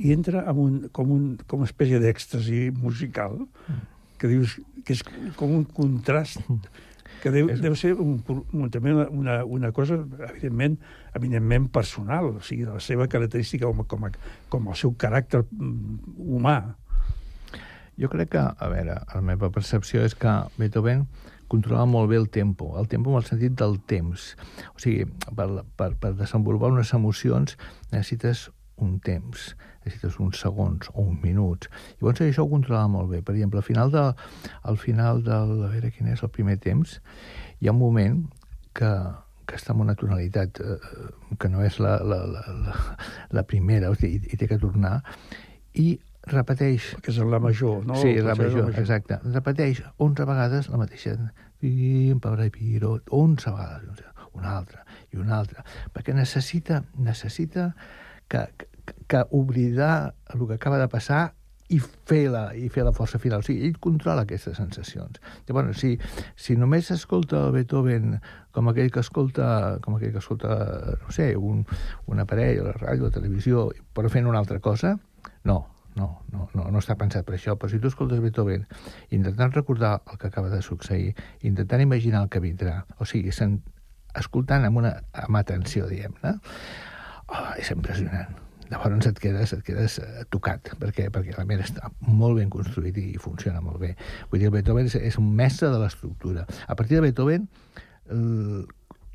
i 0.00 0.12
entra 0.14 0.44
amb 0.48 0.58
un, 0.62 0.76
com, 0.92 1.10
un, 1.12 1.24
com 1.46 1.60
una 1.60 1.68
espècie 1.68 2.00
d'èxtasi 2.00 2.70
musical 2.72 3.38
que 4.18 4.30
dius 4.30 4.58
que 4.84 4.96
és 4.96 5.02
com 5.38 5.54
un 5.54 5.64
contrast 5.64 6.42
que 7.22 7.30
deu, 7.34 7.48
deu 7.58 7.74
ser 7.78 7.94
un, 7.98 8.18
un, 8.28 8.68
també 8.70 8.92
una, 8.94 9.40
una, 9.44 9.70
cosa, 9.74 9.98
evidentment, 10.30 10.76
eminentment 11.18 11.68
personal, 11.74 12.32
o 12.38 12.42
sigui, 12.44 12.66
la 12.68 12.78
seva 12.84 13.08
característica 13.10 13.66
com, 13.66 13.82
com, 13.90 14.06
a, 14.06 14.12
com 14.52 14.68
el 14.70 14.78
seu 14.78 14.94
caràcter 14.98 15.42
mm, 15.44 16.18
humà. 16.36 16.58
Jo 17.98 18.10
crec 18.12 18.30
que, 18.36 18.44
a 18.46 18.68
veure, 18.70 19.00
la 19.10 19.24
meva 19.26 19.50
percepció 19.50 20.04
és 20.06 20.14
que 20.14 20.36
Beethoven 20.60 21.08
controlava 21.50 21.88
molt 21.90 22.12
bé 22.12 22.20
el 22.20 22.28
tempo, 22.30 22.74
el 22.78 22.86
tempo 22.92 23.10
en 23.10 23.18
el 23.18 23.26
sentit 23.26 23.56
del 23.58 23.80
temps. 23.90 24.30
O 24.76 24.82
sigui, 24.82 25.08
per, 25.34 25.48
per, 25.80 25.94
per 25.98 26.12
desenvolupar 26.14 26.70
unes 26.76 26.92
emocions 26.94 27.56
necessites 27.90 28.48
un 28.78 29.00
temps, 29.02 29.56
necessites 29.88 30.18
uns 30.22 30.40
segons 30.44 30.90
o 30.94 31.04
uns 31.04 31.22
minuts. 31.24 31.70
Llavors 31.98 32.22
això 32.24 32.44
ho 32.44 32.50
controlava 32.52 32.90
molt 32.92 33.10
bé. 33.12 33.22
Per 33.22 33.34
exemple, 33.34 33.62
al 33.62 33.66
final, 33.66 33.92
de, 33.94 34.04
al 34.72 34.78
final 34.80 35.22
del... 35.26 35.54
A 35.68 35.72
veure 35.72 35.92
quin 35.94 36.12
és 36.12 36.22
el 36.22 36.32
primer 36.34 36.58
temps, 36.62 36.98
hi 37.58 37.68
ha 37.68 37.74
un 37.74 37.80
moment 37.80 38.20
que, 38.78 38.90
que 39.48 39.56
està 39.58 39.74
en 39.74 39.82
una 39.86 39.96
tonalitat 39.98 40.60
eh, 40.62 40.76
que 41.40 41.50
no 41.52 41.64
és 41.66 41.80
la, 41.82 41.96
la, 42.04 42.20
la, 42.34 42.44
la, 42.66 42.76
la 43.40 43.46
primera, 43.48 43.90
o 43.90 43.98
sigui, 43.98 44.20
i, 44.20 44.34
i 44.34 44.40
té 44.40 44.50
que 44.50 44.60
tornar, 44.60 45.00
i 45.78 45.90
repeteix... 46.28 46.92
Que 47.02 47.12
és 47.14 47.20
la 47.24 47.40
major, 47.42 47.82
no? 47.88 47.96
Sí, 48.00 48.14
la 48.18 48.20
de 48.20 48.28
la 48.30 48.38
major, 48.38 48.68
major. 48.68 48.80
exacte. 48.82 49.20
Repeteix 49.34 49.82
11 49.96 50.28
vegades 50.28 50.70
la 50.72 50.80
mateixa. 50.80 51.16
Pim, 51.58 52.20
piro, 52.54 52.98
11 53.10 53.54
vegades, 53.56 54.04
una 54.38 54.56
altra 54.60 54.84
i 55.10 55.18
una 55.18 55.38
altra, 55.40 55.64
perquè 55.94 56.14
necessita, 56.14 56.82
necessita 57.00 57.72
que, 58.30 58.44
que, 59.06 59.24
oblidar 59.30 60.14
el 60.34 60.46
que 60.46 60.54
acaba 60.54 60.78
de 60.78 60.88
passar 60.88 61.34
i 61.68 61.78
fer 61.80 62.30
la, 62.32 62.48
i 62.56 62.68
fer 62.72 62.84
la 62.86 62.94
força 62.96 63.20
final. 63.20 63.42
O 63.42 63.46
sigui, 63.46 63.66
ell 63.68 63.78
controla 63.84 64.24
aquestes 64.24 64.56
sensacions. 64.56 65.20
Llavors, 65.48 65.80
si, 65.82 65.96
si 66.36 66.56
només 66.56 66.90
escolta 66.94 67.42
el 67.46 67.56
Beethoven 67.56 68.16
com 68.56 68.70
aquell 68.72 68.90
que 68.94 69.04
escolta, 69.04 69.48
com 69.84 69.98
aquell 69.98 70.14
que 70.14 70.22
escolta, 70.22 70.54
no 71.02 71.12
sé, 71.14 71.34
un, 71.36 71.66
un 72.08 72.24
aparell, 72.24 72.64
la 72.64 72.76
ràdio, 72.78 73.10
la 73.10 73.16
televisió, 73.18 73.68
però 73.94 74.12
fent 74.12 74.30
una 74.30 74.40
altra 74.40 74.62
cosa, 74.64 74.96
no, 75.44 75.60
no, 75.98 76.08
no, 76.32 76.48
no, 76.54 76.70
no 76.72 76.80
està 76.80 76.96
pensat 76.96 77.28
per 77.28 77.36
això, 77.36 77.58
però 77.60 77.70
si 77.72 77.82
tu 77.82 77.92
escoltes 77.92 78.24
Beethoven 78.24 78.64
intentant 79.10 79.52
recordar 79.52 79.98
el 80.08 80.18
que 80.18 80.32
acaba 80.32 80.48
de 80.48 80.62
succeir, 80.62 81.14
intentant 81.42 81.84
imaginar 81.84 82.24
el 82.24 82.32
que 82.32 82.40
vindrà, 82.44 82.80
o 82.96 83.08
sigui, 83.08 83.34
sen, 83.34 83.60
escoltant 84.16 84.64
amb, 84.64 84.80
una, 84.80 84.96
amb 85.12 85.40
atenció, 85.44 85.88
diguem-ne, 85.90 86.38
oh, 87.28 87.48
és 87.60 87.76
impressionant. 87.76 88.47
Llavors 88.68 89.08
et 89.08 89.20
quedes, 89.22 89.52
et 89.56 89.62
quedes 89.64 89.98
eh, 90.02 90.24
tocat, 90.32 90.72
perquè, 90.80 91.08
perquè 91.14 91.36
la 91.36 91.46
mera 91.48 91.64
està 91.64 91.88
molt 92.04 92.36
ben 92.40 92.50
construït 92.52 92.98
i 93.00 93.10
funciona 93.20 93.62
molt 93.64 93.80
bé. 93.80 93.94
Vull 94.32 94.44
dir, 94.44 94.50
Beethoven 94.52 94.90
és, 94.90 94.98
és 95.00 95.18
un 95.20 95.30
mestre 95.36 95.70
de 95.72 95.78
l'estructura. 95.80 96.44
A 96.68 96.76
partir 96.76 96.98
de 96.98 97.06
Beethoven, 97.06 97.48
el, 98.12 98.66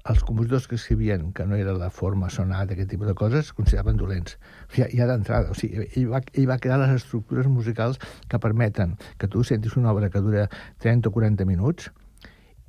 els 0.10 0.24
compositors 0.28 0.68
que 0.68 0.76
escrivien 0.76 1.32
que 1.32 1.46
no 1.46 1.56
era 1.56 1.74
la 1.78 1.90
forma 1.90 2.30
sonata, 2.30 2.74
aquest 2.74 2.90
tipus 2.92 3.08
de 3.08 3.16
coses, 3.16 3.48
es 3.48 3.54
consideraven 3.56 3.98
dolents. 3.98 4.38
Ja, 4.76 4.90
ja 4.92 5.08
d'entrada, 5.08 5.54
o 5.54 5.58
sigui, 5.58 5.88
ell 5.96 6.10
va, 6.12 6.20
ell 6.34 6.50
va 6.50 6.60
crear 6.60 6.82
les 6.82 6.98
estructures 6.98 7.48
musicals 7.48 8.02
que 8.28 8.42
permeten 8.44 8.98
que 9.22 9.30
tu 9.32 9.46
sentis 9.48 9.78
una 9.80 9.94
obra 9.94 10.10
que 10.12 10.24
dura 10.24 10.50
30 10.84 11.10
o 11.10 11.16
40 11.16 11.48
minuts 11.48 11.92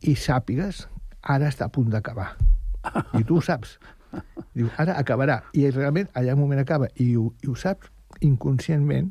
i 0.04 0.14
sàpigues 0.14 0.84
ara 1.34 1.50
està 1.50 1.66
a 1.66 1.74
punt 1.74 1.90
d'acabar. 1.90 2.34
I 3.18 3.24
tu 3.24 3.40
ho 3.40 3.42
saps. 3.42 3.78
Diu, 4.54 4.70
ara 4.78 4.96
acabarà. 5.00 5.40
I 5.52 5.68
realment 5.70 6.08
allà 6.14 6.34
un 6.36 6.42
moment 6.44 6.62
acaba. 6.62 6.88
I 7.00 7.14
ho, 7.18 7.30
i 7.42 7.50
ho 7.50 7.54
saps 7.58 7.90
inconscientment, 8.24 9.10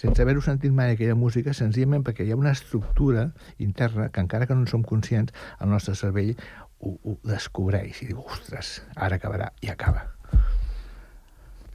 sense 0.00 0.22
haver-ho 0.22 0.42
sentit 0.42 0.72
mai 0.74 0.94
aquella 0.94 1.16
música, 1.18 1.54
senzillament 1.56 2.04
perquè 2.06 2.24
hi 2.24 2.32
ha 2.32 2.38
una 2.38 2.54
estructura 2.56 3.28
interna 3.58 4.08
que 4.10 4.22
encara 4.24 4.48
que 4.48 4.56
no 4.56 4.64
en 4.64 4.70
som 4.70 4.86
conscients, 4.86 5.34
el 5.60 5.70
nostre 5.70 5.94
cervell 5.98 6.32
ho, 6.80 6.96
ho 6.96 7.18
descobreix 7.28 8.02
i 8.02 8.10
diu, 8.10 8.24
ostres, 8.24 8.80
ara 8.96 9.20
acabarà, 9.20 9.50
i 9.60 9.70
acaba. 9.72 10.06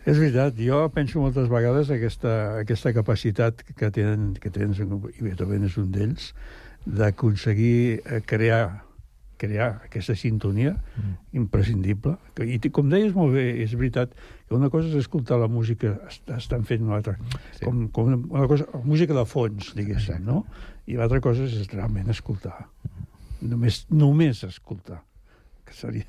És 0.06 0.20
veritat, 0.20 0.58
jo 0.62 0.84
penso 0.94 1.22
moltes 1.22 1.48
vegades 1.50 1.90
aquesta, 1.94 2.34
aquesta 2.62 2.94
capacitat 2.94 3.64
que 3.66 3.90
tenen, 3.90 4.34
que 4.42 4.52
tenen, 4.54 4.76
i 5.16 5.26
Beethoven 5.26 5.66
és 5.66 5.78
un 5.82 5.90
d'ells, 5.94 6.28
d'aconseguir 6.86 8.02
eh, 8.04 8.22
crear 8.30 8.85
crear 9.38 9.82
aquesta 9.86 10.16
sintonia 10.18 10.74
mm. 10.76 11.14
imprescindible. 11.42 12.16
I 12.42 12.60
com 12.74 12.90
deies 12.92 13.14
molt 13.16 13.36
bé, 13.36 13.46
és 13.64 13.76
veritat 13.78 14.14
que 14.48 14.56
una 14.58 14.70
cosa 14.74 14.90
és 14.92 14.98
escoltar 15.04 15.40
la 15.42 15.50
música, 15.52 15.96
est 16.10 16.32
estan 16.38 16.66
fent 16.68 16.86
una 16.86 17.00
altra, 17.00 17.16
sí. 17.56 17.64
com, 17.64 17.86
com 17.94 18.12
una, 18.16 18.48
cosa, 18.52 18.68
música 18.84 19.16
de 19.18 19.26
fons, 19.30 19.74
diguéssim, 19.78 20.22
no? 20.26 20.44
I 20.88 21.00
l'altra 21.00 21.22
cosa 21.24 21.48
és 21.48 21.70
realment 21.74 22.12
escoltar. 22.14 22.58
Només, 23.46 23.84
només 23.92 24.44
escoltar, 24.48 25.02
que 25.66 25.74
seria 25.76 26.06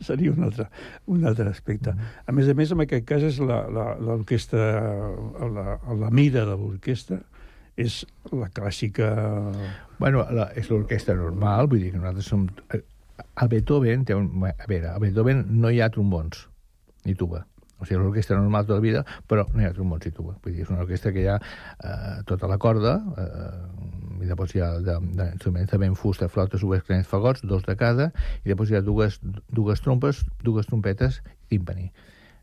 seria 0.00 0.32
un 0.32 0.44
altre, 0.46 0.68
un 1.12 1.26
altre 1.28 1.50
aspecte. 1.50 1.92
A 1.92 2.32
més 2.32 2.48
a 2.48 2.54
més, 2.56 2.70
en 2.72 2.80
aquest 2.86 3.04
cas, 3.08 3.24
és 3.26 3.40
la- 3.44 3.66
la- 3.68 3.96
l'orquestra, 4.00 4.70
la, 5.40 5.50
la, 5.50 5.96
la 6.06 6.10
mida 6.14 6.46
de 6.48 6.56
l'orquestra 6.56 7.20
és 7.80 8.00
la 8.32 8.48
clàssica... 8.54 9.10
Bueno, 10.00 10.24
la, 10.32 10.50
és 10.56 10.70
l'orquestra 10.72 11.16
normal, 11.18 11.68
vull 11.70 11.82
dir 11.84 11.92
que 11.94 12.00
nosaltres 12.00 12.28
som... 12.30 12.46
eh, 12.74 12.82
a 13.40 13.46
Beethoven, 13.48 14.04
té 14.08 14.16
un, 14.16 14.28
a 14.48 14.66
veure, 14.68 14.94
a 14.94 14.98
Beethoven 15.02 15.44
no 15.60 15.70
hi 15.72 15.80
ha 15.80 15.90
trombons 15.92 16.46
ni 17.06 17.14
tuba. 17.16 17.44
O 17.80 17.86
sigui, 17.88 17.96
l'orquestra 18.02 18.36
normal 18.36 18.66
tota 18.68 18.76
la 18.76 18.84
vida, 18.84 19.02
però 19.28 19.46
no 19.54 19.62
hi 19.62 19.68
ha 19.68 19.72
trombons 19.76 20.04
i 20.08 20.12
tuba. 20.12 20.34
Vull 20.44 20.56
dir, 20.56 20.66
és 20.66 20.72
una 20.72 20.82
orquestra 20.84 21.12
que 21.14 21.22
hi 21.22 21.28
ha 21.32 21.38
eh, 21.40 22.18
tota 22.28 22.48
la 22.50 22.58
corda, 22.60 22.98
eh, 23.20 24.00
i 24.20 24.28
després 24.28 24.52
hi 24.56 24.64
ha 24.64 24.70
d'instruments 24.84 25.72
de 25.72 25.80
vent, 25.80 25.96
fusta, 25.96 26.28
flauta, 26.28 26.60
subes, 26.60 26.84
clarinets, 26.84 27.08
fagots, 27.08 27.44
dos 27.48 27.64
de 27.64 27.76
cada, 27.80 28.10
i 28.44 28.52
després 28.52 28.72
hi 28.72 28.76
ha 28.76 28.84
dues, 28.84 29.16
dues 29.48 29.80
trompes, 29.80 30.24
dues 30.44 30.68
trompetes 30.68 31.22
timpani. 31.48 31.88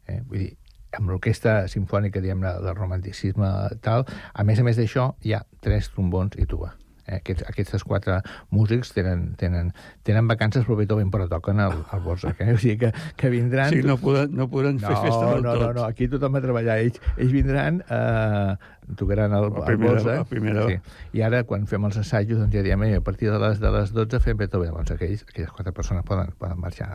Eh? 0.10 0.24
Vull 0.26 0.42
dir, 0.42 0.56
amb 0.98 1.10
l'orquestra 1.14 1.68
sinfònica, 1.72 2.20
diguem 2.24 2.41
del 2.41 2.76
romanticisme 2.76 3.48
tal, 3.86 4.06
a 4.34 4.43
més 4.43 4.60
a 4.60 4.64
més 4.68 4.78
d'això, 4.80 5.14
hi 5.24 5.34
ha 5.38 5.43
tres 5.62 5.91
trombons 5.93 6.36
i 6.38 6.45
tuba. 6.50 6.74
Eh, 7.08 7.22
aquests, 7.22 7.45
aquests 7.48 7.84
quatre 7.88 8.18
músics 8.52 8.89
tenen, 8.91 9.30
tenen, 9.39 9.70
tenen 10.04 10.28
vacances 10.28 10.66
però 10.68 10.76
Beethoven, 10.76 11.08
però 11.14 11.30
toquen 11.32 11.62
al, 11.64 11.78
al 11.95 12.02
Borsac. 12.04 12.41
Eh? 12.43 12.52
O 12.52 12.58
sigui 12.60 12.76
que, 12.82 12.89
que 13.16 13.30
vindran... 13.32 13.70
Sí, 13.72 13.80
no 13.82 13.95
podran, 14.02 14.34
no 14.36 14.50
podran 14.52 14.76
no, 14.76 14.89
fer 14.89 14.98
festa 15.06 15.30
del 15.30 15.45
no, 15.45 15.54
tot. 15.54 15.62
No, 15.62 15.70
no, 15.78 15.86
aquí 15.88 16.10
tothom 16.12 16.36
va 16.36 16.41
treballar. 16.43 16.76
Ells, 16.84 17.00
ells 17.16 17.32
vindran, 17.32 17.80
eh, 17.88 18.58
tocaran 19.00 19.32
el, 19.38 19.48
La 19.54 19.62
el 19.64 19.70
primera- 19.70 19.93
Borsac. 19.93 20.18
la 20.18 20.26
primera- 20.26 20.68
Sí. 20.68 20.76
I 21.14 21.24
ara, 21.30 21.45
quan 21.48 21.64
fem 21.72 21.88
els 21.88 22.02
assajos, 22.04 22.41
doncs 22.41 22.52
ja 22.54 22.66
diem, 22.68 22.84
"Ei, 22.84 22.95
a 23.00 23.02
partir 23.02 23.32
de 23.32 23.39
les, 23.39 23.62
de 23.64 23.72
les 23.72 23.93
12 23.95 24.20
fem 24.20 24.36
Beethoven. 24.43 24.74
Doncs 24.76 24.91
aquells, 24.91 25.24
aquelles 25.30 25.52
quatre 25.56 25.72
persones 25.72 26.04
poden, 26.04 26.36
poden 26.38 26.60
marxar 26.60 26.91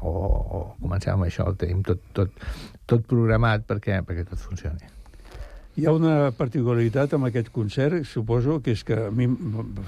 o, 0.00 0.10
o 0.12 0.62
comencem 0.80 1.14
amb 1.14 1.28
això, 1.28 1.46
el 1.48 1.58
tenim 1.60 1.82
tot, 1.86 2.02
tot, 2.16 2.42
tot 2.86 3.06
programat 3.08 3.66
perquè, 3.68 4.00
perquè 4.06 4.26
tot 4.28 4.42
funcioni. 4.42 4.90
Hi 5.80 5.86
ha 5.88 5.92
una 5.96 6.30
particularitat 6.36 7.14
amb 7.16 7.30
aquest 7.30 7.48
concert, 7.52 8.02
suposo, 8.04 8.58
que 8.60 8.74
és 8.76 8.82
que 8.84 8.98
a 9.06 9.10
mi 9.10 9.24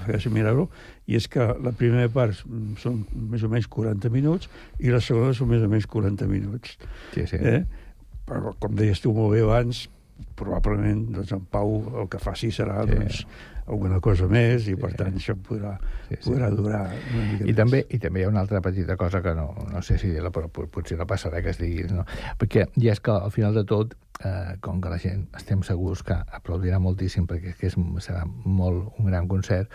feia 0.07 0.31
mirar-ho, 0.33 0.65
i 1.05 1.19
és 1.19 1.27
que 1.29 1.45
la 1.61 1.75
primera 1.77 2.09
part 2.09 2.39
són 2.81 3.03
més 3.13 3.45
o 3.45 3.49
menys 3.51 3.67
40 3.69 4.09
minuts 4.09 4.49
i 4.81 4.89
la 4.89 5.01
segona 5.03 5.35
són 5.37 5.51
més 5.51 5.61
o 5.61 5.69
menys 5.69 5.85
40 5.85 6.25
minuts. 6.31 6.79
Sí, 7.13 7.27
sí. 7.29 7.37
Eh? 7.37 7.61
Però, 8.25 8.55
com 8.57 8.73
deies 8.73 9.03
tu 9.03 9.13
molt 9.13 9.35
bé 9.35 9.43
abans, 9.45 9.83
probablement 10.39 11.05
doncs, 11.19 11.35
en 11.35 11.45
Pau 11.53 11.77
el 12.01 12.09
que 12.09 12.21
faci 12.23 12.49
serà 12.49 12.81
Sí. 12.87 12.95
doncs, 12.95 13.25
alguna 13.67 13.99
cosa 13.99 14.27
més 14.29 14.67
i, 14.69 14.75
per 14.77 14.91
tant, 14.93 15.15
això 15.17 15.33
podrà, 15.41 15.75
Sí, 16.07 16.15
sí. 16.19 16.29
podrà 16.29 16.51
durar 16.53 16.83
una 16.85 17.23
mica 17.31 17.43
I 17.43 17.47
més. 17.47 17.55
també, 17.57 17.79
I 17.89 17.97
també 17.99 18.21
hi 18.21 18.25
ha 18.27 18.29
una 18.29 18.41
altra 18.45 18.61
petita 18.61 18.95
cosa 18.95 19.21
que 19.25 19.33
no, 19.33 19.47
no 19.71 19.81
sé 19.81 19.97
si 19.97 20.11
dir-la, 20.13 20.29
però 20.31 20.49
pot- 20.53 20.69
potser 20.69 20.97
no 20.99 21.07
passarà 21.09 21.41
que 21.41 21.49
es 21.49 21.57
digui, 21.61 21.87
no? 21.89 22.05
Perquè 22.37 22.67
ja 22.77 22.91
és 22.93 22.99
que 23.01 23.11
al 23.11 23.31
final 23.33 23.55
de 23.57 23.63
tot, 23.65 23.95
eh, 24.23 24.57
com 24.61 24.81
que 24.81 24.89
la 24.93 24.99
gent 25.01 25.25
estem 25.35 25.63
segurs 25.65 26.03
que 26.05 26.13
aplaudirà 26.13 26.77
moltíssim 26.79 27.25
perquè 27.27 27.55
que 27.57 27.67
és, 27.71 27.75
serà 28.05 28.23
molt 28.45 28.93
un 28.99 29.09
gran 29.09 29.27
concert, 29.27 29.71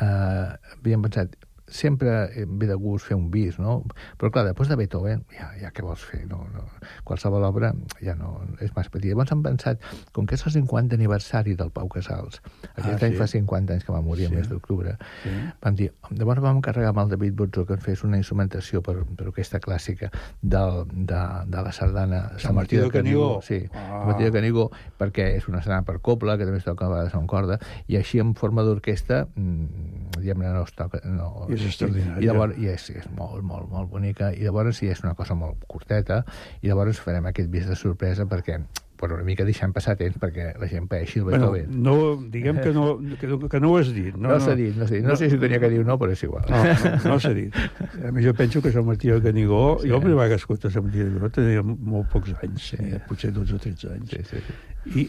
eh, 0.00 0.48
havíem 0.76 1.02
pensat, 1.06 1.36
sempre 1.70 2.10
eh, 2.34 2.46
ve 2.48 2.66
de 2.66 2.74
gust 2.74 3.06
fer 3.08 3.16
un 3.16 3.30
bis, 3.30 3.58
no? 3.58 3.84
Però 4.18 4.30
clar, 4.34 4.44
després 4.48 4.68
de 4.68 4.76
Beethoven, 4.76 5.24
ja, 5.32 5.50
ja 5.60 5.70
què 5.74 5.84
vols 5.86 6.02
fer? 6.04 6.24
No, 6.28 6.42
no, 6.54 6.64
qualsevol 7.06 7.44
obra 7.46 7.72
ja 8.02 8.14
no 8.18 8.40
és 8.60 8.74
més 8.76 8.88
petita. 8.90 9.12
Llavors 9.14 9.32
hem 9.32 9.42
pensat, 9.42 9.80
com 10.12 10.26
que 10.26 10.34
és 10.36 10.44
el 10.46 10.52
50 10.58 10.94
aniversari 10.98 11.54
del 11.58 11.70
Pau 11.70 11.88
Casals, 11.88 12.40
aquest 12.74 13.02
Ah, 13.02 13.06
any 13.06 13.14
sí. 13.14 13.18
fa 13.18 13.26
50 13.30 13.72
anys 13.78 13.84
que 13.86 13.92
va 13.92 14.00
morir 14.02 14.26
Sí. 14.26 14.32
el 14.32 14.38
mes 14.40 14.48
d'octubre, 14.50 14.96
Sí. 15.22 15.30
vam 15.62 15.74
dir, 15.76 15.92
llavors 16.10 16.40
vam 16.40 16.56
encarregar 16.58 16.90
amb 16.90 16.98
el 17.04 17.08
David 17.10 17.34
Butzo 17.34 17.64
que 17.66 17.74
ens 17.74 17.82
fes 17.84 18.04
una 18.04 18.16
instrumentació 18.18 18.82
per, 18.82 19.04
per 19.16 19.28
orquestra 19.28 19.60
clàssica 19.60 20.10
del, 20.42 20.84
de, 20.92 21.20
de 21.46 21.62
la 21.62 21.72
sardana 21.72 22.32
Sant 22.38 22.54
Martí 22.54 22.76
de 22.76 22.90
Canigó. 22.90 23.40
Sí, 23.42 23.62
Ah. 23.72 23.86
Sant 24.00 24.06
Martí 24.08 24.24
de 24.24 24.32
Canigó, 24.32 24.70
perquè 24.98 25.36
és 25.36 25.46
una 25.48 25.62
sardana 25.62 25.84
per 25.84 26.00
copla, 26.00 26.36
que 26.36 26.44
també 26.44 26.58
es 26.58 26.64
toca 26.64 26.86
a 26.86 26.88
vegades 26.88 27.14
amb 27.14 27.28
corda, 27.28 27.58
i 27.86 27.96
així 27.96 28.18
en 28.20 28.34
forma 28.34 28.62
d'orquestra, 28.62 29.26
mm, 29.34 30.18
diguem-ne, 30.18 30.52
no 30.52 30.62
es 30.64 30.72
toca... 30.74 31.00
No, 31.04 31.46
I 31.48 31.59
és 31.60 31.70
extraordinària. 31.72 32.20
I 32.22 32.26
llavors, 32.28 32.58
i 32.58 32.68
és, 32.72 32.90
és 32.90 33.08
molt, 33.16 33.42
molt, 33.46 33.68
molt 33.70 33.90
bonica, 33.90 34.32
i 34.34 34.42
llavors 34.46 34.78
sí, 34.82 34.88
és 34.90 35.02
una 35.04 35.14
cosa 35.14 35.34
molt 35.38 35.64
curteta, 35.68 36.24
i 36.62 36.68
llavors 36.68 37.00
farem 37.00 37.26
aquest 37.30 37.50
vis 37.52 37.66
de 37.68 37.76
sorpresa 37.76 38.26
perquè 38.26 38.60
per 39.00 39.08
una 39.16 39.24
mica 39.24 39.46
deixant 39.48 39.72
passar 39.72 39.94
temps 39.96 40.18
perquè 40.20 40.50
la 40.60 40.66
gent 40.68 40.84
paeixi 40.86 41.22
el 41.22 41.24
Bueno, 41.24 41.46
Beethoven. 41.54 41.78
no, 41.82 41.94
diguem 42.28 42.58
que 42.60 42.68
no, 42.76 42.98
que, 43.18 43.26
no- 43.30 43.48
que 43.48 43.58
no 43.58 43.70
ho 43.72 43.78
has 43.78 43.88
dit. 43.96 44.12
No, 44.14 44.28
no 44.28 44.36
s'ha 44.44 44.52
dit, 44.54 44.76
no 44.76 44.84
s'ha 44.86 44.94
dit. 44.98 45.04
No, 45.06 45.16
sé 45.16 45.30
si 45.32 45.38
tenia 45.40 45.56
que 45.58 45.70
dir 45.72 45.80
no, 45.88 45.96
però 45.96 46.12
és 46.12 46.22
igual. 46.26 46.44
No, 46.50 46.60
no, 46.60 47.14
no 47.14 47.16
s'ha 47.18 47.32
dit. 47.32 47.56
A 48.04 48.12
mi 48.12 48.20
jo 48.26 48.34
penso 48.36 48.60
que 48.60 48.70
Sant 48.74 48.84
Martí 48.84 49.08
de 49.08 49.16
Canigó, 49.24 49.78
sí. 49.80 49.88
jo 49.88 50.00
vegada 50.04 50.28
que 50.28 50.34
escolto 50.42 50.68
Sant 50.68 50.84
Martí 50.84 50.98
de 51.00 51.06
Canigó 51.08 51.30
tenia 51.32 51.62
molt 51.64 52.10
pocs 52.12 52.36
anys, 52.42 52.68
sí. 52.74 52.76
eh, 52.76 53.00
potser 53.08 53.32
12 53.32 53.54
o 53.56 53.58
13 53.64 53.94
anys. 53.96 54.10
Sí, 54.10 54.20
sí, 54.34 54.44
sí. 54.44 55.00
I 55.00 55.08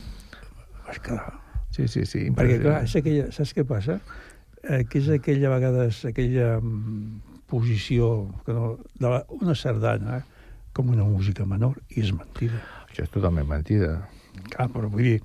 vaig 0.88 1.02
quedar. 1.04 1.34
Sí, 1.76 1.88
sí, 1.88 2.06
sí. 2.06 2.26
Perquè, 2.36 2.62
clar, 2.64 2.82
és 2.88 2.96
aquella, 3.00 3.28
saps 3.36 3.52
què 3.56 3.64
passa? 3.68 4.00
Eh, 4.62 4.84
que 4.86 5.00
és 5.02 5.10
aquella 5.10 5.50
vegades, 5.56 6.04
aquella 6.06 6.60
mm, 6.60 7.46
posició 7.50 8.12
que 8.46 8.54
no, 8.54 8.76
de 9.00 9.10
la, 9.10 9.24
una 9.42 9.56
sardana 9.58 10.22
com 10.74 10.92
una 10.94 11.04
música 11.04 11.46
menor, 11.46 11.80
i 11.90 12.04
és 12.04 12.12
mentida. 12.16 12.62
Això 12.88 13.06
és 13.06 13.14
totalment 13.14 13.48
mentida. 13.50 13.96
Clar, 14.54 14.68
però 14.72 14.88
vull 14.92 15.08
dir, 15.10 15.18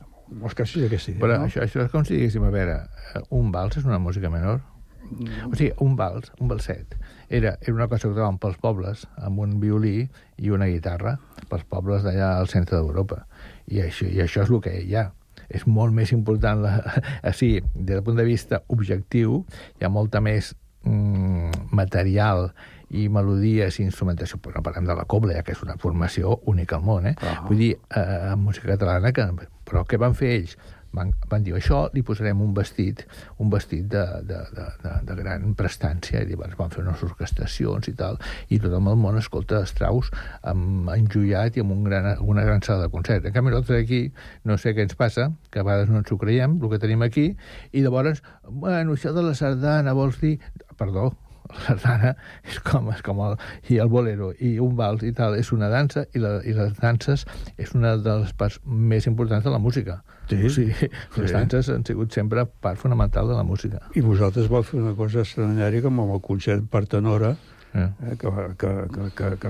en 0.00 0.38
molts 0.40 0.56
casos 0.56 0.80
és 0.80 0.86
aquesta 0.88 1.12
idea, 1.12 1.24
Però 1.24 1.40
no? 1.40 1.48
això, 1.48 1.64
això 1.64 1.82
és 1.84 1.90
com 1.92 2.06
si 2.06 2.16
diguéssim, 2.16 2.46
a 2.46 2.52
veure, 2.54 2.78
eh, 3.12 3.24
un 3.36 3.50
vals 3.52 3.76
és 3.80 3.88
una 3.88 4.00
música 4.00 4.30
menor? 4.32 4.62
O 5.04 5.52
sigui, 5.52 5.68
un 5.84 5.98
vals, 5.98 6.30
un 6.40 6.48
valset, 6.48 6.94
era, 7.28 7.58
era 7.60 7.74
una 7.74 7.88
cosa 7.90 8.08
que 8.08 8.14
tocaven 8.14 8.38
pels 8.40 8.56
pobles, 8.62 9.04
amb 9.20 9.42
un 9.44 9.58
violí 9.60 10.06
i 10.40 10.54
una 10.54 10.70
guitarra, 10.70 11.18
pels 11.50 11.66
pobles 11.68 12.06
d'allà 12.06 12.30
al 12.38 12.48
centre 12.48 12.78
d'Europa. 12.78 13.26
I 13.68 13.82
això, 13.84 14.08
I 14.08 14.22
això 14.24 14.46
és 14.46 14.54
el 14.54 14.62
que 14.64 14.72
hi 14.80 14.96
ha. 14.96 15.10
És 15.48 15.66
molt 15.66 15.94
més 15.94 16.12
important, 16.12 16.62
la, 16.64 16.76
així, 17.30 17.58
des 17.74 17.96
del 17.96 18.04
punt 18.06 18.20
de 18.20 18.28
vista 18.28 18.62
objectiu, 18.68 19.42
hi 19.78 19.86
ha 19.86 19.92
molta 19.92 20.22
més 20.24 20.54
mm, 20.84 21.68
material 21.74 22.50
i 22.94 23.08
melodies 23.10 23.80
i 23.80 23.86
instrumentació, 23.86 24.38
però 24.38 24.58
no 24.58 24.64
parlem 24.66 24.86
de 24.86 24.94
la 24.94 25.06
cobla, 25.10 25.34
ja 25.34 25.42
que 25.42 25.54
és 25.56 25.62
una 25.64 25.76
formació 25.80 26.38
única 26.50 26.78
al 26.78 26.84
món, 26.86 27.08
eh? 27.10 27.16
Ah. 27.22 27.40
Vull 27.48 27.60
dir, 27.60 27.72
eh, 27.96 28.34
música 28.38 28.70
catalana, 28.74 29.12
que, 29.16 29.26
però 29.66 29.82
què 29.88 29.98
van 29.98 30.14
fer 30.18 30.34
ells? 30.36 30.56
Van, 30.94 31.10
van 31.30 31.44
dir, 31.46 31.54
això 31.58 31.84
li 31.94 32.04
posarem 32.06 32.40
un 32.44 32.52
vestit, 32.56 33.04
un 33.42 33.50
vestit 33.52 33.86
de, 33.90 34.04
de, 34.28 34.40
de, 34.54 34.66
de, 34.84 34.92
de 35.08 35.16
gran 35.18 35.54
prestància, 35.58 36.22
i 36.22 36.30
llavors 36.30 36.56
van 36.58 36.72
fer 36.74 36.84
unes 36.84 37.02
orquestacions 37.06 37.90
i 37.90 37.96
tal, 37.98 38.20
i 38.54 38.60
tot 38.62 38.74
el 38.74 38.84
món 38.84 39.18
escolta 39.18 39.64
Strauss 39.68 40.12
amb 40.50 40.92
enjoiat 40.94 41.58
i 41.58 41.64
amb 41.64 41.74
un 41.74 41.84
gran, 41.88 42.10
una 42.22 42.46
gran 42.46 42.62
sala 42.62 42.86
de 42.86 42.92
concert. 42.94 43.26
En 43.26 43.34
canvi, 43.36 43.54
nosaltres 43.54 43.84
aquí, 43.84 44.02
no 44.44 44.58
sé 44.60 44.74
què 44.76 44.86
ens 44.86 44.96
passa, 44.98 45.30
que 45.50 45.62
a 45.62 45.66
vegades 45.66 45.90
no 45.90 46.00
ens 46.02 46.14
ho 46.14 46.20
creiem, 46.20 46.58
el 46.62 46.72
que 46.72 46.82
tenim 46.82 47.04
aquí, 47.06 47.30
i 47.72 47.84
llavors, 47.84 48.22
bueno, 48.48 48.94
això 48.94 49.14
de 49.16 49.26
la 49.26 49.36
sardana, 49.38 49.96
vols 49.96 50.20
dir... 50.22 50.38
Perdó, 50.74 51.12
la 51.52 51.60
sardana 51.60 52.14
és 52.50 52.58
com, 52.64 52.88
és 52.94 53.02
com 53.04 53.20
el, 53.26 53.36
i 53.70 53.78
el 53.82 53.90
bolero 53.92 54.32
i 54.40 54.56
un 54.62 54.74
vals 54.78 55.04
i 55.06 55.12
tal, 55.16 55.36
és 55.38 55.52
una 55.54 55.70
dansa 55.72 56.06
i, 56.12 56.22
la, 56.22 56.38
i 56.42 56.54
les 56.56 56.74
danses 56.80 57.26
és 57.56 57.74
una 57.76 57.96
de 58.00 58.18
les 58.22 58.34
parts 58.38 58.60
més 58.64 59.08
importants 59.10 59.44
de 59.44 59.52
la 59.52 59.62
música. 59.62 60.00
Sí. 60.28 60.38
O 60.46 60.50
sigui, 60.50 60.88
les 61.20 61.32
danses 61.32 61.68
han 61.70 61.84
sigut 61.84 62.12
sempre 62.12 62.46
part 62.46 62.78
fonamental 62.80 63.28
de 63.28 63.34
la 63.36 63.42
música. 63.44 63.80
I 63.94 64.00
vosaltres 64.00 64.48
vau 64.48 64.62
fer 64.64 64.80
una 64.80 64.94
cosa 64.96 65.20
extraordinària 65.24 65.82
com 65.84 66.00
amb 66.00 66.14
el 66.16 66.22
concert 66.24 66.64
per 66.70 66.86
tenora, 66.86 67.34
Eh. 67.74 67.88
eh, 68.06 68.16
que, 68.16 68.30
que, 68.56 68.68
que, 68.94 69.06
que, 69.18 69.28
que 69.42 69.48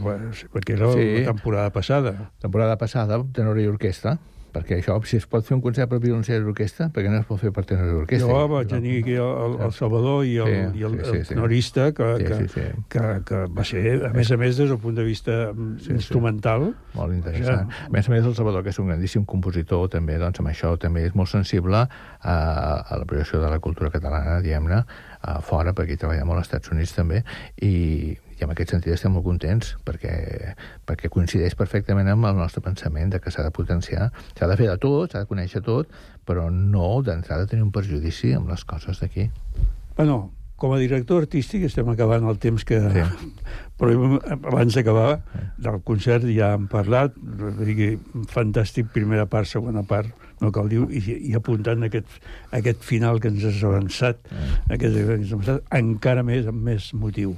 perquè 0.55 0.73
era 0.79 0.87
Sí. 0.95 1.03
la 1.21 1.33
temporada 1.35 1.69
passada. 1.71 2.31
Temporada 2.41 2.79
passada, 2.81 3.19
tenor 3.37 3.59
i 3.61 3.67
orquestra, 3.69 4.15
perquè 4.55 4.79
això, 4.79 4.97
si 5.09 5.19
es 5.19 5.27
pot 5.31 5.45
fer 5.47 5.57
un 5.57 5.63
concert 5.65 5.91
per 5.91 5.99
violoncel 6.03 6.45
i 6.45 6.49
orquestra, 6.53 6.89
perquè 6.95 7.11
no 7.11 7.19
es 7.19 7.27
pot 7.29 7.41
fer 7.43 7.51
per 7.55 7.65
tenor 7.69 7.91
i 7.91 7.97
orquestra? 8.05 8.31
Jo 8.31 8.49
vaig 8.53 8.71
tenir 8.71 9.01
aquí 9.03 9.17
el, 9.19 9.57
el 9.67 9.75
Salvador 9.77 10.25
i 10.29 10.37
el, 10.45 10.53
Sí, 10.55 10.81
i 10.81 10.87
el, 10.87 10.95
sí, 10.99 11.05
sí, 11.05 11.17
el 11.17 11.25
sí. 11.25 11.35
tenorista 11.35 11.89
que, 11.97 12.11
Sí, 12.19 12.25
que, 12.29 12.39
sí, 12.39 12.49
sí. 12.55 12.67
Que, 12.93 13.05
que 13.27 13.41
va 13.51 13.67
ser, 13.67 13.85
a 14.07 14.13
més 14.15 14.31
a 14.31 14.39
més, 14.41 14.57
des 14.61 14.71
del 14.71 14.79
punt 14.83 14.97
de 14.99 15.07
vista 15.07 15.39
mm, 15.53 15.79
Sí, 15.79 15.91
sí. 15.91 15.97
instrumental, 15.99 16.71
Molt 16.95 17.17
interessant. 17.17 17.73
A 17.89 17.91
més 17.91 18.09
a 18.09 18.13
més, 18.15 18.25
el 18.25 18.37
Salvador, 18.39 18.63
que 18.63 18.71
és 18.71 18.79
un 18.79 18.93
grandíssim 18.93 19.25
compositor, 19.27 19.89
també, 19.91 20.19
doncs, 20.23 20.39
amb 20.43 20.53
això 20.53 20.75
també 20.81 21.03
és 21.09 21.17
molt 21.19 21.33
sensible 21.33 21.85
a, 21.85 22.35
a 22.35 23.01
la 23.01 23.09
projecció 23.09 23.41
de 23.43 23.51
la 23.51 23.59
cultura 23.65 23.91
catalana, 23.91 24.39
diguem-ne, 24.45 24.85
a 25.25 25.41
fora, 25.43 25.73
perquè 25.75 25.97
treballa 25.99 26.25
molt 26.29 26.43
als 26.43 26.51
Estats 26.53 26.71
Units 26.75 26.95
també, 26.95 27.25
i, 27.65 28.15
i 28.39 28.45
en 28.45 28.53
aquest 28.55 28.75
sentit 28.75 28.95
estem 28.95 29.15
molt 29.15 29.27
contents, 29.27 29.75
perquè, 29.87 30.15
perquè 30.89 31.11
coincideix 31.13 31.57
perfectament 31.59 32.11
amb 32.13 32.31
el 32.31 32.39
nostre 32.39 32.63
pensament 32.65 33.13
de 33.15 33.21
que 33.23 33.33
s'ha 33.35 33.47
de 33.47 33.55
potenciar, 33.55 34.11
s'ha 34.39 34.51
de 34.51 34.57
fer 34.61 34.71
de 34.71 34.79
tot, 34.83 35.13
s'ha 35.13 35.25
de 35.25 35.31
conèixer 35.31 35.63
tot, 35.67 35.91
però 36.27 36.49
no 36.53 37.03
d'entrada 37.05 37.49
tenir 37.51 37.67
un 37.67 37.75
perjudici 37.75 38.35
amb 38.35 38.51
les 38.53 38.65
coses 38.69 39.03
d'aquí. 39.03 39.29
Bueno, 39.97 40.33
com 40.57 40.73
a 40.73 40.79
director 40.79 41.25
artístic 41.25 41.67
estem 41.67 41.89
acabant 41.93 42.27
el 42.31 42.39
temps 42.43 42.65
que... 42.67 42.81
Sí. 42.81 43.31
Però 43.75 43.91
abans 44.37 44.77
d'acabar 44.77 45.17
del 45.59 45.81
concert 45.83 46.29
ja 46.31 46.53
hem 46.55 46.69
parlat, 46.71 47.17
que 47.75 47.89
fantàstic, 48.31 48.93
primera 48.95 49.25
part, 49.27 49.51
segona 49.51 49.83
part, 49.83 50.13
no 50.39 50.53
cal 50.55 50.71
dir, 50.71 50.85
i, 50.95 51.03
i 51.31 51.35
apuntant 51.35 51.83
aquest, 51.83 52.21
aquest 52.55 52.87
final 52.87 53.19
que 53.19 53.33
ens 53.33 53.43
has 53.51 53.59
avançat, 53.67 54.23
aquest, 54.71 54.95
que 54.95 55.17
ens 55.19 55.27
has 55.27 55.35
avançat 55.35 55.75
encara 55.81 56.23
més, 56.23 56.47
amb 56.51 56.63
més 56.71 56.93
motiu. 56.95 57.35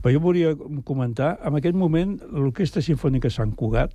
Però 0.00 0.14
jo 0.14 0.22
volia 0.24 0.54
comentar, 0.88 1.34
en 1.44 1.58
aquest 1.58 1.76
moment, 1.76 2.16
l'Orquestra 2.32 2.82
Sinfònica 2.84 3.30
Sant 3.32 3.52
Cugat, 3.58 3.92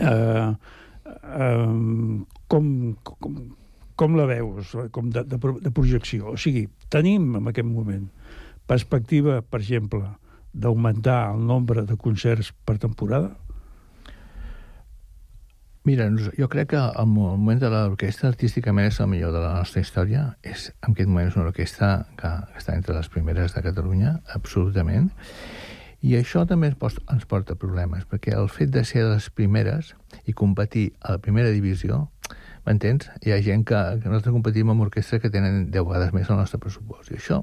eh, 0.00 0.50
eh, 1.04 1.68
com, 2.48 2.70
com, 3.04 3.38
com 4.00 4.16
la 4.16 4.26
veus, 4.30 4.72
com 4.94 5.12
de, 5.12 5.26
de, 5.28 5.38
de 5.66 5.74
projecció? 5.74 6.32
O 6.32 6.40
sigui, 6.40 6.66
tenim 6.92 7.34
en 7.36 7.52
aquest 7.52 7.68
moment 7.68 8.08
perspectiva, 8.70 9.42
per 9.42 9.60
exemple, 9.60 10.06
d'augmentar 10.54 11.34
el 11.34 11.44
nombre 11.46 11.84
de 11.84 11.96
concerts 12.00 12.54
per 12.64 12.78
temporada? 12.80 13.34
Mira, 15.84 16.08
jo 16.38 16.48
crec 16.48 16.70
que 16.70 16.78
el 16.80 17.06
mo- 17.06 17.36
moment 17.36 17.60
de 17.60 17.68
l'orquestra 17.68 18.30
artísticament 18.30 18.88
és 18.88 19.00
el 19.04 19.10
millor 19.12 19.34
de 19.34 19.42
la 19.42 19.50
nostra 19.58 19.82
història. 19.84 20.22
És, 20.40 20.70
en 20.80 20.94
aquest 20.94 21.10
moment 21.10 21.28
és 21.28 21.36
una 21.36 21.50
orquestra 21.50 22.06
que, 22.16 22.30
està 22.56 22.72
entre 22.72 22.96
les 22.96 23.10
primeres 23.12 23.52
de 23.52 23.62
Catalunya, 23.66 24.14
absolutament. 24.32 25.10
I 26.00 26.16
això 26.16 26.46
també 26.48 26.70
ens, 26.72 27.26
porta 27.28 27.54
problemes, 27.60 28.06
perquè 28.08 28.32
el 28.32 28.48
fet 28.48 28.72
de 28.72 28.84
ser 28.88 29.04
les 29.10 29.28
primeres 29.28 29.92
i 30.24 30.32
competir 30.32 30.94
a 31.02 31.18
la 31.18 31.18
primera 31.20 31.52
divisió, 31.52 32.08
m'entens? 32.64 33.10
Hi 33.20 33.32
ha 33.36 33.42
gent 33.44 33.66
que, 33.68 33.76
que 34.00 34.08
nosaltres 34.08 34.32
competim 34.32 34.72
amb 34.72 34.86
orquestres 34.88 35.20
que 35.20 35.30
tenen 35.32 35.66
10 35.70 35.84
vegades 35.84 36.16
més 36.16 36.30
el 36.32 36.40
nostre 36.40 36.60
pressupost. 36.64 37.12
I 37.12 37.20
això 37.20 37.42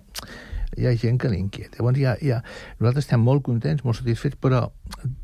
hi 0.78 0.88
ha 0.88 0.94
gent 0.98 1.20
que 1.22 1.32
l'inquieta. 1.32 1.80
Llavors, 1.80 2.00
hi 2.00 2.06
ha, 2.06 2.16
hi 2.22 2.32
ha, 2.36 2.40
nosaltres 2.80 3.06
estem 3.06 3.26
molt 3.26 3.44
contents, 3.48 3.84
molt 3.88 4.00
satisfets, 4.00 4.40
però 4.42 4.68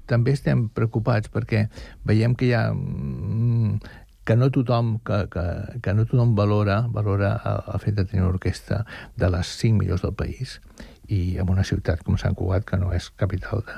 també 0.10 0.36
estem 0.36 0.68
preocupats 0.76 1.32
perquè 1.34 1.68
veiem 2.08 2.36
que 2.36 2.50
hi 2.50 2.54
ha 2.58 2.68
mm, 2.74 3.80
que 4.28 4.36
no 4.36 4.50
tothom, 4.52 4.98
que, 5.08 5.22
que, 5.32 5.46
que 5.82 5.94
no 5.96 6.04
tothom 6.06 6.36
valora, 6.36 6.82
valora 6.92 7.32
el, 7.48 7.62
el 7.74 7.80
fet 7.80 7.96
de 7.96 8.04
tenir 8.04 8.26
una 8.26 8.34
orquestra 8.34 8.82
de 9.16 9.30
les 9.32 9.56
cinc 9.62 9.80
millors 9.80 10.04
del 10.04 10.18
país 10.20 10.58
i 11.08 11.38
en 11.40 11.48
una 11.48 11.64
ciutat 11.64 12.04
com 12.04 12.18
Sant 12.20 12.36
Cugat, 12.36 12.66
que 12.68 12.80
no 12.82 12.92
és 12.92 13.08
capital 13.16 13.64
de, 13.64 13.78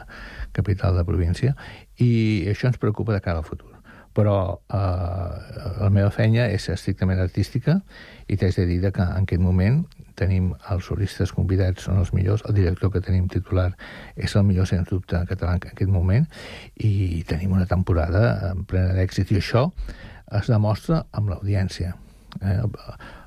capital 0.58 0.98
de 0.98 1.06
província, 1.06 1.54
i 2.02 2.10
això 2.50 2.72
ens 2.72 2.82
preocupa 2.82 3.14
de 3.14 3.22
cara 3.22 3.44
al 3.44 3.46
futur. 3.46 3.76
Però 4.18 4.36
eh, 4.74 5.38
la 5.84 5.92
meva 5.94 6.10
feina 6.10 6.48
és 6.50 6.66
estrictament 6.74 7.22
artística 7.22 7.78
i 8.26 8.38
t'haig 8.42 8.58
de 8.58 8.66
dir 8.66 8.80
que 8.90 9.06
en 9.06 9.28
aquest 9.30 9.46
moment 9.46 9.84
tenim 10.20 10.52
els 10.74 10.90
solistes 10.90 11.32
convidats, 11.36 11.88
són 11.88 12.02
els 12.02 12.12
millors, 12.16 12.44
el 12.50 12.58
director 12.58 12.92
que 12.94 13.04
tenim 13.06 13.30
titular 13.32 13.70
és 14.16 14.36
el 14.36 14.46
millor, 14.48 14.68
sens 14.70 14.90
dubte, 14.92 15.22
català 15.30 15.56
en 15.58 15.70
aquest 15.72 15.92
moment, 15.92 16.28
i 16.76 17.24
tenim 17.30 17.56
una 17.56 17.70
temporada 17.70 18.52
en 18.52 18.66
plena 18.70 18.94
d'èxit, 18.98 19.32
i 19.34 19.40
això 19.40 19.70
es 20.40 20.52
demostra 20.52 21.06
amb 21.16 21.32
l'audiència. 21.32 21.96
Eh, 22.42 22.60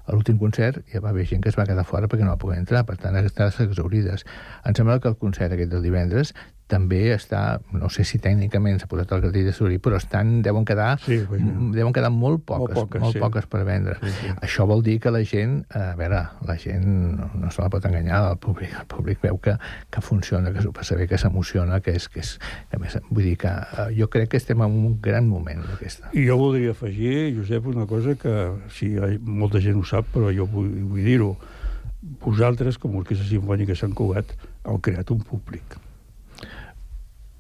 a 0.03 0.15
l'últim 0.15 0.39
concert 0.39 0.83
ja 0.91 1.01
va 1.03 1.11
haver 1.11 1.27
gent 1.31 1.43
que 1.43 1.51
es 1.51 1.59
va 1.59 1.67
quedar 1.67 1.85
fora 1.87 2.09
perquè 2.11 2.27
no 2.27 2.35
va 2.35 2.41
poder 2.43 2.59
entrar, 2.61 2.85
per 2.87 2.97
tant, 3.03 3.17
estàs 3.19 3.61
exaurides. 3.63 4.27
Em 4.67 4.75
sembla 4.79 4.99
que 5.01 5.11
el 5.11 5.19
concert 5.19 5.55
aquest 5.55 5.71
del 5.73 5.85
divendres 5.87 6.35
també 6.73 7.03
està, 7.13 7.61
no 7.77 7.91
sé 7.93 8.07
si 8.09 8.21
tècnicament 8.23 8.81
s'ha 8.81 8.89
posat 8.89 9.13
el 9.13 9.25
cartell 9.27 9.49
de 9.49 9.53
Suri, 9.57 9.79
però 9.83 9.99
estan, 10.01 10.39
deuen 10.45 10.65
quedar, 10.69 10.95
sí, 11.05 11.19
deuen 11.29 11.93
quedar 11.93 12.11
molt 12.15 12.47
poques, 12.49 12.73
molt 12.73 12.79
poques, 12.79 13.05
molt 13.05 13.17
sí. 13.19 13.23
poques 13.23 13.49
per 13.53 13.63
vendre. 13.69 13.99
Sí, 14.01 14.13
sí. 14.21 14.33
Això 14.47 14.67
vol 14.69 14.85
dir 14.87 14.97
que 15.03 15.13
la 15.13 15.21
gent, 15.29 15.59
a 15.77 15.93
veure, 15.99 16.23
la 16.49 16.57
gent 16.61 16.87
no, 17.19 17.29
no 17.43 17.53
se 17.53 17.63
la 17.65 17.69
pot 17.73 17.85
enganyar, 17.89 18.23
el 18.33 18.41
públic, 18.43 18.73
el 18.79 18.89
públic 18.89 19.21
veu 19.25 19.41
que, 19.43 19.59
que 19.93 20.05
funciona, 20.05 20.55
que 20.55 20.65
s'ho 20.65 20.73
passa 20.77 20.97
bé, 20.97 21.09
que 21.11 21.21
s'emociona, 21.21 21.83
que 21.85 21.97
és, 21.99 22.09
que 22.13 22.25
és, 22.25 22.35
que 22.73 22.81
més, 22.81 22.97
vull 23.11 23.29
dir 23.29 23.37
que 23.45 23.53
eh, 23.53 23.89
jo 23.99 24.09
crec 24.13 24.33
que 24.33 24.41
estem 24.41 24.65
en 24.65 24.81
un 24.93 24.97
gran 25.05 25.29
moment 25.29 25.61
d'aquesta. 25.69 26.15
I 26.17 26.25
jo 26.29 26.39
voldria 26.41 26.73
afegir, 26.73 27.35
Josep, 27.37 27.69
una 27.75 27.87
cosa 27.91 28.17
que 28.17 28.37
sí, 28.73 28.95
molta 29.21 29.61
gent 29.61 29.81
ho 29.81 29.85
sap, 29.89 30.09
però 30.15 30.33
jo 30.33 30.49
vull, 30.49 30.73
vull 30.95 31.05
dir-ho. 31.05 31.35
Vosaltres, 32.25 32.81
com 32.83 32.97
a 32.97 33.05
Orquestra 33.05 33.29
Simfònica 33.29 33.77
Sant 33.79 33.93
Cugat, 33.95 34.33
heu 34.67 34.81
creat 34.83 35.13
un 35.15 35.21
públic. 35.27 35.82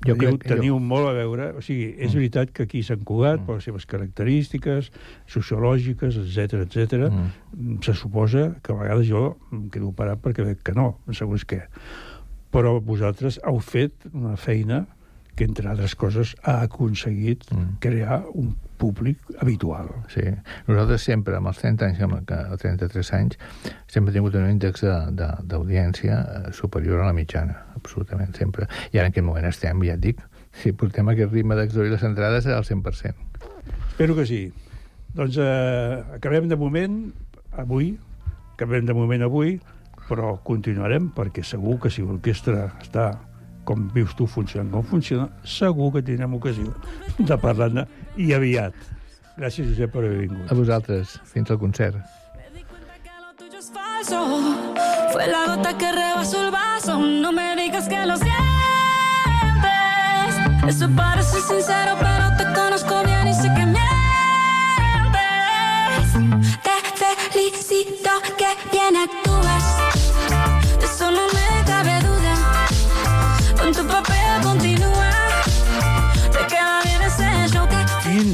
Jo 0.02 0.16
teniu, 0.16 0.20
crec 0.20 0.40
que 0.42 0.50
teniu 0.54 0.76
jo- 0.76 0.84
molt 0.92 1.10
a 1.10 1.12
veure... 1.16 1.50
O 1.58 1.62
sigui, 1.64 1.92
és 2.02 2.14
veritat 2.16 2.52
que 2.54 2.66
aquí 2.66 2.82
Sant 2.86 3.04
Cugat, 3.06 3.40
mm. 3.40 3.46
per 3.46 3.58
les 3.58 3.68
seves 3.68 3.86
característiques 3.90 4.90
sociològiques, 5.30 6.18
etc 6.22 6.64
etc, 6.64 7.06
mm. 7.08 7.82
se 7.86 7.94
suposa 7.98 8.48
que 8.62 8.74
a 8.74 8.80
vegades 8.80 9.06
jo 9.10 9.36
em 9.52 9.68
quedo 9.72 9.92
parat 9.96 10.22
perquè 10.22 10.46
veig 10.46 10.64
que 10.64 10.74
no, 10.76 10.96
segons 11.14 11.46
què. 11.48 11.62
Però 12.52 12.76
vosaltres 12.84 13.38
heu 13.46 13.62
fet 13.64 14.10
una 14.12 14.34
feina 14.36 14.84
que, 15.36 15.46
entre 15.46 15.70
altres 15.70 15.94
coses, 15.96 16.34
ha 16.42 16.60
aconseguit 16.66 17.46
mm. 17.50 17.78
crear 17.80 18.22
un 18.34 18.52
públic 18.82 19.20
habitual. 19.38 19.88
Sí. 20.10 20.24
Nosaltres 20.66 21.04
sempre, 21.06 21.36
amb 21.38 21.50
els 21.52 21.60
30 21.62 21.86
anys, 21.86 22.00
amb 22.02 22.18
que, 22.26 22.40
33 22.64 23.12
anys, 23.20 23.38
sempre 23.86 24.10
hem 24.10 24.18
tingut 24.18 24.34
un 24.40 24.50
índex 24.50 24.82
de- 24.82 25.12
de- 25.22 25.30
d'audiència 25.52 26.18
eh, 26.22 26.52
superior 26.52 27.00
a 27.04 27.06
la 27.06 27.14
mitjana, 27.16 27.60
absolutament, 27.78 28.34
sempre. 28.34 28.66
I 28.92 28.98
ara 28.98 29.06
en 29.06 29.12
aquest 29.14 29.26
moment 29.26 29.46
estem, 29.48 29.82
ja 29.86 29.94
et 29.94 30.02
dic, 30.02 30.20
si 30.52 30.72
portem 30.76 31.08
aquest 31.08 31.32
ritme 31.32 31.54
d'exaurir 31.56 31.94
les 31.94 32.02
entrades 32.04 32.46
al 32.50 32.64
100%. 32.66 33.14
Espero 33.92 34.16
que 34.18 34.26
sí. 34.26 34.42
Doncs 35.14 35.36
eh, 35.38 36.02
acabem 36.16 36.48
de 36.48 36.56
moment 36.56 36.98
avui, 37.60 37.94
acabem 38.54 38.86
de 38.88 38.94
moment 38.96 39.22
avui, 39.28 39.58
però 40.08 40.34
continuarem 40.44 41.10
perquè 41.14 41.44
segur 41.46 41.78
que 41.80 41.90
si 41.92 42.02
l'orquestra 42.02 42.70
està 42.82 43.10
com 43.64 43.84
vius 43.94 44.16
tu 44.18 44.26
funcionant 44.26 44.72
com 44.72 44.82
funciona, 44.82 45.28
segur 45.46 45.92
que 45.94 46.00
tindrem 46.02 46.32
ocasió 46.34 46.72
de 47.18 47.36
parlar-ne 47.38 47.84
i 48.16 48.32
aviat. 48.34 48.74
Gràcies, 49.36 49.68
Josep, 49.72 49.92
per 49.92 50.04
haver 50.04 50.18
vingut. 50.26 50.50
A 50.50 50.54
vosaltres, 50.54 51.18
fins 51.32 51.50
al 51.50 51.58
concert. 51.58 51.96
Fue 55.12 55.26
la 55.26 55.46
gota 55.46 55.76
que 55.78 55.92
rebasó 55.92 56.44
el 56.44 56.50
vaso. 56.50 56.98
No 56.98 57.32
me 57.32 57.54
digas 57.56 57.88
que 57.88 58.04
lo 58.06 58.16
sientes. 58.16 58.32
Eso 60.66 60.88
parece 60.96 61.40
sincero, 61.40 61.96
pero 62.00 62.36
te 62.36 62.44
conozco 62.58 63.01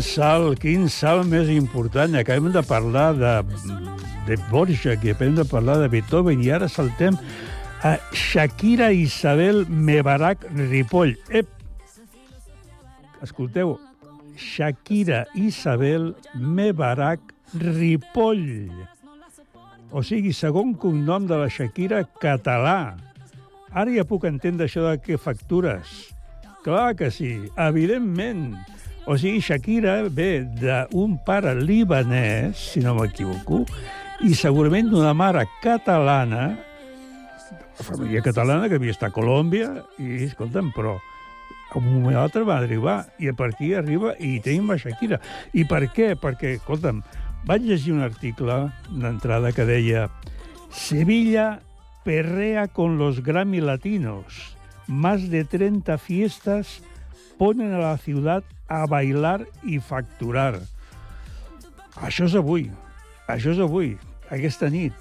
Salt, 0.05 0.61
quin 0.63 0.87
salt 0.93 1.27
més 1.31 1.49
important. 1.53 2.15
Acabem 2.19 2.53
de 2.55 2.63
parlar 2.67 3.13
de, 3.19 3.33
de 4.29 4.37
Borja, 4.51 4.97
que 4.97 5.13
acabem 5.15 5.35
de 5.37 5.45
parlar 5.49 5.79
de 5.83 5.89
Beethoven, 5.93 6.43
i 6.45 6.51
ara 6.55 6.69
saltem 6.71 7.19
a 7.83 7.97
Shakira 8.13 8.93
Isabel 8.93 9.65
Mebarak 9.69 10.47
Ripoll. 10.55 11.17
Ep! 11.31 11.51
Escolteu, 13.23 13.77
Shakira 14.37 15.27
Isabel 15.35 16.15
Mebarak 16.35 17.35
Ripoll. 17.55 18.71
O 19.91 20.03
sigui, 20.05 20.35
segon 20.37 20.75
cognom 20.79 21.27
de 21.27 21.39
la 21.43 21.49
Shakira 21.49 22.05
català. 22.23 22.97
Ara 23.73 23.93
ja 23.93 24.07
puc 24.09 24.27
entendre 24.29 24.69
això 24.69 24.85
de 24.87 24.97
que 25.03 25.19
factures. 25.21 26.09
Clar 26.65 26.95
que 26.99 27.11
sí, 27.15 27.37
evidentment. 27.57 28.59
O 29.09 29.17
sigui, 29.17 29.41
Shakira 29.41 30.03
ve 30.13 30.43
d'un 30.61 31.15
pare 31.25 31.55
libanès, 31.57 32.59
si 32.75 32.83
no 32.85 32.93
m'equivoco, 32.99 33.63
i 34.21 34.35
segurament 34.37 34.91
d'una 34.93 35.15
mare 35.17 35.47
catalana, 35.63 36.51
família 37.81 38.21
catalana 38.21 38.69
que 38.69 38.77
havia 38.77 38.93
estat 38.93 39.09
a 39.09 39.15
Colòmbia, 39.17 39.71
i, 39.97 40.27
escolta'm, 40.27 40.69
però 40.77 40.99
a 40.99 41.79
un 41.81 41.87
moment 41.87 42.19
o 42.19 42.21
altre 42.21 42.43
va 42.45 42.59
arribar, 42.61 42.99
i 43.17 43.33
per 43.33 43.49
aquí 43.55 43.71
arriba 43.79 44.13
i 44.21 44.35
tenim 44.45 44.69
la 44.69 44.77
Shakira. 44.77 45.23
I 45.57 45.65
per 45.65 45.87
què? 45.89 46.11
Perquè, 46.21 46.59
escolta'm, 46.59 47.01
vaig 47.49 47.65
llegir 47.65 47.97
un 47.97 48.05
article 48.05 48.59
d'entrada 48.91 49.55
que 49.57 49.65
deia 49.65 50.05
Sevilla 50.69 51.63
perrea 52.05 52.69
con 52.69 52.99
los 53.01 53.25
Grammy 53.25 53.65
Latinos. 53.65 54.53
Más 54.87 55.31
de 55.33 55.47
30 55.49 55.97
fiestas 55.97 56.83
ponen 57.39 57.73
a 57.73 57.79
la 57.79 57.97
ciudad 57.97 58.45
a 58.69 58.85
bailar 58.87 59.43
i 59.65 59.81
facturar. 59.81 60.61
Això 62.05 62.29
és 62.29 62.37
avui. 62.39 62.69
Això 63.29 63.53
és 63.53 63.61
avui, 63.61 63.97
aquesta 64.31 64.71
nit. 64.73 64.95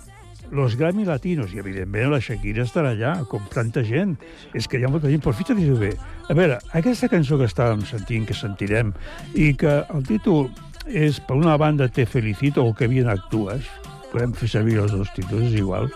Los 0.52 0.78
Grammy 0.80 1.04
Latinos, 1.04 1.52
i 1.52 1.60
evidentment 1.60 2.12
la 2.12 2.22
Shakira 2.24 2.64
estarà 2.64 2.94
allà, 2.96 3.14
com 3.28 3.44
tanta 3.52 3.84
gent. 3.84 4.16
És 4.56 4.68
que 4.68 4.80
hi 4.80 4.86
ha 4.88 4.92
molta 4.92 5.12
gent, 5.12 5.22
però 5.24 5.36
fixa't 5.36 5.60
bé. 5.80 5.92
A 6.32 6.36
veure, 6.38 6.60
aquesta 6.80 7.10
cançó 7.12 7.38
que 7.40 7.50
estàvem 7.50 7.84
sentint, 7.86 8.26
que 8.28 8.36
sentirem, 8.36 8.94
i 9.36 9.54
que 9.60 9.82
el 9.84 10.08
títol 10.08 10.48
és, 10.88 11.20
per 11.20 11.36
una 11.36 11.58
banda, 11.60 11.90
Te 11.92 12.06
felicito 12.06 12.64
o 12.64 12.74
Que 12.74 12.88
bien 12.88 13.10
actúas, 13.12 13.68
podem 14.12 14.34
fer 14.34 14.48
servir 14.48 14.80
els 14.80 14.96
dos 14.96 15.12
títols, 15.16 15.52
és 15.52 15.60
igual, 15.60 15.92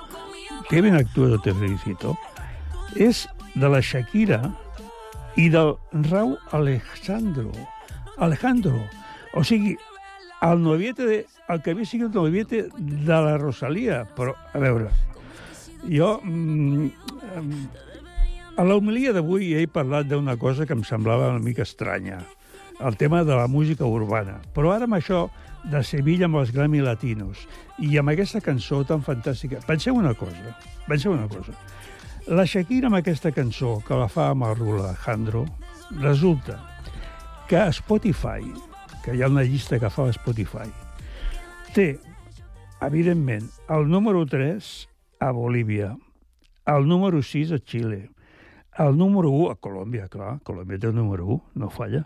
Que 0.68 0.82
bien 0.82 1.00
actúas 1.00 1.32
o 1.32 1.40
Te 1.40 1.56
felicito, 1.56 2.18
és 2.96 3.28
de 3.56 3.70
la 3.72 3.82
Shakira 3.82 4.42
i 5.36 5.50
del 5.50 5.76
Rau 6.10 6.36
Alejandro. 6.52 7.52
Alejandro. 8.18 8.82
O 9.34 9.44
sigui, 9.44 9.78
el 10.42 10.64
noviete 10.64 11.06
de, 11.06 11.26
el 11.50 11.62
que 11.62 11.72
havia 11.72 11.86
sigut 11.86 12.16
el 12.16 12.28
noviete 12.28 12.66
de 12.78 13.22
la 13.28 13.38
Rosalia. 13.38 14.04
Però, 14.18 14.36
a 14.54 14.60
veure, 14.60 14.92
jo... 15.88 16.18
Mm, 16.24 16.90
a 18.60 18.66
l'homilia 18.68 19.14
d'avui 19.16 19.54
he 19.56 19.64
parlat 19.72 20.10
d'una 20.10 20.36
cosa 20.38 20.66
que 20.68 20.76
em 20.76 20.84
semblava 20.86 21.30
una 21.32 21.40
mica 21.42 21.64
estranya, 21.64 22.20
el 22.84 22.98
tema 23.00 23.24
de 23.24 23.34
la 23.34 23.48
música 23.48 23.88
urbana. 23.88 24.42
Però 24.54 24.74
ara 24.76 24.90
amb 24.90 24.98
això 24.98 25.30
de 25.72 25.82
Sevilla 25.88 26.28
amb 26.28 26.42
els 26.42 26.52
Grammy 26.54 26.82
Latinos 26.84 27.46
i 27.80 27.96
amb 28.02 28.12
aquesta 28.12 28.42
cançó 28.44 28.82
tan 28.88 29.06
fantàstica, 29.06 29.62
penseu 29.68 29.96
una 29.96 30.14
cosa, 30.18 30.56
penseu 30.88 31.14
una 31.14 31.30
cosa. 31.32 31.56
La 32.28 32.44
Shakira 32.46 32.86
amb 32.86 33.00
aquesta 33.00 33.32
cançó, 33.34 33.80
que 33.82 33.98
la 33.98 34.06
fa 34.06 34.28
amb 34.30 34.46
el 34.46 34.60
Alejandro, 34.76 35.42
resulta 36.04 36.60
que 37.50 37.58
a 37.58 37.72
Spotify, 37.74 38.46
que 39.02 39.16
hi 39.16 39.24
ha 39.24 39.30
una 39.32 39.42
llista 39.42 39.80
que 39.82 39.90
fa 39.90 40.06
Spotify, 40.14 40.70
té, 41.74 41.98
evidentment, 42.86 43.48
el 43.74 43.90
número 43.90 44.22
3 44.30 44.70
a 45.20 45.32
Bolívia, 45.32 45.96
el 46.68 46.88
número 46.88 47.24
6 47.24 47.54
a 47.58 47.60
Xile, 47.60 48.12
el 48.78 48.98
número 48.98 49.32
1 49.32 49.50
a 49.50 49.56
Colòmbia, 49.58 50.06
clar, 50.08 50.38
Colòmbia 50.46 50.78
té 50.78 50.92
el 50.92 50.96
número 50.96 51.26
1, 51.26 51.42
no 51.56 51.70
falla, 51.74 52.04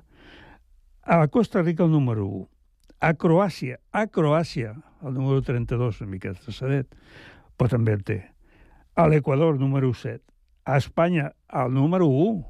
a 1.03 1.28
Costa 1.28 1.61
Rica 1.61 1.84
el 1.84 1.91
número 1.91 2.26
1, 2.26 2.47
a 3.01 3.11
Croàcia, 3.20 3.82
a 3.91 4.07
Croàcia, 4.07 4.78
el 5.03 5.13
número 5.13 5.43
32, 5.43 5.99
una 6.01 6.09
mica 6.16 6.34
traçadet, 6.39 6.88
però 7.59 7.76
també 7.76 7.99
el 7.99 8.07
té. 8.07 8.34
A 8.95 9.07
l'Equador, 9.07 9.59
número 9.59 9.93
7. 9.93 10.23
A 10.65 10.77
Espanya, 10.77 11.33
el 11.51 11.73
número 11.73 12.07
1. 12.07 12.45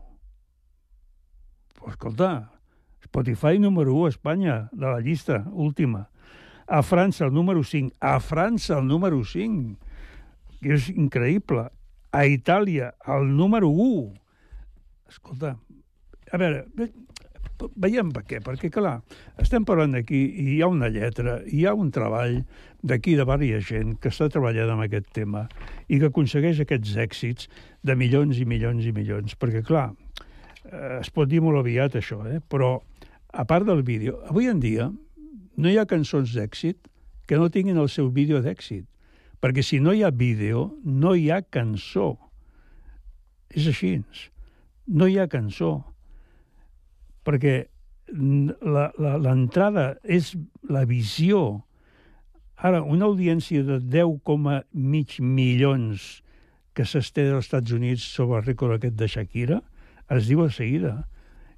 Pues, 1.79 1.91
escolta, 1.93 2.51
Spotify 3.01 3.59
número 3.59 3.93
1 3.93 4.05
a 4.05 4.09
Espanya, 4.09 4.69
de 4.71 4.85
la 4.85 4.99
llista 4.99 5.43
última. 5.51 6.09
A 6.67 6.81
França, 6.81 7.25
el 7.25 7.33
número 7.33 7.63
5. 7.63 7.95
A 7.99 8.19
França, 8.19 8.77
el 8.79 8.87
número 8.87 9.23
5. 9.23 9.77
Que 10.61 10.73
és 10.77 10.89
increïble. 10.89 11.67
A 12.11 12.25
Itàlia, 12.25 12.93
el 13.05 13.27
número 13.35 13.69
1. 13.69 14.13
Escolta, 15.09 15.57
a 16.31 16.37
veure, 16.37 16.65
ve- 16.73 16.93
veiem 17.75 18.11
per 18.15 18.23
què, 18.27 18.39
perquè, 18.43 18.69
clar, 18.73 18.99
estem 19.41 19.65
parlant 19.67 19.95
d'aquí 19.95 20.21
i 20.41 20.45
hi 20.55 20.61
ha 20.63 20.69
una 20.71 20.89
lletra, 20.93 21.39
hi 21.45 21.65
ha 21.65 21.73
un 21.77 21.91
treball 21.93 22.39
d'aquí 22.85 23.15
de 23.17 23.25
varia 23.27 23.59
gent 23.63 23.95
que 24.01 24.11
està 24.13 24.29
treballant 24.31 24.73
amb 24.75 24.85
aquest 24.85 25.09
tema 25.15 25.45
i 25.87 25.99
que 26.01 26.09
aconsegueix 26.11 26.61
aquests 26.61 26.95
èxits 27.01 27.49
de 27.85 27.95
milions 27.97 28.39
i 28.41 28.45
milions 28.45 28.85
i 28.85 28.93
milions, 28.95 29.37
perquè, 29.39 29.63
clar, 29.65 29.89
eh, 30.65 30.99
es 30.99 31.09
pot 31.13 31.29
dir 31.31 31.41
molt 31.45 31.61
aviat 31.61 31.97
això, 31.99 32.21
eh? 32.29 32.41
però 32.41 32.77
a 33.33 33.45
part 33.45 33.67
del 33.67 33.83
vídeo, 33.83 34.21
avui 34.29 34.47
en 34.51 34.61
dia 34.63 34.91
no 35.55 35.71
hi 35.71 35.79
ha 35.79 35.87
cançons 35.89 36.35
d'èxit 36.35 36.91
que 37.25 37.39
no 37.41 37.49
tinguin 37.49 37.79
el 37.81 37.89
seu 37.89 38.11
vídeo 38.13 38.41
d'èxit, 38.43 38.85
perquè 39.41 39.63
si 39.65 39.81
no 39.81 39.93
hi 39.93 40.03
ha 40.05 40.11
vídeo, 40.11 40.69
no 40.83 41.15
hi 41.15 41.29
ha 41.31 41.41
cançó. 41.41 42.15
És 43.49 43.67
així. 43.69 43.97
No 44.85 45.07
hi 45.09 45.17
ha 45.19 45.27
cançó 45.31 45.79
perquè 47.25 47.65
l'entrada 48.11 49.95
és 50.03 50.35
la 50.69 50.85
visió. 50.85 51.63
Ara, 52.55 52.83
una 52.83 53.09
audiència 53.09 53.65
de 53.65 53.79
10,mig 53.81 55.17
milions 55.19 56.21
que 56.75 56.85
s'estén 56.87 57.33
als 57.33 57.47
Estats 57.47 57.73
Units 57.75 58.05
sobre 58.15 58.39
el 58.39 58.47
rècord 58.47 58.77
aquest 58.77 58.95
de 58.99 59.07
Shakira, 59.11 59.61
es 60.11 60.29
diu 60.29 60.43
a 60.43 60.49
seguida. 60.51 60.95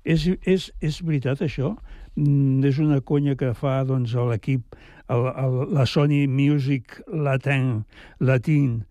És, 0.07 0.28
és, 0.47 0.70
és 0.80 1.01
veritat, 1.03 1.41
això? 1.43 1.74
Mm, 2.15 2.63
és 2.65 2.78
una 2.80 3.01
conya 3.01 3.36
que 3.36 3.51
fa 3.57 3.82
doncs, 3.86 4.13
l'equip, 4.15 4.78
la 5.09 5.86
Sony 5.86 6.28
Music 6.32 7.01
Latin, 7.11 7.84
Latin, 8.20 8.86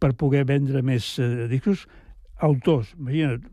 per 0.00 0.14
poder 0.16 0.46
vendre 0.48 0.82
més 0.82 1.18
eh, 1.20 1.46
discos. 1.50 1.84
Autors, 2.46 2.94
imagina't, 2.98 3.44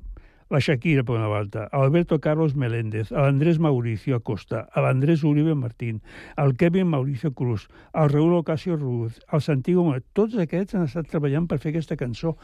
la 0.53 0.59
Shakira, 0.61 1.03
per 1.03 1.15
una 1.17 1.27
banda, 1.27 1.67
Alberto 1.71 2.19
Carlos 2.21 2.53
Meléndez, 2.55 3.09
l'Andrés 3.11 3.57
Mauricio 3.57 4.15
Acosta, 4.19 4.67
l'Andrés 4.77 5.23
Uribe 5.25 5.55
Martín, 5.57 6.03
el 6.37 6.53
Kevin 6.55 6.87
Mauricio 6.87 7.33
Cruz, 7.33 7.67
el 7.93 8.09
Raúl 8.09 8.35
Ocasio 8.35 8.77
Ruz, 8.77 9.19
el 9.31 9.41
Santiago... 9.41 9.97
Tots 10.13 10.37
aquests 10.37 10.77
han 10.77 10.85
estat 10.85 11.09
treballant 11.09 11.47
per 11.49 11.57
fer 11.57 11.73
aquesta 11.73 11.97
cançó. 11.97 12.35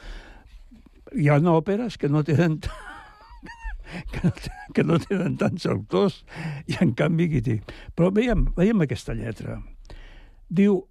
Hi 1.14 1.30
ha 1.30 1.38
òperes 1.54 2.00
que 2.02 2.10
no 2.10 2.24
tenen 2.26 2.58
que 4.12 4.24
no, 4.26 4.34
que 4.74 4.84
no 4.84 4.98
tenen 5.06 5.38
tants 5.38 5.70
autors 5.70 6.24
i 6.66 6.80
en 6.82 6.96
canvi 6.98 7.30
aquí 7.30 7.44
té. 7.46 7.60
Però 7.94 8.10
veiem, 8.10 8.48
veiem 8.58 8.82
aquesta 8.86 9.14
lletra. 9.14 9.62
Diu, 10.50 10.82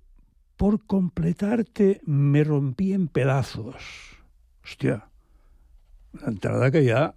por 0.58 0.84
completarte 0.86 1.98
me 2.06 2.46
rompí 2.46 2.92
en 2.94 3.08
pedazos. 3.10 3.82
Hòstia, 4.62 5.02
l'entrada 6.20 6.70
que 6.74 6.84
hi 6.84 6.92
ha... 6.92 7.08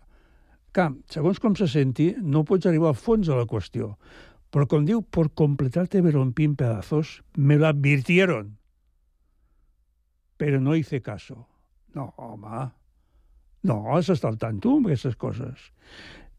Clar, 0.72 0.94
segons 1.12 1.40
com 1.44 1.56
se 1.60 1.68
senti, 1.68 2.14
no 2.24 2.46
pots 2.48 2.70
arribar 2.70 2.94
al 2.94 3.00
fons 3.00 3.28
de 3.28 3.36
la 3.36 3.48
qüestió. 3.48 3.98
Però 4.52 4.68
com 4.72 4.86
diu, 4.88 5.02
por 5.04 5.30
completarte 5.36 6.00
me 6.04 6.14
rompí 6.16 6.46
en 6.48 6.56
pedazos, 6.56 7.22
me 7.36 7.58
lo 7.60 7.68
advirtieron. 7.68 8.58
Pero 10.38 10.62
no 10.62 10.76
hice 10.76 11.02
caso. 11.02 11.48
No, 11.94 12.14
home. 12.16 12.70
No, 13.64 13.96
has 13.96 14.10
estat 14.10 14.32
al 14.32 14.40
tanto 14.40 14.78
amb 14.78 14.88
aquestes 14.88 15.16
coses. 15.20 15.70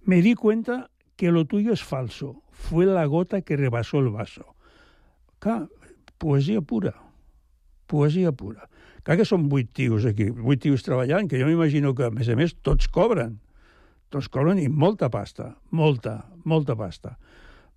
Me 0.05 0.23
di 0.25 0.35
cuenta 0.35 0.91
que 1.17 1.31
lo 1.31 1.45
tuyo 1.45 1.73
es 1.73 1.85
falso. 1.85 2.43
Fue 2.51 2.87
la 2.87 3.05
gota 3.07 3.43
que 3.43 3.57
rebasó 3.57 4.01
el 4.01 4.09
vaso. 4.11 4.57
Clar, 5.39 5.69
poesia 6.19 6.61
pura. 6.61 6.95
Poesia 7.87 8.33
pura. 8.33 8.69
Clar 9.03 9.19
que 9.19 9.27
són 9.27 9.49
vuit 9.51 9.73
tios 9.75 10.07
aquí, 10.07 10.29
vuit 10.31 10.61
tios 10.63 10.85
treballant, 10.87 11.27
que 11.31 11.41
jo 11.41 11.49
m'imagino 11.49 11.91
que, 11.99 12.07
a 12.07 12.15
més 12.15 12.31
a 12.31 12.37
més, 12.39 12.55
tots 12.63 12.87
cobren. 12.93 13.41
Tots 14.13 14.29
cobren 14.31 14.61
i 14.63 14.69
molta 14.69 15.09
pasta, 15.11 15.55
molta, 15.71 16.21
molta 16.45 16.77
pasta. 16.79 17.17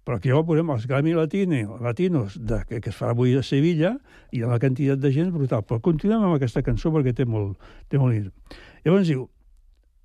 Però 0.06 0.20
aquí 0.20 0.30
ho 0.30 0.44
posem 0.46 0.70
els 0.70 0.86
Grammy 0.86 1.16
Latino, 1.18 1.80
Latinos 1.82 2.36
de, 2.38 2.60
que, 2.70 2.78
que 2.78 2.92
es 2.92 2.98
farà 2.98 3.16
avui 3.16 3.34
a 3.34 3.42
Sevilla 3.42 3.96
i 4.30 4.44
una 4.46 4.60
quantitat 4.62 5.02
de 5.02 5.10
gent 5.16 5.32
brutal. 5.34 5.64
Però 5.66 5.80
continuem 5.82 6.28
amb 6.28 6.38
aquesta 6.38 6.62
cançó 6.62 6.92
perquè 6.94 7.16
té 7.18 7.26
molt, 7.26 7.58
té 7.90 7.98
molt. 7.98 8.30
Llavors 8.86 9.10
diu, 9.10 9.26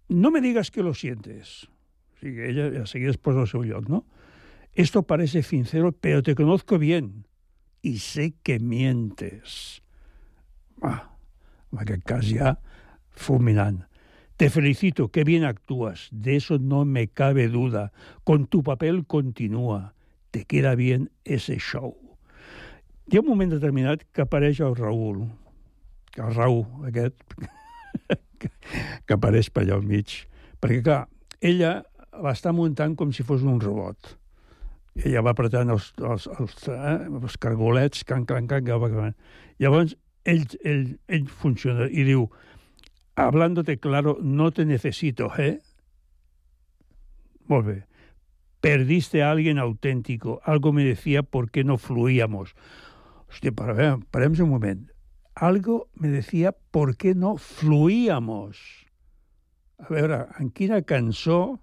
no 0.08 0.30
me 0.32 0.40
digas 0.40 0.72
que 0.72 0.86
lo 0.86 0.94
sientes. 0.96 1.66
O 2.16 2.22
sigui, 2.22 2.48
ella 2.48 2.70
a 2.80 2.86
seguida 2.88 3.12
es 3.12 3.20
posa 3.20 3.44
al 3.44 3.50
seu 3.50 3.66
lloc, 3.66 3.92
no? 3.92 4.06
Esto 4.72 5.02
parece 5.02 5.42
sincero, 5.42 5.92
pero 5.92 6.22
te 6.22 6.34
conozco 6.34 6.78
bien 6.78 7.26
y 7.82 7.98
sé 7.98 8.32
que 8.42 8.58
mientes. 8.58 9.82
Ah, 10.80 11.09
en 11.72 11.84
aquest 11.84 12.04
cas 12.08 12.26
ja 12.26 12.56
fulminant. 13.10 13.84
Te 14.40 14.48
felicito, 14.48 15.10
qué 15.10 15.22
bien 15.22 15.44
actúas, 15.44 16.08
de 16.10 16.36
eso 16.36 16.58
no 16.58 16.84
me 16.84 17.08
cabe 17.08 17.48
duda. 17.48 17.92
Con 18.24 18.46
tu 18.46 18.62
papel 18.62 19.06
continúa, 19.06 19.94
te 20.30 20.46
queda 20.46 20.74
bien 20.74 21.10
ese 21.24 21.58
show. 21.58 21.96
Hi 23.10 23.18
ha 23.18 23.20
un 23.20 23.26
moment 23.26 23.50
determinat 23.50 24.04
que 24.14 24.22
apareix 24.22 24.60
el 24.62 24.76
Raül, 24.78 25.24
que 26.14 26.22
el 26.22 26.34
Raül 26.36 26.62
aquest, 26.86 27.18
que, 28.40 28.48
apareix 29.12 29.50
per 29.50 29.64
allà 29.64 29.76
al 29.76 29.84
mig. 29.84 30.14
Perquè, 30.62 30.78
clar, 30.86 31.00
ella 31.42 31.80
l'està 32.22 32.54
muntant 32.54 32.94
com 32.96 33.10
si 33.12 33.26
fos 33.26 33.42
un 33.42 33.58
robot. 33.60 34.14
Ella 35.04 35.24
va 35.26 35.34
apretant 35.34 35.74
els, 35.74 35.90
els, 35.98 36.28
els, 36.38 36.54
eh, 36.70 36.94
els 37.10 37.36
cargolets, 37.42 38.06
can, 38.06 38.24
can, 38.30 38.46
can, 38.48 38.64
can, 38.64 38.94
can. 38.94 39.18
Llavors, 39.60 39.96
ell, 40.24 40.46
ell, 40.64 40.98
ell 41.08 41.26
funciona 41.28 41.88
i 41.88 42.04
diu 42.06 42.28
hablándote 43.14 43.78
claro, 43.78 44.18
no 44.22 44.50
te 44.50 44.64
necesito, 44.64 45.30
¿eh? 45.36 45.60
Molt 47.46 47.66
bé. 47.66 47.78
Perdiste 48.60 49.22
a 49.22 49.30
alguien 49.30 49.58
auténtico. 49.58 50.40
Algo 50.44 50.72
me 50.72 50.84
decía 50.84 51.22
por 51.22 51.50
qué 51.50 51.64
no 51.64 51.78
fluíamos. 51.78 52.54
Hòstia, 53.28 53.52
para 53.52 53.72
ver, 53.72 53.98
parem 54.10 54.34
un 54.40 54.50
moment. 54.50 54.90
Algo 55.34 55.88
me 55.94 56.08
decía 56.08 56.52
por 56.52 56.96
qué 56.96 57.14
no 57.14 57.36
fluíamos. 57.36 58.86
A 59.78 59.88
veure, 59.88 60.26
en 60.38 60.50
quina 60.50 60.82
cançó 60.82 61.60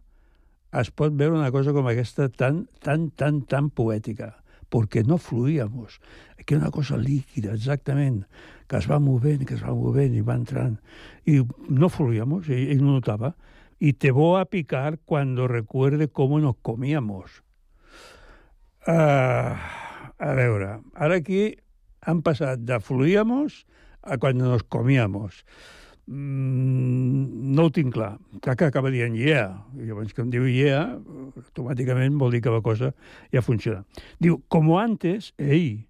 es 0.74 0.89
pot 0.91 1.14
veure 1.14 1.38
una 1.38 1.51
cosa 1.51 1.74
com 1.76 1.88
aquesta 1.88 2.30
tan, 2.30 2.66
tan, 2.82 3.12
tan, 3.12 3.43
tan 3.45 3.70
poètica? 3.70 4.34
Porque 4.70 5.03
no 5.03 5.18
fluíamos. 5.18 5.99
Aquí 6.39 6.55
una 6.55 6.72
cosa 6.72 6.97
líquida, 6.97 7.53
exactament, 7.53 8.26
que 8.68 8.78
es 8.78 8.89
va 8.89 8.99
movent, 8.99 9.45
que 9.47 9.55
es 9.55 9.63
va 9.63 9.74
movent 9.74 10.15
i 10.15 10.22
va 10.22 10.36
entrant. 10.36 10.80
Y 11.26 11.41
no 11.70 11.89
fluíamos, 11.89 12.49
ell, 12.49 12.68
ell 12.72 12.84
no 12.84 12.97
notava. 12.99 13.36
Y 13.80 13.93
te 13.93 14.11
voy 14.11 14.41
a 14.41 14.45
picar 14.45 14.99
cuando 15.05 15.47
recuerde 15.47 16.09
cómo 16.09 16.39
nos 16.39 16.57
comíamos. 16.61 17.43
Uh, 18.88 19.53
a 20.18 20.34
veure, 20.34 20.80
ara 20.95 21.18
aquí 21.20 21.57
han 22.01 22.22
passat 22.24 22.63
de 22.63 22.80
fluíamos 22.80 23.65
a 24.01 24.18
cuando 24.18 24.47
nos 24.47 24.63
comíamos. 24.63 25.43
Mm, 26.08 27.53
no 27.55 27.68
ho 27.68 27.72
tinc 27.76 27.91
clar. 27.93 28.16
Que 28.41 28.55
acaba 28.55 28.91
dient 28.93 29.18
yeah. 29.20 29.60
I 29.76 29.89
llavors 29.89 30.16
que 30.16 30.24
em 30.24 30.32
diu 30.32 30.47
yeah, 30.47 30.95
automàticament 31.43 32.16
vol 32.20 32.32
dir 32.36 32.41
que 32.45 32.53
la 32.53 32.64
cosa 32.64 32.93
ja 33.34 33.43
funciona. 33.43 33.84
Diu, 34.24 34.39
como 34.47 34.80
antes, 34.80 35.34
ey, 35.38 35.88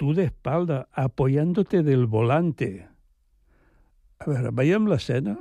tú 0.00 0.14
de 0.16 0.30
espalda, 0.30 0.86
apoyándote 0.92 1.82
del 1.84 2.06
volante. 2.06 2.88
A 4.18 4.30
veure, 4.30 4.54
veiem 4.54 4.88
l'escena 4.88 5.36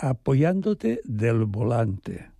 apoyándote 0.00 1.00
del 1.04 1.44
volante. 1.44 2.30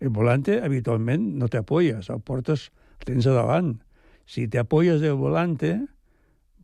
El 0.00 0.10
volante 0.10 0.60
habitualment 0.60 1.38
no 1.38 1.48
te 1.48 1.58
apoyas, 1.58 2.10
el 2.10 2.20
portes, 2.20 2.72
el 2.98 3.06
tens 3.06 3.26
a 3.30 3.32
davant. 3.32 3.78
Si 4.26 4.48
te 4.48 4.58
apoyas 4.58 5.00
del 5.00 5.14
volante, 5.14 5.86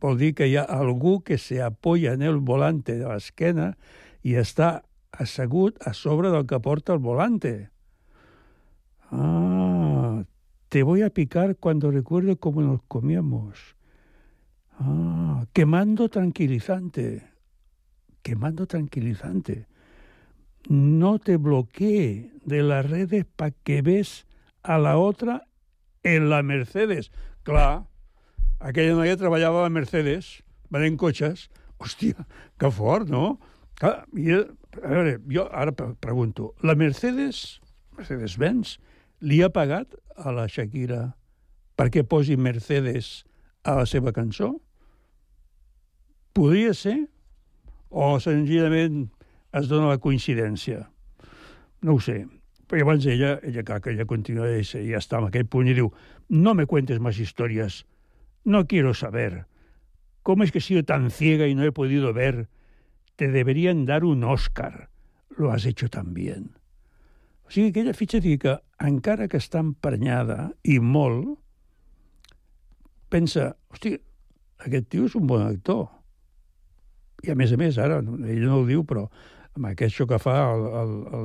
vol 0.01 0.17
que 0.33 0.47
hi 0.47 0.57
ha 0.57 0.65
que 1.23 1.37
se 1.37 1.61
apoya 1.61 2.13
en 2.13 2.23
el 2.23 2.37
volante 2.37 2.97
de 2.97 3.05
l'esquena 3.05 3.77
i 4.23 4.33
està 4.33 4.81
assegut 5.11 5.77
a 5.85 5.93
sobre 5.93 6.31
del 6.31 6.47
que 6.47 6.59
porta 6.59 6.93
el 6.93 6.99
volante. 6.99 7.69
Ah, 9.11 10.23
te 10.69 10.83
voy 10.83 11.03
a 11.03 11.09
picar 11.09 11.57
cuando 11.57 11.91
recuerdo 11.91 12.35
cómo 12.37 12.61
nos 12.61 12.81
comíamos. 12.87 13.75
Ah, 14.79 15.45
quemando 15.53 16.09
tranquilizante. 16.09 17.29
Quemando 18.23 18.65
tranquilizante. 18.65 19.67
No 20.67 21.19
te 21.19 21.37
bloquee 21.37 22.31
de 22.45 22.63
las 22.63 22.89
redes 22.89 23.25
para 23.25 23.51
que 23.51 23.81
ves 23.81 24.25
a 24.63 24.77
la 24.77 24.97
otra 24.97 25.47
en 26.03 26.29
la 26.29 26.41
Mercedes. 26.41 27.11
Clar, 27.43 27.90
aquella 28.61 28.95
noia 28.97 29.17
treballava 29.19 29.65
a 29.65 29.73
Mercedes, 29.73 30.39
venent 30.71 30.97
cotxes. 31.01 31.49
Hòstia, 31.81 32.27
que 32.61 32.69
fort, 32.69 33.09
no? 33.09 33.39
Clar, 33.81 34.03
i, 34.13 34.35
a 34.37 34.91
veure, 34.91 35.15
jo 35.33 35.47
ara 35.49 35.73
pregunto, 35.73 36.51
la 36.61 36.75
Mercedes, 36.77 37.59
Mercedes-Benz, 37.97 38.75
li 39.25 39.41
ha 39.41 39.49
pagat 39.53 39.97
a 40.17 40.33
la 40.35 40.45
Shakira 40.49 41.07
perquè 41.77 42.03
posi 42.05 42.37
Mercedes 42.37 43.23
a 43.65 43.79
la 43.79 43.87
seva 43.89 44.13
cançó? 44.13 44.53
Podria 46.37 46.75
ser? 46.77 46.97
O 47.89 48.13
senzillament 48.23 49.07
es 49.57 49.67
dona 49.67 49.89
la 49.91 49.99
coincidència? 49.99 50.85
No 51.81 51.97
ho 51.97 52.03
sé. 52.03 52.21
Però 52.69 52.79
llavors 52.79 53.05
ella, 53.09 53.33
ella 53.43 53.65
clar, 53.67 53.81
que 53.83 53.91
ella 53.91 54.07
continua 54.07 54.47
i 54.53 54.63
ja 54.63 55.01
està 55.01 55.19
en 55.19 55.27
aquell 55.27 55.49
punt 55.49 55.67
i 55.67 55.75
diu 55.75 55.89
no 56.29 56.53
me 56.55 56.65
cuentes 56.69 57.01
más 57.03 57.19
historias, 57.19 57.81
no 58.43 58.67
quiero 58.67 58.93
saber. 58.93 59.45
¿Cómo 60.23 60.43
es 60.43 60.51
que 60.51 60.59
he 60.59 60.61
sido 60.61 60.83
tan 60.83 61.11
ciega 61.11 61.47
y 61.47 61.55
no 61.55 61.63
he 61.63 61.71
podido 61.71 62.13
ver? 62.13 62.49
Te 63.15 63.27
deberían 63.29 63.85
dar 63.85 64.03
un 64.03 64.23
Oscar. 64.23 64.89
Lo 65.29 65.51
has 65.51 65.65
hecho 65.65 65.89
tan 65.89 66.13
bien. 66.13 66.57
O 67.45 67.51
sigui, 67.51 67.69
aquella 67.69 67.93
fitxa 67.93 68.21
que, 68.21 68.53
encara 68.79 69.27
que 69.27 69.39
està 69.41 69.59
emprenyada 69.59 70.53
i 70.63 70.79
molt, 70.79 71.35
pensa, 73.11 73.57
hosti, 73.67 73.97
aquest 74.63 74.87
tio 74.87 75.09
és 75.09 75.17
un 75.19 75.27
bon 75.27 75.43
actor. 75.43 75.89
I 77.27 77.33
a 77.33 77.35
més 77.35 77.51
a 77.51 77.59
més, 77.59 77.77
ara, 77.77 77.99
ell 77.99 78.45
no 78.47 78.61
ho 78.61 78.65
diu, 78.69 78.85
però 78.87 79.09
amb 79.57 79.67
aquest 79.67 79.91
això 79.91 80.07
que 80.07 80.19
fa 80.21 80.37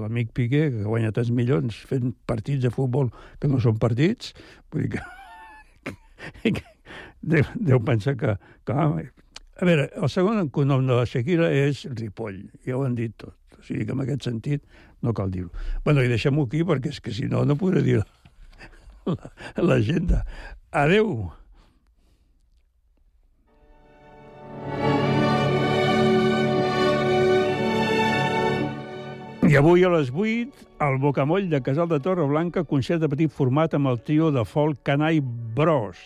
l'amic 0.02 0.32
Piqué, 0.34 0.66
que 0.74 0.82
guanya 0.82 1.14
tants 1.14 1.30
milions 1.30 1.78
fent 1.86 2.10
partits 2.26 2.64
de 2.64 2.74
futbol 2.74 3.12
que 3.38 3.46
no 3.46 3.62
són 3.62 3.78
partits, 3.78 4.34
vull 4.72 4.88
dir 4.88 4.96
que, 4.96 5.94
que 6.58 6.75
deu, 7.26 7.44
deu 7.54 7.82
pensar 7.84 8.16
que, 8.16 8.36
que... 8.66 8.76
A 9.56 9.64
veure, 9.64 9.86
el 9.96 10.10
segon 10.12 10.50
cognom 10.52 10.84
de 10.86 10.98
la 10.98 11.06
Shakira 11.08 11.48
és 11.48 11.86
Ripoll, 11.88 12.42
ja 12.66 12.76
ho 12.76 12.84
han 12.84 12.96
dit 12.98 13.14
tot. 13.16 13.36
O 13.56 13.64
sigui 13.64 13.86
que 13.88 13.96
en 13.96 14.02
aquest 14.04 14.28
sentit 14.28 14.62
no 15.02 15.14
cal 15.16 15.32
dir-ho. 15.32 15.50
bueno, 15.84 16.04
i 16.04 16.12
deixem-ho 16.12 16.44
aquí 16.44 16.62
perquè 16.64 16.92
és 16.92 17.00
que 17.00 17.14
si 17.14 17.24
no, 17.30 17.44
no 17.44 17.56
podré 17.56 17.82
dir 17.82 18.02
l'agenda. 19.56 20.24
Adeu! 20.72 21.32
I 29.46 29.54
avui 29.54 29.84
a 29.86 29.90
les 29.92 30.10
8, 30.10 30.66
al 30.82 30.98
Bocamoll 30.98 31.48
de 31.48 31.60
Casal 31.62 31.86
de 31.88 32.00
Torreblanca, 32.02 32.64
concert 32.66 32.98
de 33.00 33.08
petit 33.08 33.30
format 33.30 33.76
amb 33.78 33.86
el 33.92 34.00
trio 34.02 34.32
de 34.34 34.42
folk 34.44 34.80
Canai 34.82 35.20
Bros. 35.22 36.00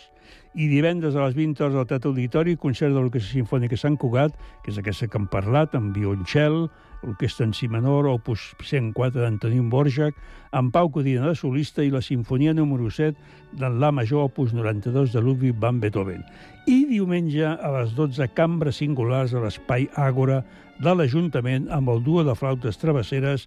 I 0.51 0.67
divendres 0.67 1.15
a 1.15 1.29
les 1.29 1.37
20 1.37 1.63
hores 1.63 1.77
al 1.79 1.87
Teatre 1.87 2.11
Auditori, 2.11 2.57
concert 2.59 2.91
de 2.91 2.99
l'Orquestra 2.99 3.37
Sinfònica 3.37 3.77
Sant 3.79 3.95
Cugat, 4.01 4.35
que 4.65 4.73
és 4.73 4.81
aquesta 4.81 5.07
que 5.07 5.19
hem 5.21 5.29
parlat, 5.31 5.77
amb 5.79 5.95
violoncel, 5.95 6.65
l'Orquestra 7.05 7.47
en 7.47 7.53
si 7.55 7.69
menor, 7.71 8.09
opus 8.11 8.49
104 8.67 9.23
d'Antonín 9.23 9.69
Borjak, 9.71 10.19
amb 10.51 10.73
Pau 10.75 10.91
Codina 10.91 11.29
de 11.29 11.37
solista 11.39 11.85
i 11.87 11.93
la 11.95 12.03
Sinfonia 12.03 12.51
número 12.57 12.91
7 12.91 13.15
d'en 13.61 13.79
La 13.79 13.93
major 13.95 14.27
opus 14.27 14.51
92 14.51 15.15
de 15.15 15.23
Ludwig 15.23 15.55
van 15.63 15.79
Beethoven. 15.79 16.27
I 16.67 16.83
diumenge 16.91 17.47
a 17.47 17.71
les 17.79 17.95
12, 17.95 18.27
cambres 18.35 18.83
singulars 18.83 19.33
a 19.35 19.45
l'Espai 19.45 19.87
Àgora 19.95 20.43
de 20.83 20.97
l'Ajuntament 20.97 21.71
amb 21.71 21.95
el 21.95 22.03
duo 22.03 22.27
de 22.27 22.35
flautes 22.35 22.83
travesseres 22.83 23.47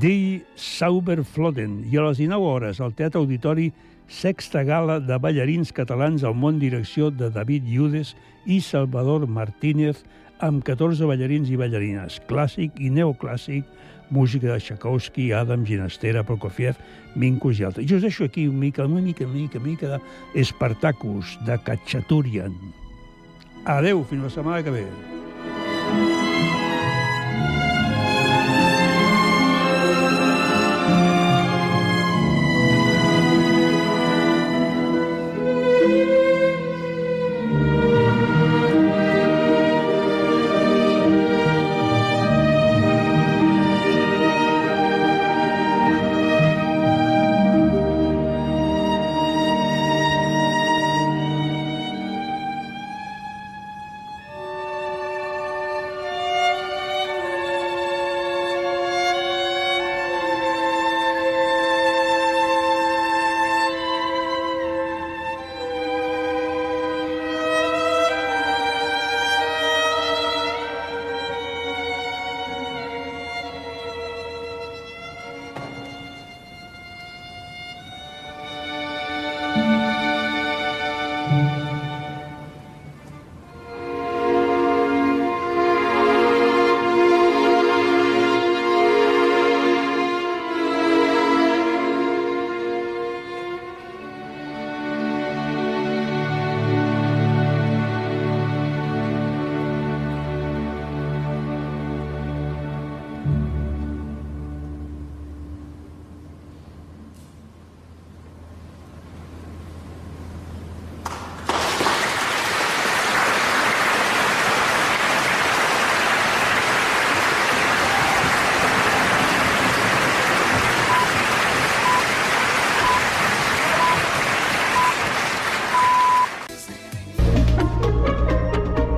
Die 0.00 0.42
Sauberfloten 0.56 1.82
i 1.92 1.98
a 2.00 2.08
les 2.08 2.18
19 2.18 2.42
hores 2.42 2.80
al 2.80 2.94
Teatre 2.96 3.20
Auditori 3.20 3.70
sexta 4.08 4.62
gala 4.64 5.00
de 5.00 5.16
ballarins 5.18 5.72
catalans 5.72 6.24
al 6.24 6.36
món 6.36 6.58
direcció 6.60 7.10
de 7.10 7.30
David 7.30 7.64
Lludes 7.68 8.14
i 8.46 8.60
Salvador 8.60 9.26
Martínez 9.26 10.04
amb 10.44 10.64
14 10.66 11.08
ballarins 11.08 11.50
i 11.50 11.56
ballarines, 11.56 12.20
clàssic 12.28 12.76
i 12.82 12.90
neoclàssic, 12.92 13.64
música 14.10 14.52
de 14.52 14.60
Tchaikovsky, 14.60 15.30
Adam, 15.32 15.64
Ginastera, 15.64 16.24
Prokofiev, 16.26 16.76
Minkus 17.16 17.60
i 17.60 17.64
altres. 17.64 17.88
Jo 17.88 17.96
us 17.96 18.04
deixo 18.04 18.28
aquí 18.28 18.46
una 18.48 18.58
mica, 18.66 18.84
una 18.84 19.00
mica, 19.00 19.24
una 19.24 19.34
mica, 19.34 19.58
una 19.58 19.68
mica 19.68 19.98
d'Espartacus, 20.34 21.38
de 21.46 21.58
Katchaturian. 21.64 22.54
Adeu, 23.64 24.04
fins 24.04 24.28
la 24.28 24.30
setmana 24.30 24.62
que 24.62 24.74
ve. 24.74 25.23